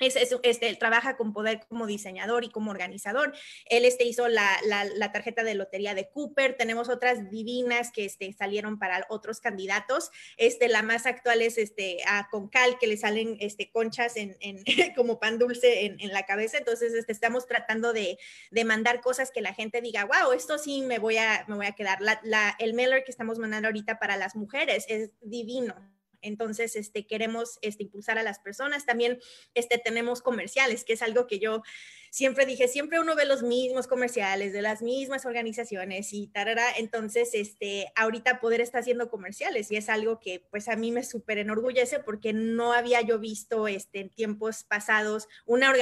es, 0.00 0.16
este, 0.42 0.68
él 0.68 0.78
trabaja 0.78 1.16
con 1.16 1.32
poder 1.32 1.60
como 1.68 1.86
diseñador 1.86 2.44
y 2.44 2.50
como 2.50 2.70
organizador. 2.70 3.34
Él 3.66 3.84
este, 3.84 4.04
hizo 4.04 4.28
la, 4.28 4.48
la, 4.64 5.12
tarjeta 5.12 5.42
de 5.42 5.54
lotería 5.54 5.94
de 5.94 6.08
Cooper. 6.08 6.56
Tenemos 6.56 6.88
otras 6.88 7.30
divinas 7.30 7.90
que 7.92 8.04
este, 8.04 8.32
salieron 8.32 8.78
para 8.78 9.06
otros 9.08 9.40
candidatos. 9.40 10.10
Este, 10.36 10.68
la 10.68 10.82
más 10.82 11.06
actual 11.06 11.42
es 11.42 11.58
este, 11.58 11.98
a 12.06 12.28
Concal, 12.30 12.78
que 12.78 12.86
le 12.86 12.96
salen 12.96 13.36
este, 13.40 13.70
conchas 13.70 14.16
en, 14.16 14.36
en 14.40 14.64
como 14.96 15.20
pan 15.20 15.38
dulce 15.38 15.84
en, 15.84 16.00
en, 16.00 16.12
la 16.12 16.24
cabeza. 16.24 16.58
Entonces, 16.58 16.94
este, 16.94 17.12
estamos 17.12 17.46
tratando 17.46 17.92
de, 17.92 18.18
de, 18.50 18.64
mandar 18.64 19.00
cosas 19.00 19.30
que 19.30 19.40
la 19.40 19.54
gente 19.54 19.80
diga, 19.80 20.04
wow, 20.04 20.32
esto 20.32 20.58
sí 20.58 20.82
me 20.82 20.98
voy 20.98 21.16
a, 21.16 21.44
me 21.48 21.56
voy 21.56 21.66
a 21.66 21.72
quedar. 21.72 22.00
La, 22.00 22.56
el 22.58 22.74
mailer 22.74 23.04
que 23.04 23.10
estamos 23.10 23.38
mandando 23.38 23.68
ahorita 23.68 23.98
para 23.98 24.16
las 24.16 24.36
mujeres 24.36 24.84
es 24.88 25.10
divino 25.20 25.74
entonces, 26.22 26.76
este, 26.76 27.06
queremos 27.06 27.58
este, 27.62 27.84
impulsar 27.84 28.18
a 28.18 28.22
las 28.22 28.38
personas. 28.38 28.86
También 28.86 29.18
este, 29.54 29.78
tenemos 29.78 30.22
comerciales, 30.22 30.84
que 30.84 30.94
es 30.94 31.02
algo 31.02 31.26
que 31.26 31.38
yo 31.38 31.62
siempre 32.10 32.44
dije, 32.44 32.66
siempre 32.66 32.98
uno 32.98 33.14
ve 33.14 33.24
los 33.24 33.42
mismos 33.42 33.86
comerciales 33.86 34.52
de 34.52 34.62
las 34.62 34.82
mismas 34.82 35.26
organizaciones 35.26 36.12
y 36.12 36.26
tarara, 36.26 36.66
entonces, 36.76 37.30
este, 37.34 37.92
ahorita 37.94 38.40
poder 38.40 38.60
estar 38.60 38.80
haciendo 38.80 39.10
comerciales 39.10 39.70
y 39.70 39.76
es 39.76 39.88
algo 39.88 40.18
que 40.18 40.44
pues 40.50 40.68
a 40.68 40.76
mí 40.76 40.90
me 40.90 41.04
súper 41.04 41.38
enorgullece 41.38 42.00
porque 42.00 42.32
no 42.32 42.72
había 42.72 43.00
yo 43.00 43.18
visto 43.20 43.68
este, 43.68 44.00
en 44.00 44.10
tiempos 44.10 44.64
pasados 44.64 45.28
una, 45.46 45.72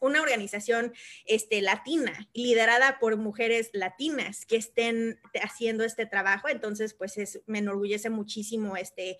una 0.00 0.22
organización 0.22 0.92
este, 1.26 1.60
latina 1.62 2.28
liderada 2.32 2.98
por 3.00 3.16
mujeres 3.16 3.70
latinas 3.72 4.46
que 4.46 4.56
estén 4.56 5.20
haciendo 5.42 5.84
este 5.84 6.06
trabajo, 6.06 6.48
entonces 6.48 6.94
pues 6.94 7.18
es, 7.18 7.40
me 7.46 7.58
enorgullece 7.58 8.08
muchísimo 8.08 8.76
este, 8.76 9.18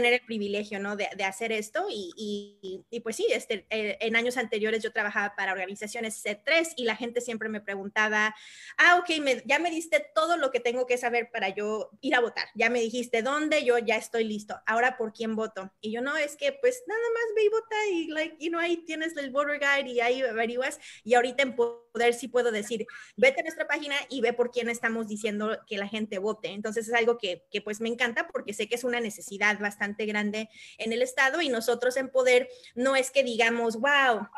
tener 0.00 0.14
el 0.14 0.24
privilegio, 0.24 0.80
¿no? 0.80 0.96
De, 0.96 1.06
hacer 1.24 1.52
esto 1.52 1.86
y, 1.90 2.10
y, 2.16 2.82
y, 2.90 3.00
pues 3.00 3.16
sí, 3.16 3.26
este, 3.28 3.66
eh, 3.68 3.98
en 4.00 4.16
años 4.16 4.38
anteriores 4.38 4.82
yo 4.82 4.92
trabajaba 4.92 5.36
para 5.36 5.52
organizaciones 5.52 6.24
C3 6.24 6.72
y 6.76 6.84
la 6.84 6.96
gente 6.96 7.20
siempre 7.20 7.50
me 7.50 7.60
preguntaba, 7.60 8.34
ah, 8.78 8.96
ok, 8.96 9.10
ya 9.44 9.58
me 9.58 9.70
diste 9.70 10.06
todo 10.14 10.38
lo 10.38 10.50
que 10.50 10.58
tengo 10.58 10.86
que 10.86 10.96
saber 10.96 11.30
para 11.30 11.50
yo 11.50 11.90
ir 12.00 12.14
a 12.14 12.20
votar, 12.20 12.48
ya 12.54 12.70
me 12.70 12.80
dijiste 12.80 13.20
dónde, 13.20 13.62
yo 13.62 13.76
ya 13.76 13.96
estoy 13.96 14.24
listo, 14.24 14.58
ahora 14.64 14.96
por 14.96 15.12
quién 15.12 15.36
voto. 15.36 15.70
Y 15.82 15.92
yo 15.92 16.00
no, 16.00 16.16
es 16.16 16.34
que 16.36 16.52
pues 16.52 16.82
nada 16.86 17.00
más 17.12 17.22
ve 17.36 17.44
y 17.44 17.48
vota 17.50 17.76
y, 17.92 18.06
like, 18.08 18.36
you 18.40 18.48
know, 18.48 18.60
ahí 18.60 18.78
tienes 18.78 19.14
el 19.18 19.30
voter 19.30 19.60
guide 19.60 19.90
y 19.90 20.00
ahí 20.00 20.22
averiguas 20.22 20.80
y 21.04 21.12
ahorita 21.12 21.42
en 21.42 21.56
poder 21.56 22.14
sí 22.14 22.28
puedo 22.28 22.50
decir, 22.50 22.86
vete 23.16 23.40
a 23.40 23.42
nuestra 23.42 23.66
página 23.66 23.96
y 24.08 24.22
ve 24.22 24.32
por 24.32 24.50
quién 24.50 24.70
estamos 24.70 25.08
diciendo 25.08 25.58
que 25.66 25.76
la 25.76 25.88
gente 25.88 26.18
vote. 26.18 26.48
Entonces 26.48 26.88
es 26.88 26.94
algo 26.94 27.18
que, 27.18 27.44
que 27.50 27.60
pues 27.60 27.82
me 27.82 27.90
encanta 27.90 28.28
porque 28.28 28.54
sé 28.54 28.66
que 28.66 28.76
es 28.76 28.84
una 28.84 29.00
necesidad 29.00 29.58
bastante 29.58 29.89
grande 29.98 30.48
en 30.78 30.92
el 30.92 31.02
Estado 31.02 31.40
y 31.40 31.48
nosotros 31.48 31.96
en 31.96 32.10
poder 32.10 32.48
no 32.74 32.96
es 32.96 33.10
que 33.10 33.22
digamos, 33.22 33.76
wow, 33.76 34.28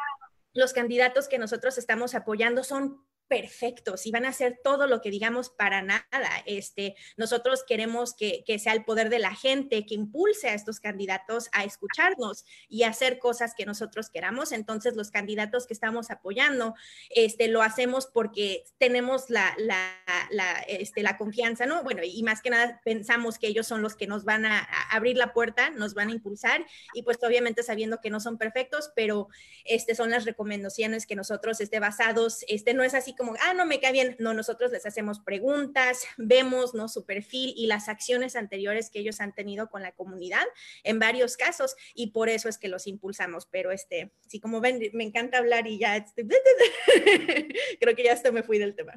los 0.55 0.73
candidatos 0.73 1.29
que 1.29 1.39
nosotros 1.39 1.79
estamos 1.79 2.15
apoyando 2.15 2.65
son 2.65 3.05
perfectos 3.33 4.05
y 4.05 4.11
van 4.11 4.27
a 4.27 4.29
hacer 4.29 4.61
todo 4.63 4.87
lo 4.87 5.01
que 5.01 5.11
digamos 5.11 5.49
para 5.49 5.81
nada. 5.81 6.03
Este, 6.45 6.97
nosotros 7.17 7.65
queremos 7.67 8.13
que, 8.15 8.45
sea 8.59 8.75
el 8.75 8.85
poder 8.85 9.09
de 9.09 9.19
la 9.19 9.35
gente 9.35 9.87
que 9.87 9.95
impulse 9.95 10.51
a 10.51 10.55
estos 10.55 10.81
candidatos 10.81 11.49
a 11.53 11.65
escucharnos 11.65 12.45
y 12.69 12.83
hacer 12.83 13.19
cosas 13.19 13.55
que 13.57 13.65
nosotros 13.65 14.11
queramos. 14.11 14.53
Entonces, 14.53 14.97
los 14.97 15.11
candidatos 15.11 15.67
que 15.67 15.73
estamos 15.73 16.11
apoyando, 16.11 16.75
este, 17.09 17.49
lo 17.49 17.63
hacemos 17.63 18.07
porque 18.07 18.65
tenemos 18.77 19.31
la, 19.31 19.57
la, 19.57 20.65
este, 20.69 21.03
la 21.03 21.17
confianza, 21.17 21.65
¿no? 21.65 21.83
Bueno, 21.85 22.03
y 22.05 22.23
más 22.23 22.43
que 22.43 22.51
nada 22.51 22.83
pensamos 22.85 23.39
que 23.39 23.47
ellos 23.47 23.67
son 23.67 23.81
los 23.81 23.97
que 23.97 24.07
nos 24.07 24.25
van 24.25 24.45
a, 24.45 24.69
abrir 24.91 25.17
la 25.17 25.33
puerta, 25.33 25.71
nos 25.71 25.95
van 25.95 26.11
a 26.11 26.13
impulsar 26.13 26.67
y 26.93 27.03
pues 27.03 27.17
obviamente 27.23 27.63
sabiendo 27.63 27.99
que 28.03 28.11
no 28.11 28.21
son 28.21 28.37
perfectos, 28.37 28.91
pero 28.95 29.29
este, 29.65 29.95
son 29.95 30.11
las 30.11 30.27
recomendaciones 30.27 31.07
que 31.07 31.17
nosotros 31.17 31.63
esté 31.63 31.81
basados, 31.81 32.45
este, 32.47 32.75
no 32.75 32.83
es 32.83 32.93
así 32.93 33.15
como, 33.15 33.22
ah, 33.41 33.55
no 33.55 33.67
me 33.67 33.81
cae 33.81 33.93
bien. 33.93 34.17
No, 34.19 34.35
nosotros 34.35 34.71
les 34.71 34.87
hacemos 34.87 35.21
preguntas, 35.21 36.07
vemos 36.17 36.75
¿no? 36.75 36.89
su 36.89 37.05
perfil 37.05 37.55
y 37.57 37.67
las 37.67 37.89
acciones 37.89 38.37
anteriores 38.37 38.91
que 38.91 39.01
ellos 39.01 39.21
han 39.21 39.35
tenido 39.35 39.71
con 39.71 39.83
la 39.83 39.93
comunidad 39.93 40.45
en 40.83 40.99
varios 40.99 41.37
casos 41.37 41.77
y 41.95 42.13
por 42.13 42.29
eso 42.29 42.49
es 42.49 42.59
que 42.59 42.69
los 42.69 42.87
impulsamos. 42.87 43.47
Pero 43.47 43.71
este, 43.71 44.13
sí, 44.27 44.41
como 44.41 44.61
ven, 44.61 44.81
me 44.93 45.05
encanta 45.05 45.39
hablar 45.39 45.67
y 45.67 45.79
ya, 45.79 45.97
este, 45.97 46.27
creo 47.81 47.97
que 47.97 48.05
ya 48.05 48.13
hasta 48.13 48.33
me 48.33 48.43
fui 48.43 48.59
del 48.59 48.75
tema. 48.75 48.95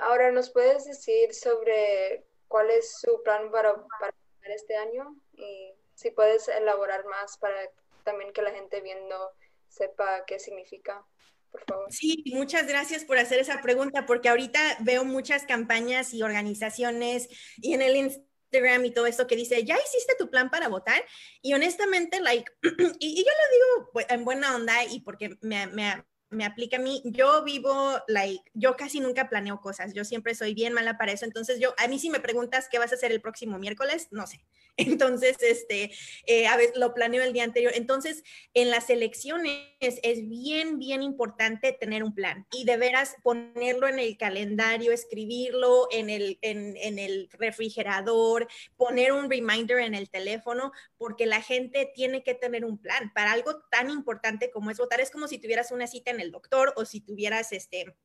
ahora, 0.00 0.30
¿nos 0.30 0.50
puedes 0.50 0.84
decir 0.84 1.34
sobre 1.34 2.24
cuál 2.48 2.70
es 2.70 3.00
su 3.00 3.22
plan 3.22 3.50
para, 3.50 3.74
para 3.98 4.54
este 4.54 4.76
año? 4.76 5.16
Y 5.34 5.72
si 5.94 6.10
puedes 6.10 6.48
elaborar 6.48 7.04
más 7.06 7.38
para 7.38 7.56
también 8.04 8.32
que 8.32 8.42
la 8.42 8.52
gente 8.52 8.80
viendo 8.80 9.32
sepa 9.68 10.24
qué 10.26 10.38
significa. 10.38 11.04
Sí, 11.90 12.24
muchas 12.34 12.66
gracias 12.66 13.04
por 13.04 13.18
hacer 13.18 13.38
esa 13.38 13.62
pregunta, 13.62 14.06
porque 14.06 14.28
ahorita 14.28 14.60
veo 14.80 15.04
muchas 15.04 15.44
campañas 15.44 16.12
y 16.14 16.22
organizaciones 16.22 17.28
y 17.58 17.74
en 17.74 17.82
el 17.82 17.96
Instagram 17.96 18.84
y 18.84 18.90
todo 18.90 19.06
esto 19.06 19.26
que 19.26 19.36
dice, 19.36 19.64
¿ya 19.64 19.76
hiciste 19.76 20.14
tu 20.18 20.30
plan 20.30 20.50
para 20.50 20.68
votar? 20.68 21.02
Y 21.42 21.54
honestamente, 21.54 22.20
like, 22.20 22.50
y, 22.98 23.16
yo 23.16 23.30
lo 23.30 23.78
digo 23.78 23.90
pues, 23.92 24.06
en 24.08 24.24
buena 24.24 24.54
onda 24.54 24.84
y 24.84 25.00
porque 25.00 25.36
me, 25.42 25.66
me, 25.68 26.02
me 26.30 26.44
aplica 26.44 26.76
a 26.76 26.80
mí, 26.80 27.02
yo 27.04 27.44
vivo, 27.44 28.00
like, 28.08 28.42
yo 28.54 28.76
casi 28.76 29.00
nunca 29.00 29.28
planeo 29.28 29.60
cosas, 29.60 29.94
yo 29.94 30.04
siempre 30.04 30.34
soy 30.34 30.54
bien 30.54 30.72
mala 30.72 30.98
para 30.98 31.12
eso, 31.12 31.24
entonces 31.24 31.60
yo, 31.60 31.74
a 31.78 31.88
mí 31.88 31.98
si 31.98 32.10
me 32.10 32.20
preguntas 32.20 32.68
qué 32.70 32.78
vas 32.78 32.92
a 32.92 32.96
hacer 32.96 33.12
el 33.12 33.20
próximo 33.20 33.58
miércoles, 33.58 34.08
no 34.10 34.26
sé, 34.26 34.40
entonces, 34.76 35.36
este, 35.40 35.92
eh, 36.26 36.46
a 36.46 36.56
veces 36.56 36.76
lo 36.76 36.92
planeo 36.92 37.22
el 37.22 37.32
día 37.32 37.44
anterior, 37.44 37.72
entonces, 37.74 38.24
en 38.54 38.70
las 38.70 38.90
elecciones 38.90 39.58
es 39.80 40.28
bien, 40.28 40.78
bien 40.78 41.02
importante 41.02 41.72
tener 41.72 42.02
un 42.02 42.14
plan 42.14 42.46
y 42.52 42.64
de 42.64 42.76
veras 42.76 43.16
ponerlo 43.22 43.88
en 43.88 43.98
el 43.98 44.16
calendario, 44.16 44.92
escribirlo 44.92 45.88
en 45.90 46.10
el, 46.10 46.38
en, 46.42 46.76
en 46.76 46.98
el 46.98 47.28
refrigerador, 47.32 48.48
poner 48.76 49.12
un 49.12 49.30
reminder 49.30 49.78
en 49.78 49.94
el 49.94 50.10
teléfono, 50.10 50.72
porque 50.98 51.26
la 51.26 51.40
gente 51.40 51.90
tiene 51.94 52.22
que 52.22 52.34
tener 52.34 52.64
un 52.64 52.78
plan. 52.78 53.12
Para 53.14 53.32
algo 53.32 53.62
tan 53.70 53.90
importante 53.90 54.50
como 54.50 54.70
es 54.70 54.78
votar, 54.78 55.00
es 55.00 55.10
como 55.10 55.28
si 55.28 55.38
tuvieras 55.38 55.70
una 55.70 55.86
cita 55.86 56.10
en 56.10 56.15
el 56.20 56.30
doctor 56.30 56.72
o 56.76 56.84
si 56.84 57.00
tuvieras 57.00 57.52
este 57.52 57.96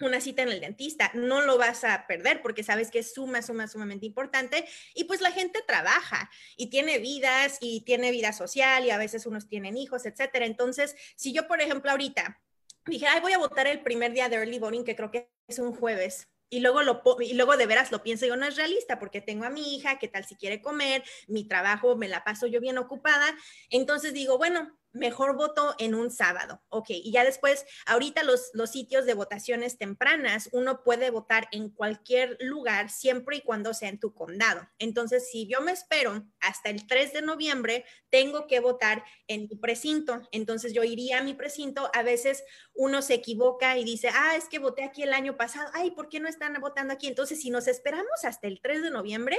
una 0.00 0.20
cita 0.20 0.42
en 0.42 0.48
el 0.48 0.60
dentista, 0.60 1.12
no 1.14 1.42
lo 1.42 1.56
vas 1.56 1.84
a 1.84 2.06
perder 2.08 2.42
porque 2.42 2.64
sabes 2.64 2.90
que 2.90 2.98
es 2.98 3.14
suma, 3.14 3.42
suma, 3.42 3.68
sumamente 3.68 4.06
importante 4.06 4.64
y 4.94 5.04
pues 5.04 5.20
la 5.20 5.30
gente 5.30 5.62
trabaja 5.66 6.30
y 6.56 6.68
tiene 6.68 6.98
vidas 6.98 7.58
y 7.60 7.82
tiene 7.82 8.10
vida 8.10 8.32
social 8.32 8.84
y 8.84 8.90
a 8.90 8.98
veces 8.98 9.26
unos 9.26 9.48
tienen 9.48 9.76
hijos, 9.76 10.04
etcétera. 10.04 10.46
Entonces, 10.46 10.96
si 11.14 11.32
yo, 11.32 11.46
por 11.46 11.60
ejemplo, 11.60 11.92
ahorita 11.92 12.40
dije, 12.86 13.06
ay, 13.06 13.20
voy 13.20 13.32
a 13.32 13.38
votar 13.38 13.66
el 13.66 13.82
primer 13.82 14.12
día 14.12 14.28
de 14.28 14.36
early 14.36 14.58
voting, 14.58 14.84
que 14.84 14.96
creo 14.96 15.10
que 15.10 15.30
es 15.46 15.58
un 15.58 15.72
jueves, 15.74 16.28
y 16.50 16.60
luego, 16.60 16.82
lo, 16.82 17.02
y 17.20 17.34
luego 17.34 17.56
de 17.56 17.66
veras 17.66 17.90
lo 17.90 18.02
pienso, 18.02 18.26
yo 18.26 18.36
no 18.36 18.46
es 18.46 18.56
realista 18.56 18.98
porque 18.98 19.20
tengo 19.20 19.44
a 19.44 19.50
mi 19.50 19.74
hija, 19.74 19.98
qué 19.98 20.08
tal 20.08 20.24
si 20.24 20.36
quiere 20.36 20.60
comer, 20.60 21.02
mi 21.26 21.48
trabajo 21.48 21.96
me 21.96 22.06
la 22.06 22.22
paso 22.22 22.46
yo 22.46 22.60
bien 22.60 22.78
ocupada, 22.78 23.34
entonces 23.70 24.12
digo, 24.12 24.38
bueno, 24.38 24.78
mejor 24.94 25.36
voto 25.36 25.74
en 25.78 25.94
un 25.94 26.10
sábado. 26.10 26.62
Ok, 26.68 26.86
y 26.90 27.12
ya 27.12 27.24
después, 27.24 27.66
ahorita 27.86 28.22
los, 28.22 28.50
los 28.54 28.70
sitios 28.70 29.04
de 29.04 29.14
votaciones 29.14 29.76
tempranas, 29.76 30.48
uno 30.52 30.82
puede 30.82 31.10
votar 31.10 31.48
en 31.52 31.68
cualquier 31.68 32.38
lugar 32.40 32.88
siempre 32.90 33.36
y 33.36 33.40
cuando 33.40 33.74
sea 33.74 33.90
en 33.90 34.00
tu 34.00 34.14
condado. 34.14 34.66
Entonces, 34.78 35.28
si 35.30 35.46
yo 35.46 35.60
me 35.60 35.72
espero 35.72 36.24
hasta 36.40 36.70
el 36.70 36.86
3 36.86 37.12
de 37.12 37.22
noviembre, 37.22 37.84
tengo 38.08 38.46
que 38.46 38.60
votar 38.60 39.04
en 39.26 39.42
mi 39.42 39.56
precinto. 39.56 40.22
Entonces, 40.30 40.72
yo 40.72 40.84
iría 40.84 41.18
a 41.18 41.22
mi 41.22 41.34
precinto. 41.34 41.90
A 41.92 42.02
veces 42.02 42.44
uno 42.72 43.02
se 43.02 43.14
equivoca 43.14 43.76
y 43.76 43.84
dice, 43.84 44.08
ah, 44.12 44.36
es 44.36 44.48
que 44.48 44.58
voté 44.58 44.84
aquí 44.84 45.02
el 45.02 45.12
año 45.12 45.36
pasado. 45.36 45.68
Ay, 45.74 45.90
¿por 45.90 46.08
qué 46.08 46.20
no 46.20 46.28
están 46.28 46.54
votando 46.60 46.94
aquí? 46.94 47.08
Entonces, 47.08 47.40
si 47.40 47.50
nos 47.50 47.66
esperamos 47.66 48.24
hasta 48.24 48.46
el 48.46 48.60
3 48.60 48.82
de 48.82 48.90
noviembre, 48.90 49.38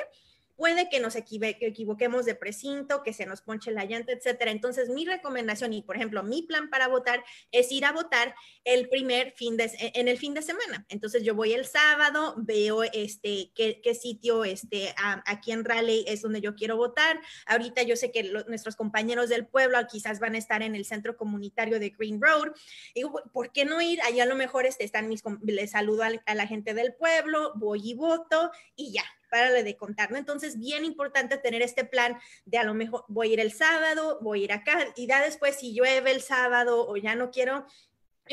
puede 0.56 0.90
que 0.90 1.00
nos 1.00 1.16
equivoquemos 1.16 2.26
de 2.26 2.36
precinto, 2.36 3.04
que 3.04 3.14
se 3.14 3.26
nos 3.26 3.42
ponche 3.42 3.72
la 3.72 3.86
llanta, 3.86 4.14
etcétera. 4.14 4.52
Entonces, 4.52 4.90
mi 4.90 5.06
recomendación 5.06 5.74
y, 5.74 5.82
por 5.82 5.96
ejemplo, 5.96 6.24
mi 6.24 6.44
plan 6.44 6.70
para 6.70 6.88
votar 6.88 7.24
es 7.52 7.72
ir 7.72 7.86
a 7.86 7.92
votar 7.92 8.36
el 8.64 8.90
primer 8.90 9.34
fin 9.36 9.58
de, 9.58 9.72
en 9.80 10.08
el 10.08 10.18
fin 10.18 10.34
de 10.34 10.42
semana. 10.42 10.86
Entonces, 10.90 11.24
yo 11.24 11.36
voy 11.36 11.54
el 11.54 11.66
sábado, 11.66 12.36
veo 12.38 12.84
este, 12.84 13.52
qué, 13.56 13.96
sitio 13.96 14.44
este, 14.44 14.94
aquí 15.26 15.52
en 15.52 15.64
Raleigh 15.64 16.06
es 16.08 16.22
donde 16.22 16.42
yo 16.42 16.56
quiero 16.56 16.78
votar. 16.78 17.20
Ahorita 17.46 17.84
yo 17.84 17.96
sé 17.96 18.12
que 18.12 18.24
nuestros 18.48 18.76
compañeros 18.76 19.30
del 19.30 19.46
pueblo 19.46 19.78
quizás 19.90 20.20
van 20.20 20.36
a 20.36 20.38
estar 20.38 20.62
en 20.62 20.76
el 20.76 20.86
centro 20.86 21.18
comunitario 21.18 21.80
de 21.80 21.90
Green 21.90 22.22
Road. 22.22 22.52
Digo, 22.94 23.22
¿por 23.32 23.52
qué 23.52 23.66
no 23.66 23.82
ir? 23.82 24.02
Allá 24.02 24.24
a 24.24 24.28
lo 24.28 24.36
mejor 24.36 24.66
este, 24.66 24.84
están 24.84 25.08
mis, 25.08 25.24
les 25.44 25.72
saludo 25.72 26.04
a 26.04 26.36
la 26.36 26.48
gente 26.48 26.74
del 26.74 26.94
pueblo, 26.94 27.54
voy 27.56 27.82
y 27.84 27.94
voto 27.94 28.52
y 28.76 28.94
ya, 28.94 29.04
de 29.36 29.76
contar, 29.76 30.12
¿no? 30.12 30.18
Entonces, 30.18 30.58
bien 30.60 30.86
importante 30.86 31.38
tener 31.38 31.62
este 31.62 31.86
plan 31.86 32.18
de 32.46 32.58
a 32.58 32.64
lo 32.64 32.74
mejor 32.74 33.06
voy 33.08 33.30
a 33.30 33.34
ir 33.34 33.40
el 33.40 33.52
sábado, 33.52 34.20
voy 34.22 34.42
a 34.42 34.44
ir 34.46 34.54
acá 34.54 34.94
y 34.96 35.08
ya 35.08 35.24
después 35.24 35.58
si 35.58 35.74
llueve 35.74 36.12
el 36.12 36.22
sábado 36.22 36.88
o 36.88 36.98
ya 36.98 37.16
no 37.16 37.32
quiero, 37.32 37.66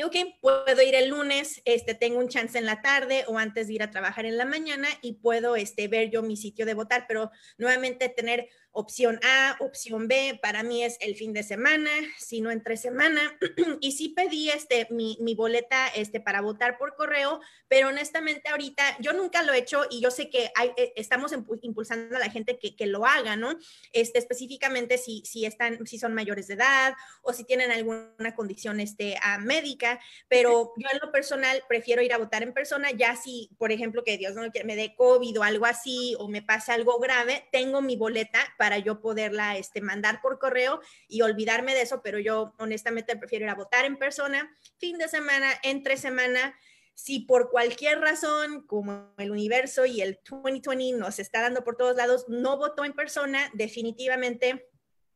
ok, 0.03 0.15
puedo 0.41 0.81
ir 0.81 0.95
el 0.95 1.09
lunes, 1.09 1.61
este, 1.65 1.93
tengo 1.93 2.19
un 2.19 2.29
chance 2.29 2.57
en 2.57 2.65
la 2.65 2.81
tarde 2.81 3.25
o 3.27 3.37
antes 3.37 3.67
de 3.67 3.73
ir 3.73 3.83
a 3.83 3.91
trabajar 3.91 4.25
en 4.25 4.37
la 4.37 4.45
mañana 4.45 4.87
y 5.01 5.13
puedo 5.13 5.55
este, 5.55 5.87
ver 5.87 6.09
yo 6.09 6.23
mi 6.23 6.37
sitio 6.37 6.65
de 6.65 6.73
votar, 6.73 7.05
pero 7.07 7.29
nuevamente 7.57 8.09
tener 8.09 8.47
opción 8.73 9.19
A, 9.23 9.55
opción 9.59 10.07
B, 10.07 10.39
para 10.41 10.63
mí 10.63 10.83
es 10.83 10.97
el 10.99 11.15
fin 11.15 11.31
de 11.31 11.43
semana, 11.43 11.91
si 12.17 12.41
no 12.41 12.51
entre 12.51 12.75
semana. 12.75 13.21
y 13.79 13.91
sí 13.93 14.09
pedí 14.09 14.49
este, 14.49 14.87
mi, 14.89 15.17
mi, 15.21 15.35
boleta 15.35 15.87
este, 15.89 16.19
para 16.19 16.41
votar 16.41 16.77
por 16.77 16.95
correo, 16.95 17.39
pero 17.67 17.89
honestamente 17.89 18.49
ahorita 18.49 18.97
yo 18.99 19.13
nunca 19.13 19.43
lo 19.43 19.53
he 19.53 19.59
hecho 19.59 19.83
y 19.89 20.01
yo 20.01 20.11
sé 20.11 20.29
que 20.29 20.51
hay, 20.55 20.71
eh, 20.75 20.91
estamos 20.95 21.33
impulsando 21.61 22.15
a 22.17 22.19
la 22.19 22.29
gente 22.29 22.57
que, 22.57 22.75
que, 22.75 22.87
lo 22.87 23.05
haga, 23.05 23.35
¿no? 23.35 23.57
Este, 23.93 24.19
específicamente 24.19 24.97
si, 24.97 25.23
si, 25.25 25.45
están, 25.45 25.85
si 25.85 25.99
son 25.99 26.13
mayores 26.13 26.47
de 26.47 26.55
edad 26.55 26.93
o 27.21 27.31
si 27.31 27.43
tienen 27.43 27.71
alguna 27.71 28.35
condición 28.35 28.79
este, 28.79 29.17
médica, 29.39 29.99
pero 30.27 30.73
yo 30.77 30.87
en 30.91 30.99
lo 30.99 31.11
personal 31.11 31.63
prefiero 31.69 32.01
ir 32.01 32.13
a 32.13 32.17
votar 32.17 32.43
en 32.43 32.53
persona, 32.53 32.91
ya 32.91 33.15
si, 33.15 33.51
por 33.57 33.71
ejemplo, 33.71 34.03
que 34.03 34.17
Dios 34.17 34.33
no 34.33 34.43
me 34.65 34.75
dé 34.75 34.95
COVID 34.95 35.39
o 35.39 35.43
algo 35.43 35.65
así 35.65 36.15
o 36.19 36.27
me 36.27 36.41
pase 36.41 36.71
algo 36.71 36.99
grave, 36.99 37.47
tengo 37.51 37.81
mi 37.81 37.95
boleta 37.95 38.39
yo 38.77 39.01
poderla 39.01 39.57
este, 39.57 39.81
mandar 39.81 40.21
por 40.21 40.39
correo 40.39 40.81
y 41.07 41.21
olvidarme 41.21 41.73
de 41.73 41.81
eso, 41.81 42.01
pero 42.01 42.19
yo 42.19 42.53
honestamente 42.59 43.15
prefiero 43.15 43.45
ir 43.45 43.51
a 43.51 43.55
votar 43.55 43.85
en 43.85 43.97
persona, 43.97 44.55
fin 44.77 44.97
de 44.97 45.07
semana, 45.07 45.49
entre 45.63 45.97
semana. 45.97 46.55
Si 46.95 47.21
por 47.21 47.49
cualquier 47.49 47.99
razón, 47.99 48.67
como 48.67 49.13
el 49.17 49.31
universo 49.31 49.85
y 49.85 50.01
el 50.01 50.19
2020 50.29 50.97
nos 50.97 51.17
está 51.17 51.41
dando 51.41 51.63
por 51.63 51.75
todos 51.75 51.95
lados, 51.95 52.25
no 52.27 52.57
votó 52.57 52.85
en 52.85 52.93
persona, 52.93 53.49
definitivamente 53.53 54.67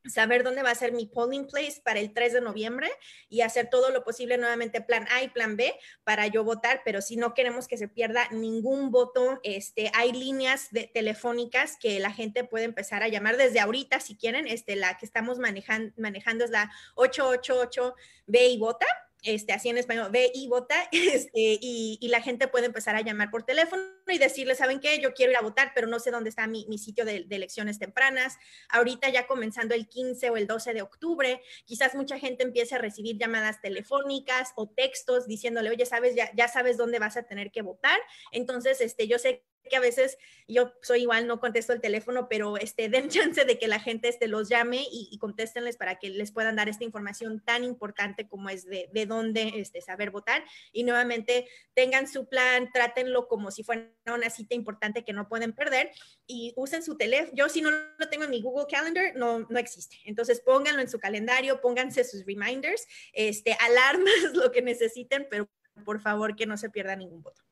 saber 0.08 0.42
dónde 0.42 0.62
va 0.62 0.70
a 0.70 0.74
ser 0.74 0.92
mi 0.92 1.06
polling 1.06 1.46
place 1.46 1.80
para 1.82 2.00
el 2.00 2.12
3 2.12 2.34
de 2.34 2.40
noviembre 2.40 2.90
y 3.28 3.42
hacer 3.42 3.68
todo 3.70 3.90
lo 3.90 4.04
posible 4.04 4.38
nuevamente 4.38 4.80
plan 4.80 5.06
A 5.12 5.22
y 5.22 5.28
plan 5.28 5.56
B 5.56 5.74
para 6.04 6.26
yo 6.26 6.44
votar, 6.44 6.82
pero 6.84 7.00
si 7.00 7.16
no 7.16 7.34
queremos 7.34 7.68
que 7.68 7.78
se 7.78 7.88
pierda 7.88 8.28
ningún 8.30 8.90
voto, 8.90 9.40
este, 9.42 9.90
hay 9.94 10.12
líneas 10.12 10.68
de, 10.70 10.90
telefónicas 10.92 11.76
que 11.76 12.00
la 12.00 12.12
gente 12.12 12.44
puede 12.44 12.64
empezar 12.64 13.02
a 13.02 13.08
llamar 13.08 13.36
desde 13.36 13.60
ahorita 13.60 14.00
si 14.00 14.16
quieren, 14.16 14.46
este, 14.46 14.76
la 14.76 14.96
que 14.96 15.06
estamos 15.06 15.38
manejando, 15.38 15.92
manejando 15.96 16.44
es 16.44 16.50
la 16.50 16.70
888 16.96 17.94
B 18.26 18.48
y 18.48 18.58
vota 18.58 18.86
este, 19.22 19.52
así 19.52 19.68
en 19.68 19.78
español, 19.78 20.10
ve 20.12 20.30
y 20.34 20.48
vota, 20.48 20.88
este, 20.92 21.30
y, 21.60 21.98
la 22.08 22.22
gente 22.22 22.48
puede 22.48 22.66
empezar 22.66 22.96
a 22.96 23.02
llamar 23.02 23.30
por 23.30 23.42
teléfono 23.42 23.82
y 24.06 24.16
decirle, 24.16 24.54
¿saben 24.54 24.80
qué? 24.80 24.98
Yo 24.98 25.12
quiero 25.12 25.32
ir 25.32 25.36
a 25.36 25.42
votar, 25.42 25.72
pero 25.74 25.86
no 25.86 26.00
sé 26.00 26.10
dónde 26.10 26.30
está 26.30 26.46
mi, 26.46 26.66
sitio 26.78 27.04
de, 27.04 27.26
elecciones 27.28 27.78
tempranas. 27.78 28.38
Ahorita 28.70 29.10
ya 29.10 29.26
comenzando 29.26 29.74
el 29.74 29.88
15 29.88 30.30
o 30.30 30.36
el 30.38 30.46
12 30.46 30.72
de 30.72 30.82
octubre, 30.82 31.42
quizás 31.66 31.94
mucha 31.94 32.18
gente 32.18 32.44
empiece 32.44 32.76
a 32.76 32.78
recibir 32.78 33.18
llamadas 33.18 33.60
telefónicas 33.60 34.52
o 34.56 34.68
textos 34.68 35.26
diciéndole, 35.26 35.68
oye, 35.68 35.84
sabes, 35.84 36.14
ya, 36.14 36.30
ya 36.34 36.48
sabes 36.48 36.78
dónde 36.78 36.98
vas 36.98 37.16
a 37.16 37.24
tener 37.24 37.50
que 37.50 37.62
votar. 37.62 37.98
Entonces, 38.32 38.80
este, 38.80 39.06
yo 39.06 39.18
sé 39.18 39.44
que 39.68 39.76
a 39.76 39.80
veces 39.80 40.18
yo 40.46 40.72
soy 40.82 41.02
igual, 41.02 41.26
no 41.26 41.40
contesto 41.40 41.72
el 41.72 41.80
teléfono, 41.80 42.28
pero 42.28 42.56
este, 42.56 42.88
den 42.88 43.08
chance 43.08 43.44
de 43.44 43.58
que 43.58 43.68
la 43.68 43.80
gente 43.80 44.08
este, 44.08 44.28
los 44.28 44.48
llame 44.48 44.82
y, 44.90 45.08
y 45.10 45.18
contéstenles 45.18 45.76
para 45.76 45.98
que 45.98 46.10
les 46.10 46.32
puedan 46.32 46.56
dar 46.56 46.68
esta 46.68 46.84
información 46.84 47.42
tan 47.44 47.64
importante 47.64 48.28
como 48.28 48.48
es 48.48 48.64
de, 48.64 48.88
de 48.92 49.06
dónde 49.06 49.52
este, 49.56 49.80
saber 49.80 50.10
votar. 50.10 50.44
Y 50.72 50.84
nuevamente 50.84 51.48
tengan 51.74 52.08
su 52.08 52.28
plan, 52.28 52.70
trátenlo 52.72 53.28
como 53.28 53.50
si 53.50 53.62
fuera 53.62 53.90
una 54.06 54.30
cita 54.30 54.54
importante 54.54 55.04
que 55.04 55.12
no 55.12 55.28
pueden 55.28 55.52
perder 55.52 55.90
y 56.26 56.52
usen 56.56 56.82
su 56.82 56.96
teléfono. 56.96 57.32
Yo 57.34 57.48
si 57.48 57.60
no 57.60 57.70
lo 57.70 58.08
tengo 58.08 58.24
en 58.24 58.30
mi 58.30 58.42
Google 58.42 58.66
Calendar, 58.70 59.12
no, 59.16 59.40
no 59.40 59.58
existe. 59.58 59.96
Entonces 60.04 60.40
pónganlo 60.40 60.80
en 60.80 60.88
su 60.88 60.98
calendario, 60.98 61.60
pónganse 61.60 62.04
sus 62.04 62.24
reminders, 62.24 62.86
este, 63.12 63.52
alarmas, 63.60 64.34
lo 64.34 64.50
que 64.50 64.62
necesiten, 64.62 65.26
pero 65.30 65.48
por 65.84 66.00
favor 66.00 66.36
que 66.36 66.46
no 66.46 66.56
se 66.56 66.70
pierda 66.70 66.96
ningún 66.96 67.22
voto. 67.22 67.47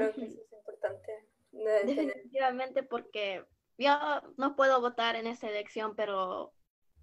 Creo 0.00 0.14
que 0.14 0.24
eso 0.24 0.40
es 0.40 0.52
importante. 0.52 1.28
Definitivamente 1.52 2.82
porque 2.82 3.44
yo 3.76 3.92
no 4.38 4.56
puedo 4.56 4.80
votar 4.80 5.14
en 5.16 5.26
esta 5.26 5.48
elección, 5.48 5.94
pero 5.94 6.54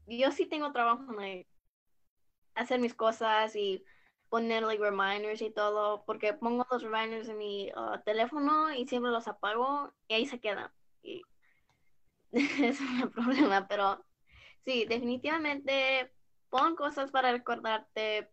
yo 0.07 0.31
sí 0.31 0.47
tengo 0.47 0.71
trabajo 0.71 1.21
en 1.21 1.45
hacer 2.55 2.79
mis 2.79 2.95
cosas 2.95 3.55
y 3.55 3.85
poner 4.29 4.65
reminders 4.65 5.43
y 5.43 5.51
todo, 5.51 6.03
porque 6.05 6.33
pongo 6.33 6.65
los 6.71 6.81
reminders 6.81 7.29
en 7.29 7.37
mi 7.37 7.71
uh, 7.71 8.01
teléfono 8.03 8.73
y 8.73 8.87
siempre 8.87 9.11
los 9.11 9.27
apago 9.27 9.93
y 10.07 10.15
ahí 10.15 10.25
se 10.25 10.39
quedan. 10.39 10.71
Y 11.03 11.21
es 12.31 12.81
un 12.81 13.11
problema, 13.11 13.67
pero 13.67 14.03
sí, 14.65 14.85
definitivamente 14.85 16.11
pon 16.49 16.75
cosas 16.75 17.11
para 17.11 17.31
recordarte, 17.31 18.31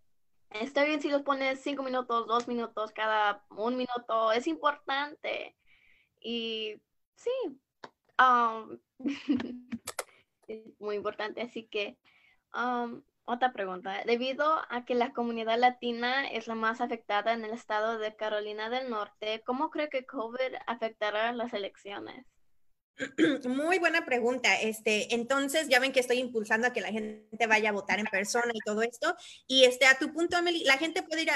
Está 0.54 0.84
bien 0.84 1.00
si 1.02 1.10
los 1.10 1.22
pones 1.22 1.60
cinco 1.62 1.82
minutos, 1.82 2.26
dos 2.28 2.46
minutos, 2.48 2.92
cada 2.92 3.44
un 3.50 3.76
minuto, 3.76 4.32
es 4.32 4.46
importante. 4.46 5.56
Y 6.20 6.80
sí, 7.16 7.30
um, 8.18 8.78
es 10.48 10.80
muy 10.80 10.96
importante. 10.96 11.42
Así 11.42 11.66
que, 11.66 11.98
um, 12.54 13.02
otra 13.24 13.52
pregunta. 13.52 14.02
Debido 14.06 14.62
a 14.70 14.84
que 14.84 14.94
la 14.94 15.12
comunidad 15.12 15.58
latina 15.58 16.28
es 16.30 16.46
la 16.46 16.54
más 16.54 16.80
afectada 16.80 17.32
en 17.32 17.44
el 17.44 17.52
estado 17.52 17.98
de 17.98 18.16
Carolina 18.16 18.70
del 18.70 18.90
Norte, 18.90 19.42
¿cómo 19.44 19.70
cree 19.70 19.90
que 19.90 20.06
COVID 20.06 20.54
afectará 20.66 21.32
las 21.32 21.52
elecciones? 21.54 22.26
Muy 23.44 23.78
buena 23.78 24.04
pregunta. 24.04 24.60
Este, 24.60 25.14
entonces, 25.14 25.68
ya 25.68 25.80
ven 25.80 25.92
que 25.92 26.00
estoy 26.00 26.18
impulsando 26.18 26.66
a 26.66 26.72
que 26.72 26.80
la 26.80 26.88
gente 26.92 27.46
vaya 27.46 27.70
a 27.70 27.72
votar 27.72 27.98
en 27.98 28.06
persona 28.06 28.52
y 28.52 28.60
todo 28.64 28.82
esto. 28.82 29.16
Y 29.46 29.64
este, 29.64 29.86
a 29.86 29.98
tu 29.98 30.12
punto, 30.12 30.36
Emily, 30.36 30.64
la 30.64 30.78
gente 30.78 31.02
puede 31.02 31.22
ir 31.22 31.30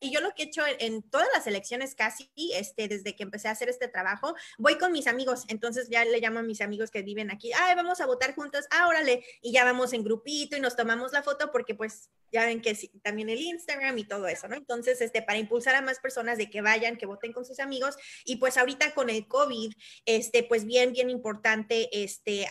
y, 0.00 0.10
yo 0.10 0.20
lo 0.20 0.34
que 0.34 0.42
he 0.42 0.46
hecho 0.46 0.62
en, 0.78 1.02
todas 1.02 1.28
las 1.34 1.46
elecciones 1.46 1.94
casi, 1.94 2.30
este, 2.54 2.88
desde 2.88 3.14
que 3.14 3.22
empecé 3.22 3.48
a 3.48 3.52
hacer 3.52 3.68
este 3.68 3.88
trabajo, 3.88 4.34
voy 4.58 4.76
con 4.76 4.92
mis 4.92 5.06
amigos. 5.06 5.44
Entonces 5.48 5.88
ya 5.88 6.04
le 6.04 6.20
llamo 6.20 6.40
a 6.40 6.42
mis 6.42 6.60
amigos 6.60 6.90
que 6.90 7.02
viven 7.02 7.30
aquí, 7.30 7.52
ay, 7.52 7.74
vamos 7.74 8.00
a 8.00 8.06
votar 8.06 8.34
juntos, 8.34 8.66
ah, 8.70 8.88
órale, 8.88 9.24
y 9.40 9.52
ya 9.52 9.64
vamos 9.64 9.92
en 9.92 10.04
grupito 10.04 10.56
y 10.56 10.60
nos 10.60 10.76
tomamos 10.76 11.12
la 11.12 11.22
foto 11.22 11.50
porque 11.52 11.74
pues 11.74 12.10
ya 12.32 12.46
ven 12.46 12.62
que 12.62 12.76
también 13.02 13.28
el 13.28 13.40
Instagram 13.40 13.96
y 13.98 14.04
todo 14.04 14.26
eso, 14.26 14.48
¿no? 14.48 14.56
Entonces, 14.56 15.00
este, 15.00 15.22
para 15.22 15.38
impulsar 15.38 15.74
a 15.74 15.82
más 15.82 16.00
personas 16.00 16.38
de 16.38 16.50
que 16.50 16.62
vayan, 16.62 16.96
que 16.96 17.06
voten 17.06 17.32
con 17.32 17.44
sus 17.44 17.60
amigos 17.60 17.96
y 18.24 18.36
pues 18.36 18.56
ahorita 18.56 18.94
con 18.94 19.10
el 19.10 19.28
COVID, 19.28 19.72
este, 20.06 20.42
pues 20.42 20.64
bien, 20.64 20.81
bien 20.90 21.10
importante, 21.10 21.88
este, 21.92 22.48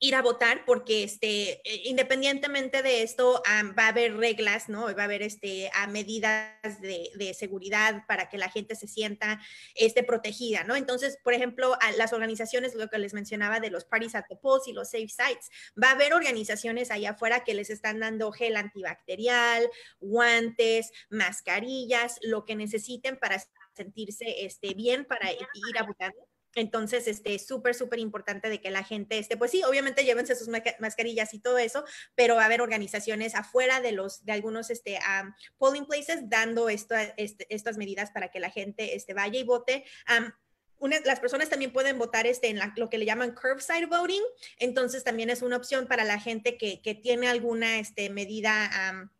ir 0.00 0.14
a 0.14 0.22
votar 0.22 0.64
porque 0.64 1.02
este, 1.02 1.60
e, 1.68 1.88
independientemente 1.88 2.82
de 2.82 3.02
esto 3.02 3.42
va 3.78 3.84
a 3.86 3.88
haber 3.88 4.16
reglas, 4.16 4.68
¿no? 4.68 4.84
Va 4.94 5.02
a 5.02 5.04
haber 5.04 5.22
este, 5.22 5.70
a 5.74 5.86
medidas 5.88 6.80
de, 6.80 7.10
de, 7.16 7.34
seguridad 7.34 8.04
para 8.06 8.28
que 8.28 8.38
la 8.38 8.48
gente 8.48 8.74
se 8.76 8.86
sienta 8.86 9.40
este, 9.74 10.04
protegida, 10.04 10.64
¿no? 10.64 10.76
Entonces, 10.76 11.18
por 11.22 11.34
ejemplo, 11.34 11.76
a 11.80 11.92
las 11.92 12.12
organizaciones, 12.12 12.74
lo 12.74 12.88
que 12.88 12.98
les 12.98 13.12
mencionaba 13.12 13.60
de 13.60 13.70
los 13.70 13.84
parties 13.84 14.14
at 14.14 14.26
the 14.28 14.36
polls 14.36 14.68
y 14.68 14.72
los 14.72 14.90
safe 14.90 15.08
sites, 15.08 15.50
va 15.82 15.88
a 15.88 15.92
haber 15.92 16.14
organizaciones 16.14 16.90
allá 16.90 17.10
afuera 17.10 17.44
que 17.44 17.54
les 17.54 17.70
están 17.70 17.98
dando 17.98 18.30
gel 18.32 18.56
antibacterial, 18.56 19.68
guantes, 20.00 20.92
mascarillas, 21.10 22.18
lo 22.22 22.44
que 22.44 22.54
necesiten 22.54 23.18
para 23.18 23.42
sentirse 23.74 24.44
este, 24.44 24.74
bien 24.74 25.04
para 25.04 25.30
ir 25.32 25.78
a 25.78 25.84
votar 25.84 26.12
entonces, 26.54 27.06
este, 27.06 27.38
súper, 27.38 27.74
súper 27.74 27.98
importante 27.98 28.48
de 28.48 28.60
que 28.60 28.70
la 28.70 28.84
gente, 28.84 29.18
este, 29.18 29.36
pues 29.36 29.50
sí, 29.50 29.62
obviamente 29.64 30.04
llévense 30.04 30.34
sus 30.34 30.48
mascarillas 30.78 31.34
y 31.34 31.40
todo 31.40 31.58
eso, 31.58 31.84
pero 32.14 32.36
va 32.36 32.42
a 32.42 32.46
haber 32.46 32.60
organizaciones 32.60 33.34
afuera 33.34 33.80
de 33.80 33.92
los, 33.92 34.24
de 34.24 34.32
algunos, 34.32 34.70
este, 34.70 34.98
polling 35.58 35.86
places 35.86 36.28
dando 36.28 36.68
esto, 36.68 36.94
este, 37.16 37.46
estas 37.54 37.76
medidas 37.76 38.10
para 38.10 38.30
que 38.30 38.40
la 38.40 38.50
gente, 38.50 38.96
este, 38.96 39.14
vaya 39.14 39.38
y 39.38 39.44
vote. 39.44 39.84
las 41.04 41.20
personas 41.20 41.48
también 41.48 41.72
pueden 41.72 41.98
votar 41.98 42.26
este, 42.26 42.48
en 42.48 42.60
lo 42.76 42.88
que 42.88 42.98
le 42.98 43.04
llaman 43.04 43.34
curbside 43.34 43.86
voting, 43.86 44.22
entonces 44.58 45.04
también 45.04 45.30
es 45.30 45.42
una 45.42 45.56
opción 45.56 45.86
para 45.86 46.04
la 46.04 46.18
gente 46.18 46.56
que, 46.56 46.80
que 46.82 46.94
tiene 46.94 47.28
alguna 47.28 47.78
este, 47.78 48.10
medida 48.10 49.10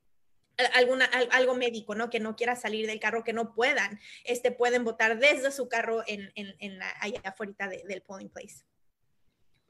alguna, 0.75 1.05
algo 1.31 1.55
médico, 1.55 1.95
¿no? 1.95 2.11
Que 2.11 2.21
no 2.21 2.37
quiera 2.37 2.57
salir 2.57 2.87
del 2.87 3.01
carro, 3.01 3.25
que 3.25 3.33
no 3.33 3.55
puedan, 3.55 4.01
este, 4.25 4.51
pueden 4.51 4.85
votar 4.85 5.19
desde 5.19 5.51
su 5.51 5.69
carro 5.69 6.03
en, 6.07 6.33
en, 6.35 6.55
en 6.59 6.79
la, 6.79 6.93
allá 7.01 7.21
afuera 7.25 7.69
del 7.69 8.03
polling 8.03 8.29
place. 8.29 8.65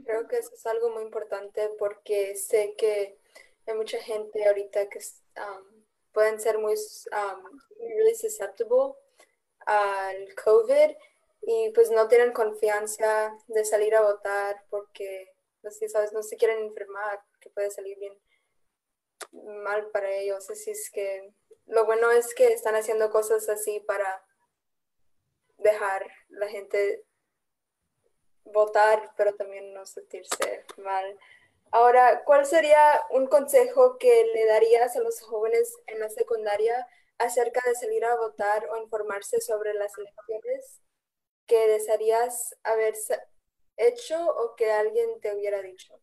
Creo 0.05 0.29
que 0.29 0.39
eso 0.39 0.55
es 0.55 0.67
algo 0.67 0.91
muy 0.91 1.03
importante 1.03 1.71
porque 1.79 2.37
sé 2.37 2.75
que 2.79 3.19
hay 3.67 3.75
mucha 3.75 4.01
gente 4.01 4.47
ahorita 4.47 4.89
que 4.89 4.99
um, 5.37 5.85
pueden 6.13 6.41
ser 6.41 6.59
muy 6.59 6.75
um, 6.75 7.61
really 7.79 8.15
susceptible 8.15 8.95
al 9.67 10.35
COVID 10.43 10.97
y 11.43 11.71
pues 11.75 11.91
no 11.91 12.09
tienen 12.09 12.33
confianza 12.33 13.37
de 13.49 13.65
salir 13.65 13.95
a 13.95 14.03
votar 14.03 14.65
porque, 14.71 15.35
pues, 15.61 15.79
¿sabes? 15.89 16.13
no 16.13 16.23
se 16.23 16.37
quieren 16.37 16.59
enfermar, 16.59 17.21
que 17.41 17.51
puede 17.51 17.71
salir 17.71 17.99
bien 17.99 18.15
mal 19.33 19.91
para 19.91 20.11
ellos. 20.11 20.49
Así 20.51 20.71
es 20.71 20.91
que 20.91 21.33
lo 21.67 21.85
bueno 21.85 22.11
es 22.11 22.35
que 22.35 22.49
están 22.49 22.75
haciendo 22.75 23.11
cosas 23.11 23.49
así 23.49 23.81
para 23.81 24.25
dejar 25.59 26.07
la 26.29 26.49
gente 26.49 27.05
votar, 28.45 29.13
pero 29.17 29.35
también 29.35 29.73
no 29.75 29.85
sentirse 29.87 30.65
mal. 30.79 31.19
Ahora, 31.71 32.25
¿cuál 32.25 32.47
sería 32.47 33.03
un 33.11 33.27
consejo 33.27 33.99
que 33.99 34.25
le 34.35 34.47
darías 34.47 34.97
a 34.97 35.01
los 35.01 35.21
jóvenes 35.21 35.77
en 35.87 36.01
la 36.01 36.09
secundaria 36.09 36.87
acerca 37.19 37.61
de 37.67 37.75
salir 37.75 38.05
a 38.05 38.17
votar 38.17 38.67
o 38.71 38.79
informarse 38.79 39.41
sobre 39.41 39.75
las 39.75 39.93
elecciones 39.99 40.81
que 41.47 41.69
desearías 41.69 42.57
haber 42.63 42.95
hecho 43.77 44.27
o 44.27 44.55
que 44.57 44.71
alguien 44.73 45.21
te 45.21 45.35
hubiera 45.35 45.61
dicho? 45.61 46.01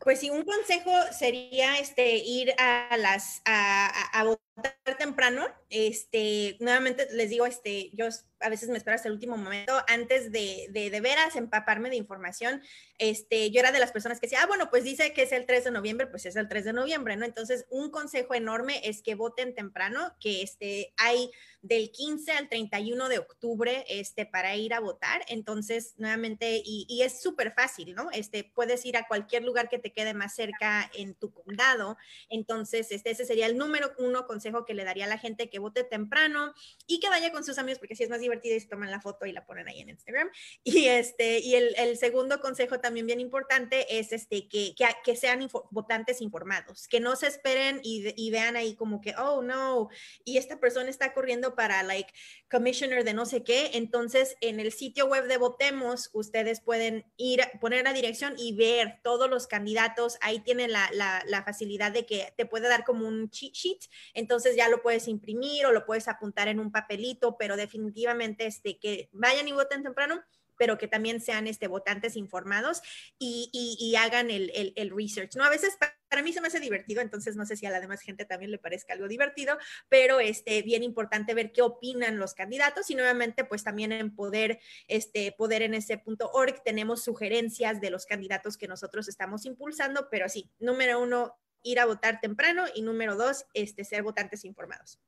Pues 0.00 0.20
sí, 0.20 0.30
un 0.30 0.42
consejo 0.44 0.90
sería 1.12 1.78
este 1.78 2.16
ir 2.16 2.52
a 2.58 2.96
las 2.98 3.40
a, 3.44 4.18
a 4.20 4.24
votar 4.24 4.76
temprano. 4.98 5.46
Este, 5.76 6.56
nuevamente 6.60 7.08
les 7.10 7.30
digo, 7.30 7.46
este, 7.46 7.90
yo 7.94 8.06
a 8.38 8.48
veces 8.48 8.68
me 8.68 8.76
espero 8.76 8.94
hasta 8.94 9.08
el 9.08 9.14
último 9.14 9.36
momento 9.36 9.72
antes 9.88 10.30
de, 10.30 10.68
de, 10.70 10.88
de 10.88 11.00
veras 11.00 11.34
empaparme 11.34 11.90
de 11.90 11.96
información. 11.96 12.62
Este, 12.98 13.50
yo 13.50 13.58
era 13.58 13.72
de 13.72 13.80
las 13.80 13.90
personas 13.90 14.20
que 14.20 14.26
decía, 14.26 14.42
ah, 14.42 14.46
bueno, 14.46 14.70
pues 14.70 14.84
dice 14.84 15.12
que 15.12 15.22
es 15.22 15.32
el 15.32 15.46
3 15.46 15.64
de 15.64 15.70
noviembre, 15.72 16.06
pues 16.06 16.26
es 16.26 16.36
el 16.36 16.46
3 16.46 16.66
de 16.66 16.72
noviembre, 16.74 17.16
¿no? 17.16 17.24
Entonces, 17.24 17.66
un 17.70 17.90
consejo 17.90 18.34
enorme 18.34 18.82
es 18.84 19.02
que 19.02 19.16
voten 19.16 19.56
temprano, 19.56 20.14
que 20.20 20.42
este, 20.42 20.94
hay 20.96 21.32
del 21.60 21.90
15 21.90 22.32
al 22.32 22.48
31 22.48 23.08
de 23.08 23.18
octubre 23.18 23.84
este, 23.88 24.26
para 24.26 24.54
ir 24.54 24.74
a 24.74 24.80
votar. 24.80 25.24
Entonces, 25.26 25.94
nuevamente, 25.96 26.62
y, 26.64 26.86
y 26.88 27.02
es 27.02 27.20
súper 27.20 27.52
fácil, 27.52 27.94
¿no? 27.94 28.10
Este, 28.12 28.44
puedes 28.44 28.84
ir 28.86 28.96
a 28.96 29.08
cualquier 29.08 29.42
lugar 29.42 29.68
que 29.68 29.80
te 29.80 29.92
quede 29.92 30.14
más 30.14 30.36
cerca 30.36 30.88
en 30.94 31.14
tu 31.14 31.32
condado. 31.32 31.96
Entonces, 32.28 32.92
este, 32.92 33.10
ese 33.10 33.24
sería 33.24 33.46
el 33.46 33.56
número 33.56 33.92
uno 33.98 34.26
consejo 34.26 34.64
que 34.64 34.74
le 34.74 34.84
daría 34.84 35.06
a 35.06 35.08
la 35.08 35.18
gente 35.18 35.48
que 35.50 35.63
vote 35.64 35.84
temprano 35.84 36.54
y 36.86 37.00
que 37.00 37.08
vaya 37.08 37.32
con 37.32 37.44
sus 37.44 37.58
amigos, 37.58 37.78
porque 37.78 37.94
así 37.94 38.04
es 38.04 38.10
más 38.10 38.20
divertido 38.20 38.56
y 38.56 38.60
se 38.60 38.68
toman 38.68 38.90
la 38.90 39.00
foto 39.00 39.26
y 39.26 39.32
la 39.32 39.44
ponen 39.46 39.68
ahí 39.68 39.80
en 39.80 39.90
Instagram. 39.90 40.30
Y, 40.74 40.86
este, 40.88 41.38
y 41.38 41.54
el, 41.54 41.74
el 41.76 41.96
segundo 41.96 42.40
consejo 42.40 42.80
también 42.80 43.06
bien 43.06 43.20
importante 43.20 43.98
es 43.98 44.12
este, 44.12 44.48
que, 44.48 44.74
que, 44.74 44.86
que 45.04 45.14
sean 45.14 45.48
votantes 45.70 46.20
informados, 46.20 46.88
que 46.88 47.00
no 47.00 47.16
se 47.16 47.28
esperen 47.28 47.80
y, 47.82 48.12
y, 48.16 48.30
vean 48.30 48.56
ahí 48.56 48.74
como 48.74 49.00
que, 49.00 49.14
oh, 49.16 49.42
no, 49.42 49.88
y 50.24 50.38
esta 50.38 50.58
persona 50.58 50.90
está 50.90 51.12
corriendo 51.12 51.54
para, 51.54 51.82
like, 51.82 52.12
commissioner 52.50 53.04
de 53.04 53.14
no 53.14 53.26
sé 53.26 53.42
qué. 53.44 53.72
Entonces, 53.74 54.36
en 54.40 54.60
el 54.60 54.72
sitio 54.72 55.06
web 55.06 55.26
de 55.26 55.36
Votemos, 55.36 56.10
ustedes 56.12 56.60
pueden 56.60 57.04
ir, 57.16 57.42
poner 57.60 57.84
la 57.84 57.92
dirección 57.92 58.34
y 58.38 58.56
ver 58.56 59.00
todos 59.02 59.28
los 59.28 59.46
candidatos. 59.46 60.16
Ahí 60.20 60.40
tienen 60.40 60.72
la, 60.72 60.88
la, 60.92 61.22
la 61.26 61.42
facilidad 61.44 61.92
de 61.92 62.06
que 62.06 62.32
te 62.36 62.46
puede 62.46 62.68
dar 62.68 62.84
como 62.84 63.06
un 63.06 63.30
cheat 63.30 63.52
sheet. 63.52 63.80
Entonces, 64.14 64.56
ya 64.56 64.68
lo 64.68 64.82
puedes 64.82 65.08
imprimir 65.08 65.53
o 65.64 65.72
lo 65.72 65.84
puedes 65.84 66.08
apuntar 66.08 66.48
en 66.48 66.58
un 66.58 66.72
papelito, 66.72 67.36
pero 67.38 67.56
definitivamente 67.56 68.46
este, 68.46 68.78
que 68.78 69.08
vayan 69.12 69.46
y 69.48 69.52
voten 69.52 69.82
temprano, 69.82 70.22
pero 70.56 70.78
que 70.78 70.88
también 70.88 71.20
sean 71.20 71.46
este, 71.46 71.68
votantes 71.68 72.16
informados 72.16 72.82
y, 73.18 73.50
y, 73.52 73.96
hagan 73.96 74.30
el, 74.30 74.50
el, 74.54 74.72
el, 74.76 74.90
research, 74.90 75.36
¿no? 75.36 75.44
A 75.44 75.50
veces 75.50 75.76
para 76.08 76.22
mí 76.22 76.32
se 76.32 76.40
me 76.40 76.48
hace 76.48 76.60
divertido, 76.60 77.00
entonces 77.00 77.36
no 77.36 77.44
sé 77.46 77.56
si 77.56 77.66
a 77.66 77.70
la 77.70 77.80
demás 77.80 78.00
gente 78.00 78.24
también 78.24 78.50
le 78.50 78.58
parezca 78.58 78.92
algo 78.92 79.08
divertido, 79.08 79.58
pero 79.88 80.20
este, 80.20 80.62
bien 80.62 80.82
importante 80.82 81.34
ver 81.34 81.52
qué 81.52 81.62
opinan 81.62 82.18
los 82.18 82.34
candidatos 82.34 82.90
y 82.90 82.94
nuevamente 82.94 83.44
pues 83.44 83.64
también 83.64 83.92
en 83.92 84.14
poder, 84.14 84.60
este, 84.88 85.32
poder 85.32 85.62
en 85.62 85.74
ese 85.74 85.98
punto 85.98 86.30
org 86.32 86.62
tenemos 86.62 87.02
sugerencias 87.02 87.80
de 87.80 87.90
los 87.90 88.06
candidatos 88.06 88.56
que 88.56 88.68
nosotros 88.68 89.08
estamos 89.08 89.44
impulsando, 89.44 90.08
pero 90.10 90.28
sí, 90.28 90.50
número 90.58 91.00
uno, 91.00 91.36
ir 91.62 91.80
a 91.80 91.86
votar 91.86 92.20
temprano 92.20 92.66
y 92.74 92.82
número 92.82 93.16
dos, 93.16 93.46
este, 93.54 93.84
ser 93.84 94.02
votantes 94.02 94.44
informados. 94.44 95.00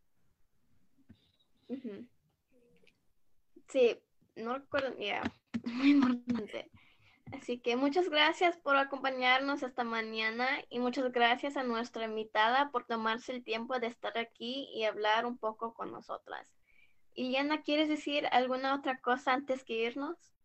Sí, 3.69 3.99
no 4.37 4.59
recuerdo, 4.59 4.97
ya, 4.99 5.23
muy 5.65 5.91
importante. 5.91 6.71
Así 7.33 7.59
que 7.59 7.75
muchas 7.75 8.09
gracias 8.09 8.57
por 8.57 8.77
acompañarnos 8.77 9.63
esta 9.63 9.83
mañana 9.83 10.47
y 10.71 10.79
muchas 10.79 11.11
gracias 11.11 11.57
a 11.57 11.65
nuestra 11.65 12.05
invitada 12.05 12.71
por 12.71 12.85
tomarse 12.85 13.33
el 13.33 13.43
tiempo 13.43 13.79
de 13.81 13.89
estar 13.89 14.17
aquí 14.17 14.69
y 14.73 14.85
hablar 14.85 15.27
un 15.27 15.37
poco 15.37 15.75
con 15.75 15.91
nosotras. 15.91 16.49
Iliana, 17.15 17.63
¿quieres 17.63 17.89
decir 17.89 18.27
alguna 18.31 18.75
otra 18.75 19.01
cosa 19.01 19.33
antes 19.33 19.65
que 19.65 19.75
irnos? 19.75 20.36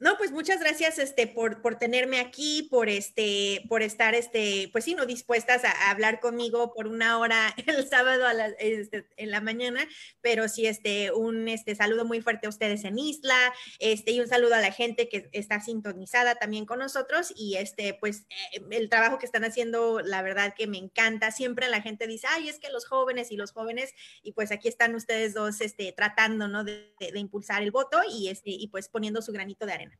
No, 0.00 0.16
pues 0.18 0.32
muchas 0.32 0.58
gracias 0.58 0.98
este, 0.98 1.28
por, 1.28 1.62
por 1.62 1.76
tenerme 1.76 2.18
aquí, 2.18 2.66
por, 2.68 2.88
este, 2.88 3.64
por 3.68 3.80
estar, 3.80 4.16
este, 4.16 4.68
pues 4.72 4.84
sí, 4.84 4.96
no 4.96 5.06
dispuestas 5.06 5.64
a, 5.64 5.90
hablar 5.90 6.18
conmigo 6.18 6.74
por 6.74 6.88
una 6.88 7.18
hora 7.18 7.54
el 7.66 7.88
sábado 7.88 8.26
este, 8.58 9.06
en 9.16 9.30
la 9.30 9.40
mañana, 9.40 9.86
pero 10.20 10.48
sí, 10.48 10.66
este, 10.66 11.12
un 11.12 11.48
este, 11.48 11.76
saludo 11.76 12.04
muy 12.04 12.20
fuerte 12.20 12.48
a 12.48 12.50
ustedes 12.50 12.82
en 12.84 12.98
Isla, 12.98 13.54
este, 13.78 14.10
y 14.10 14.20
un 14.20 14.26
saludo 14.26 14.56
a 14.56 14.60
la 14.60 14.72
gente 14.72 15.08
que 15.08 15.28
está 15.32 15.60
sintonizada 15.60 16.34
también 16.34 16.66
con 16.66 16.80
nosotros, 16.80 17.32
y 17.36 17.54
este, 17.54 17.94
pues 17.94 18.26
eh, 18.52 18.62
el 18.72 18.88
trabajo 18.88 19.18
que 19.18 19.26
están 19.26 19.44
haciendo, 19.44 20.00
la 20.00 20.22
verdad 20.22 20.54
que 20.58 20.66
me 20.66 20.78
encanta, 20.78 21.30
siempre 21.30 21.68
la 21.68 21.82
gente 21.82 22.08
dice, 22.08 22.26
ay, 22.30 22.48
es 22.48 22.58
que 22.58 22.68
los 22.68 22.84
jóvenes 22.84 23.30
y 23.30 23.36
los 23.36 23.52
jóvenes, 23.52 23.94
y 24.24 24.32
pues 24.32 24.50
aquí 24.50 24.66
están 24.66 24.96
ustedes 24.96 25.34
dos, 25.34 25.60
este, 25.60 25.92
tratando, 25.92 26.48
¿no? 26.48 26.64
De, 26.64 26.92
de, 26.98 27.12
de 27.12 27.18
impulsar 27.20 27.62
el 27.62 27.70
voto 27.70 28.00
y, 28.10 28.28
este, 28.28 28.50
y 28.50 28.66
pues 28.68 28.88
poniendo 28.88 29.22
su 29.22 29.32
granito 29.32 29.66
de 29.66 29.72
arena. 29.72 29.93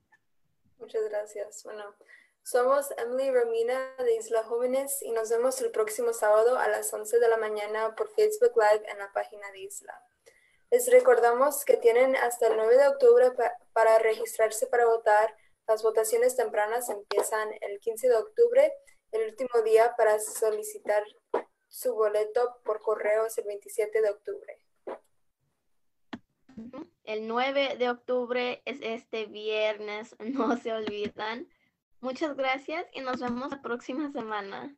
Muchas 0.85 1.09
gracias. 1.09 1.65
Bueno, 1.65 1.95
somos 2.43 2.91
Emily 2.99 3.31
Romina 3.31 3.95
de 3.97 4.17
Isla 4.17 4.45
Jóvenes 4.45 5.01
y 5.01 5.13
nos 5.13 5.31
vemos 5.31 5.59
el 5.63 5.71
próximo 5.71 6.13
sábado 6.13 6.59
a 6.59 6.69
las 6.69 6.93
11 6.93 7.21
de 7.21 7.29
la 7.29 7.39
mañana 7.39 7.95
por 7.97 8.11
Facebook 8.11 8.53
Live 8.55 8.85
en 8.91 8.99
la 8.99 9.11
página 9.15 9.51
de 9.53 9.61
Isla. 9.61 9.99
Les 10.71 10.87
recordamos 10.91 11.65
que 11.65 11.79
tienen 11.79 12.17
hasta 12.17 12.49
el 12.49 12.57
9 12.59 12.77
de 12.77 12.89
octubre 12.89 13.31
pa 13.31 13.57
para 13.73 13.99
registrarse 13.99 14.67
para 14.67 14.85
votar. 14.85 15.35
Las 15.67 15.83
votaciones 15.83 16.37
tempranas 16.37 16.91
empiezan 16.91 17.49
el 17.63 17.81
15 17.81 18.11
de 18.11 18.17
octubre. 18.17 18.75
El 19.11 19.31
último 19.31 19.63
día 19.63 19.95
para 19.97 20.21
solicitar 20.21 21.03
su 21.69 21.95
boleto 21.95 22.61
por 22.63 22.83
correo 22.83 23.25
es 23.25 23.39
el 23.39 23.45
27 23.45 24.03
de 24.03 24.11
octubre. 24.11 24.59
El 27.05 27.29
9 27.29 27.77
de 27.79 27.91
octubre 27.91 28.63
es 28.65 28.79
este 28.81 29.27
viernes, 29.27 30.17
no 30.21 30.57
se 30.57 30.73
olvidan. 30.73 31.47
Muchas 32.01 32.37
gracias 32.37 32.87
y 32.93 33.01
nos 33.01 33.21
vemos 33.21 33.51
la 33.51 33.63
próxima 33.63 34.11
semana. 34.11 34.75